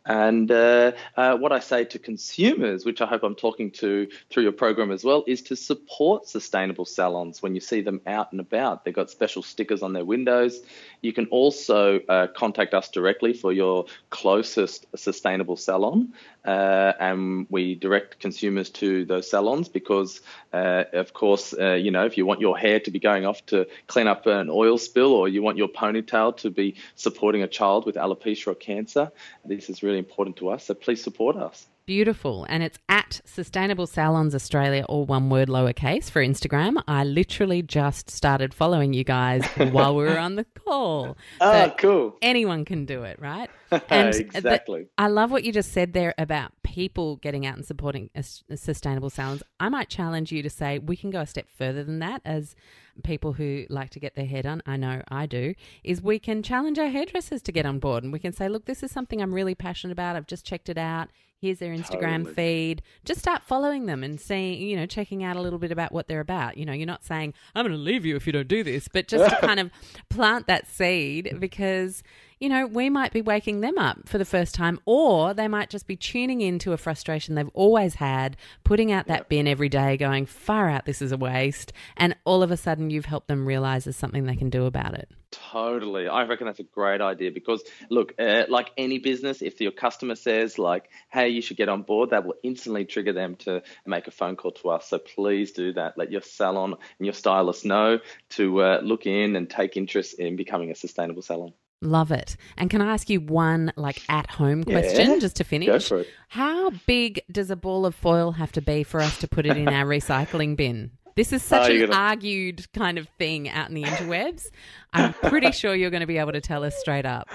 And 0.07 0.49
uh, 0.49 0.93
uh, 1.17 1.37
what 1.37 1.51
I 1.51 1.59
say 1.59 1.83
to 1.83 1.99
consumers, 1.99 2.85
which 2.85 3.01
I 3.01 3.05
hope 3.05 3.23
I'm 3.23 3.35
talking 3.35 3.71
to 3.71 4.07
through 4.29 4.43
your 4.43 4.53
program 4.53 4.89
as 4.89 5.03
well, 5.03 5.25
is 5.27 5.41
to 5.43 5.55
support 5.55 6.27
sustainable 6.27 6.85
salons 6.85 7.43
when 7.43 7.53
you 7.53 7.59
see 7.59 7.81
them 7.81 7.99
out 8.07 8.31
and 8.31 8.39
about. 8.39 8.85
They've 8.85 8.93
got 8.93 9.11
special 9.11 9.43
stickers 9.43 9.83
on 9.83 9.91
their 9.91 10.05
windows. 10.05 10.61
You 11.01 11.11
can 11.11 11.25
also 11.25 11.99
uh, 12.07 12.27
contact 12.27 12.73
us 12.73 12.89
directly 12.89 13.33
for 13.33 13.51
your 13.51 13.85
closest 14.09 14.85
sustainable 14.95 15.57
salon. 15.57 16.13
Uh, 16.45 16.93
and 17.01 17.45
we 17.49 17.75
direct 17.75 18.19
consumers 18.19 18.69
to 18.69 19.03
those 19.03 19.29
salons 19.29 19.67
because, 19.67 20.21
uh, 20.53 20.85
of 20.93 21.11
course, 21.13 21.53
uh, 21.59 21.73
you 21.73 21.91
know, 21.91 22.05
if 22.05 22.17
you 22.17 22.25
want 22.25 22.39
your 22.39 22.57
hair 22.57 22.79
to 22.79 22.89
be 22.89 22.99
going 22.99 23.25
off 23.25 23.45
to 23.45 23.67
clean 23.87 24.07
up 24.07 24.25
an 24.25 24.49
oil 24.49 24.77
spill 24.77 25.11
or 25.11 25.27
you 25.27 25.41
want 25.41 25.57
your 25.57 25.67
ponytail 25.67 26.37
to 26.37 26.49
be 26.49 26.75
supporting 26.95 27.43
a 27.43 27.47
child 27.47 27.85
with 27.85 27.95
alopecia 27.95 28.47
or 28.47 28.55
cancer, 28.55 29.11
this 29.43 29.69
is 29.69 29.83
really 29.83 29.96
important 29.99 30.35
to 30.37 30.49
us. 30.49 30.65
So 30.65 30.73
please 30.73 31.03
support 31.03 31.35
us. 31.35 31.67
Beautiful. 31.87 32.45
And 32.49 32.63
it's 32.63 32.77
at 32.89 33.21
Sustainable 33.23 33.87
Salons 33.87 34.35
Australia, 34.35 34.83
all 34.89 35.05
one 35.05 35.29
word 35.29 35.47
lowercase 35.47 36.11
for 36.11 36.21
Instagram. 36.21 36.83
I 36.85 37.05
literally 37.05 37.61
just 37.61 38.09
started 38.09 38.53
following 38.53 38.93
you 38.93 39.05
guys 39.05 39.45
while 39.71 39.95
we 39.95 40.03
were 40.03 40.19
on 40.19 40.35
the 40.35 40.45
call. 40.65 41.17
Oh, 41.39 41.51
so 41.51 41.73
cool. 41.77 42.17
Anyone 42.21 42.65
can 42.65 42.85
do 42.85 43.03
it, 43.03 43.19
right? 43.21 43.49
And 43.89 44.15
exactly. 44.15 44.83
The, 44.83 44.89
I 44.97 45.07
love 45.07 45.31
what 45.31 45.43
you 45.43 45.51
just 45.51 45.73
said 45.73 45.93
there 45.93 46.13
about 46.17 46.51
people 46.77 47.15
getting 47.15 47.43
out 47.43 47.55
and 47.55 47.65
supporting 47.65 48.07
sustainable 48.53 49.09
salons. 49.09 49.41
I 49.59 49.67
might 49.67 49.89
challenge 49.89 50.31
you 50.31 50.43
to 50.43 50.49
say 50.51 50.77
we 50.77 50.95
can 50.95 51.09
go 51.09 51.21
a 51.21 51.25
step 51.25 51.49
further 51.49 51.83
than 51.83 51.97
that 51.99 52.21
as 52.23 52.55
people 53.03 53.33
who 53.33 53.65
like 53.67 53.89
to 53.89 53.99
get 53.99 54.13
their 54.13 54.27
hair 54.27 54.43
done, 54.43 54.61
I 54.63 54.77
know 54.77 55.01
I 55.07 55.25
do, 55.25 55.55
is 55.83 56.03
we 56.03 56.19
can 56.19 56.43
challenge 56.43 56.77
our 56.77 56.89
hairdressers 56.89 57.41
to 57.41 57.51
get 57.51 57.65
on 57.65 57.79
board 57.79 58.03
and 58.03 58.13
we 58.13 58.19
can 58.19 58.31
say, 58.31 58.47
look, 58.47 58.65
this 58.65 58.83
is 58.83 58.91
something 58.91 59.23
I'm 59.23 59.33
really 59.33 59.55
passionate 59.55 59.91
about. 59.91 60.15
I've 60.15 60.27
just 60.27 60.45
checked 60.45 60.69
it 60.69 60.77
out. 60.77 61.09
Here's 61.39 61.57
their 61.57 61.73
Instagram 61.73 62.25
totally. 62.25 62.33
feed. 62.35 62.81
Just 63.05 63.21
start 63.21 63.41
following 63.41 63.87
them 63.87 64.03
and 64.03 64.21
seeing, 64.21 64.61
you 64.61 64.75
know, 64.75 64.85
checking 64.85 65.23
out 65.23 65.35
a 65.35 65.41
little 65.41 65.59
bit 65.59 65.71
about 65.71 65.91
what 65.91 66.07
they're 66.07 66.19
about. 66.19 66.57
You 66.57 66.65
know, 66.65 66.73
you're 66.73 66.85
not 66.85 67.03
saying, 67.03 67.33
I'm 67.55 67.65
going 67.65 67.75
to 67.75 67.83
leave 67.83 68.05
you 68.05 68.15
if 68.15 68.27
you 68.27 68.33
don't 68.33 68.47
do 68.47 68.63
this, 68.63 68.87
but 68.87 69.07
just 69.07 69.27
to 69.27 69.35
kind 69.47 69.59
of 69.59 69.71
plant 70.11 70.45
that 70.45 70.67
seed 70.67 71.37
because 71.39 72.03
you 72.39 72.49
know, 72.49 72.67
we 72.67 72.89
might 72.89 73.11
be 73.11 73.21
waking 73.21 73.61
them 73.61 73.77
up 73.77 74.07
for 74.07 74.17
the 74.17 74.25
first 74.25 74.53
time, 74.53 74.79
or 74.85 75.33
they 75.33 75.47
might 75.47 75.69
just 75.69 75.87
be 75.87 75.95
tuning 75.95 76.41
into 76.41 76.73
a 76.73 76.77
frustration 76.77 77.35
they've 77.35 77.49
always 77.53 77.95
had, 77.95 78.37
putting 78.63 78.91
out 78.91 79.07
that 79.07 79.29
bin 79.29 79.47
every 79.47 79.69
day, 79.69 79.97
going, 79.97 80.25
far 80.25 80.69
out, 80.69 80.85
this 80.85 81.01
is 81.01 81.11
a 81.11 81.17
waste. 81.17 81.73
And 81.95 82.15
all 82.25 82.43
of 82.43 82.51
a 82.51 82.57
sudden, 82.57 82.89
you've 82.89 83.05
helped 83.05 83.27
them 83.27 83.45
realize 83.45 83.85
there's 83.85 83.95
something 83.95 84.25
they 84.25 84.35
can 84.35 84.49
do 84.49 84.65
about 84.65 84.93
it. 84.93 85.09
Totally. 85.31 86.07
I 86.07 86.23
reckon 86.23 86.47
that's 86.47 86.59
a 86.59 86.63
great 86.63 87.01
idea 87.01 87.31
because, 87.31 87.63
look, 87.89 88.13
uh, 88.17 88.43
like 88.49 88.71
any 88.77 88.99
business, 88.99 89.41
if 89.41 89.59
your 89.59 89.71
customer 89.71 90.15
says, 90.15 90.57
like, 90.57 90.89
hey, 91.09 91.29
you 91.29 91.41
should 91.41 91.57
get 91.57 91.69
on 91.69 91.81
board, 91.81 92.11
that 92.11 92.25
will 92.25 92.35
instantly 92.43 92.85
trigger 92.85 93.13
them 93.13 93.35
to 93.37 93.61
make 93.85 94.07
a 94.07 94.11
phone 94.11 94.35
call 94.35 94.51
to 94.51 94.69
us. 94.69 94.87
So 94.87 94.99
please 94.99 95.51
do 95.51 95.73
that. 95.73 95.97
Let 95.97 96.11
your 96.11 96.21
salon 96.21 96.75
and 96.99 97.05
your 97.05 97.13
stylist 97.13 97.65
know 97.65 97.99
to 98.31 98.61
uh, 98.61 98.79
look 98.83 99.05
in 99.05 99.35
and 99.35 99.49
take 99.49 99.75
interest 99.75 100.13
in 100.19 100.35
becoming 100.37 100.71
a 100.71 100.75
sustainable 100.75 101.21
salon. 101.21 101.53
Love 101.81 102.11
it. 102.11 102.37
And 102.57 102.69
can 102.69 102.81
I 102.81 102.91
ask 102.93 103.09
you 103.09 103.21
one 103.21 103.71
like 103.75 104.01
at 104.09 104.29
home 104.29 104.63
question 104.63 105.11
yeah. 105.11 105.19
just 105.19 105.35
to 105.35 105.43
finish? 105.43 105.67
Go 105.67 105.79
for 105.79 105.99
it. 105.99 106.07
How 106.29 106.71
big 106.87 107.21
does 107.31 107.51
a 107.51 107.55
ball 107.55 107.85
of 107.85 107.93
foil 107.93 108.31
have 108.31 108.51
to 108.53 108.61
be 108.61 108.83
for 108.83 108.99
us 108.99 109.17
to 109.19 109.27
put 109.27 109.45
it 109.45 109.57
in 109.57 109.67
our 109.67 109.85
recycling 109.85 110.55
bin? 110.55 110.91
This 111.15 111.33
is 111.33 111.43
oh, 111.43 111.57
such 111.57 111.69
oh, 111.69 111.73
an 111.73 111.79
gonna... 111.81 111.95
argued 111.95 112.71
kind 112.73 112.97
of 112.97 113.07
thing 113.17 113.49
out 113.49 113.69
in 113.69 113.75
the 113.75 113.83
interwebs. 113.83 114.47
I'm 114.93 115.13
pretty 115.13 115.51
sure 115.53 115.75
you're 115.75 115.91
going 115.91 116.01
to 116.01 116.07
be 116.07 116.17
able 116.17 116.31
to 116.31 116.41
tell 116.41 116.63
us 116.63 116.75
straight 116.77 117.05
up. 117.05 117.27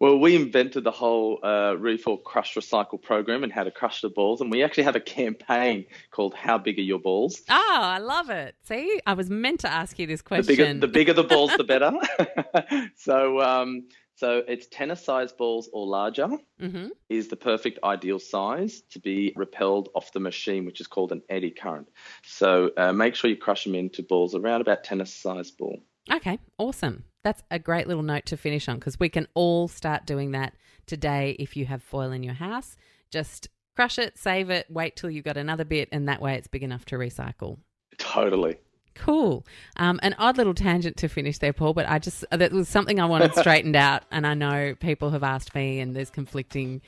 Well, 0.00 0.18
we 0.18 0.34
invented 0.34 0.84
the 0.84 0.90
whole 0.90 1.38
uh, 1.42 1.76
refill, 1.78 2.16
crush, 2.16 2.54
recycle 2.54 3.00
program 3.00 3.44
and 3.44 3.52
how 3.52 3.64
to 3.64 3.70
crush 3.70 4.00
the 4.00 4.08
balls. 4.08 4.40
And 4.40 4.50
we 4.50 4.62
actually 4.62 4.82
have 4.84 4.96
a 4.96 5.00
campaign 5.00 5.86
called 6.10 6.34
How 6.34 6.58
Big 6.58 6.78
Are 6.78 6.82
Your 6.82 6.98
Balls? 6.98 7.42
Oh, 7.48 7.78
I 7.80 7.98
love 7.98 8.28
it. 8.28 8.56
See, 8.64 9.00
I 9.06 9.14
was 9.14 9.30
meant 9.30 9.60
to 9.60 9.72
ask 9.72 9.98
you 9.98 10.06
this 10.06 10.20
question. 10.20 10.46
The 10.46 10.56
bigger 10.56 10.80
the, 10.80 10.88
bigger 10.88 11.12
the 11.12 11.22
balls, 11.22 11.52
the 11.56 11.64
better. 11.64 11.92
so, 12.96 13.40
um, 13.40 13.84
so 14.16 14.42
it's 14.46 14.66
tennis 14.66 15.04
size 15.04 15.32
balls 15.32 15.68
or 15.72 15.86
larger 15.86 16.28
mm-hmm. 16.60 16.88
is 17.08 17.28
the 17.28 17.36
perfect 17.36 17.78
ideal 17.82 18.18
size 18.18 18.82
to 18.90 19.00
be 19.00 19.32
repelled 19.36 19.88
off 19.94 20.12
the 20.12 20.20
machine, 20.20 20.64
which 20.66 20.80
is 20.80 20.86
called 20.86 21.12
an 21.12 21.22
eddy 21.28 21.50
current. 21.50 21.88
So 22.24 22.70
uh, 22.76 22.92
make 22.92 23.14
sure 23.14 23.30
you 23.30 23.36
crush 23.36 23.64
them 23.64 23.74
into 23.74 24.02
balls 24.02 24.34
around 24.34 24.60
about 24.60 24.84
tennis 24.84 25.14
size 25.14 25.50
ball. 25.50 25.80
Okay, 26.12 26.38
awesome. 26.58 27.04
That's 27.22 27.42
a 27.50 27.58
great 27.58 27.86
little 27.88 28.02
note 28.02 28.26
to 28.26 28.36
finish 28.36 28.68
on 28.68 28.76
because 28.76 29.00
we 29.00 29.08
can 29.08 29.26
all 29.34 29.68
start 29.68 30.06
doing 30.06 30.32
that 30.32 30.54
today 30.86 31.36
if 31.38 31.56
you 31.56 31.66
have 31.66 31.82
foil 31.82 32.12
in 32.12 32.22
your 32.22 32.34
house. 32.34 32.76
Just 33.10 33.48
crush 33.74 33.98
it, 33.98 34.18
save 34.18 34.50
it, 34.50 34.66
wait 34.68 34.96
till 34.96 35.10
you've 35.10 35.24
got 35.24 35.36
another 35.36 35.64
bit, 35.64 35.88
and 35.92 36.08
that 36.08 36.20
way 36.20 36.34
it's 36.34 36.48
big 36.48 36.62
enough 36.62 36.84
to 36.86 36.96
recycle. 36.96 37.58
Totally. 37.98 38.56
Cool. 38.94 39.44
Um, 39.76 39.98
an 40.02 40.14
odd 40.18 40.36
little 40.36 40.54
tangent 40.54 40.96
to 40.98 41.08
finish 41.08 41.38
there, 41.38 41.52
Paul, 41.52 41.74
but 41.74 41.88
I 41.88 41.98
just, 41.98 42.24
that 42.30 42.52
was 42.52 42.68
something 42.68 43.00
I 43.00 43.06
wanted 43.06 43.34
straightened 43.36 43.74
out. 43.74 44.04
And 44.12 44.26
I 44.26 44.34
know 44.34 44.74
people 44.78 45.10
have 45.10 45.24
asked 45.24 45.54
me, 45.54 45.80
and 45.80 45.96
there's 45.96 46.10
conflicting 46.10 46.80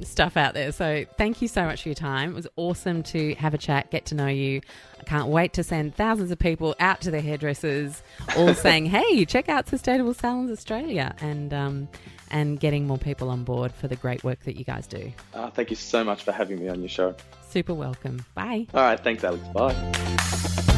stuff 0.00 0.36
out 0.36 0.54
there. 0.54 0.72
So 0.72 1.04
thank 1.16 1.40
you 1.40 1.48
so 1.48 1.64
much 1.64 1.82
for 1.82 1.88
your 1.88 1.94
time. 1.94 2.32
It 2.32 2.34
was 2.34 2.48
awesome 2.56 3.02
to 3.04 3.34
have 3.36 3.54
a 3.54 3.58
chat, 3.58 3.90
get 3.90 4.06
to 4.06 4.14
know 4.14 4.26
you. 4.26 4.60
I 5.02 5.04
can't 5.04 5.28
wait 5.28 5.52
to 5.54 5.64
send 5.64 5.96
thousands 5.96 6.30
of 6.30 6.38
people 6.38 6.74
out 6.80 7.00
to 7.02 7.10
their 7.10 7.20
hairdressers, 7.20 8.02
all 8.36 8.54
saying, 8.54 8.86
hey, 8.86 9.24
check 9.24 9.48
out 9.48 9.68
Sustainable 9.68 10.14
Salons 10.14 10.50
Australia. 10.50 11.14
And, 11.20 11.52
um, 11.52 11.88
and 12.30 12.58
getting 12.58 12.86
more 12.86 12.98
people 12.98 13.28
on 13.28 13.44
board 13.44 13.72
for 13.72 13.88
the 13.88 13.96
great 13.96 14.24
work 14.24 14.40
that 14.44 14.56
you 14.56 14.64
guys 14.64 14.86
do. 14.86 15.12
Uh, 15.34 15.50
thank 15.50 15.70
you 15.70 15.76
so 15.76 16.02
much 16.02 16.24
for 16.24 16.32
having 16.32 16.58
me 16.58 16.68
on 16.68 16.80
your 16.80 16.88
show. 16.88 17.14
Super 17.48 17.74
welcome. 17.74 18.24
Bye. 18.34 18.66
All 18.72 18.80
right. 18.80 18.98
Thanks, 18.98 19.22
Alexx. 19.22 19.52
Bye. 19.52 20.71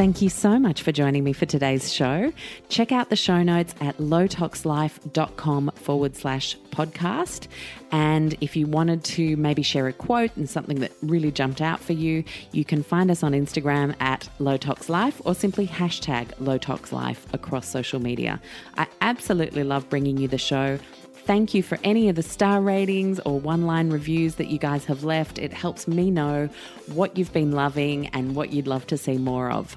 Thank 0.00 0.22
you 0.22 0.30
so 0.30 0.58
much 0.58 0.80
for 0.80 0.92
joining 0.92 1.24
me 1.24 1.34
for 1.34 1.44
today's 1.44 1.92
show. 1.92 2.32
Check 2.70 2.90
out 2.90 3.10
the 3.10 3.16
show 3.16 3.42
notes 3.42 3.74
at 3.82 3.98
lowtoxlife.com 3.98 5.72
forward 5.74 6.16
slash 6.16 6.56
podcast. 6.70 7.48
And 7.92 8.34
if 8.40 8.56
you 8.56 8.66
wanted 8.66 9.04
to 9.04 9.36
maybe 9.36 9.60
share 9.60 9.88
a 9.88 9.92
quote 9.92 10.34
and 10.38 10.48
something 10.48 10.80
that 10.80 10.92
really 11.02 11.30
jumped 11.30 11.60
out 11.60 11.80
for 11.80 11.92
you, 11.92 12.24
you 12.50 12.64
can 12.64 12.82
find 12.82 13.10
us 13.10 13.22
on 13.22 13.32
Instagram 13.32 13.94
at 14.00 14.26
lowtoxlife 14.38 15.20
or 15.26 15.34
simply 15.34 15.66
hashtag 15.66 16.28
lowtoxlife 16.36 17.18
across 17.34 17.68
social 17.68 18.00
media. 18.00 18.40
I 18.78 18.86
absolutely 19.02 19.64
love 19.64 19.90
bringing 19.90 20.16
you 20.16 20.28
the 20.28 20.38
show. 20.38 20.78
Thank 21.26 21.52
you 21.52 21.62
for 21.62 21.78
any 21.84 22.08
of 22.08 22.16
the 22.16 22.22
star 22.22 22.62
ratings 22.62 23.20
or 23.20 23.38
one 23.38 23.66
line 23.66 23.90
reviews 23.90 24.36
that 24.36 24.46
you 24.46 24.58
guys 24.58 24.86
have 24.86 25.04
left. 25.04 25.38
It 25.38 25.52
helps 25.52 25.86
me 25.86 26.10
know 26.10 26.48
what 26.86 27.18
you've 27.18 27.34
been 27.34 27.52
loving 27.52 28.06
and 28.08 28.34
what 28.34 28.54
you'd 28.54 28.66
love 28.66 28.86
to 28.86 28.96
see 28.96 29.18
more 29.18 29.50
of. 29.50 29.76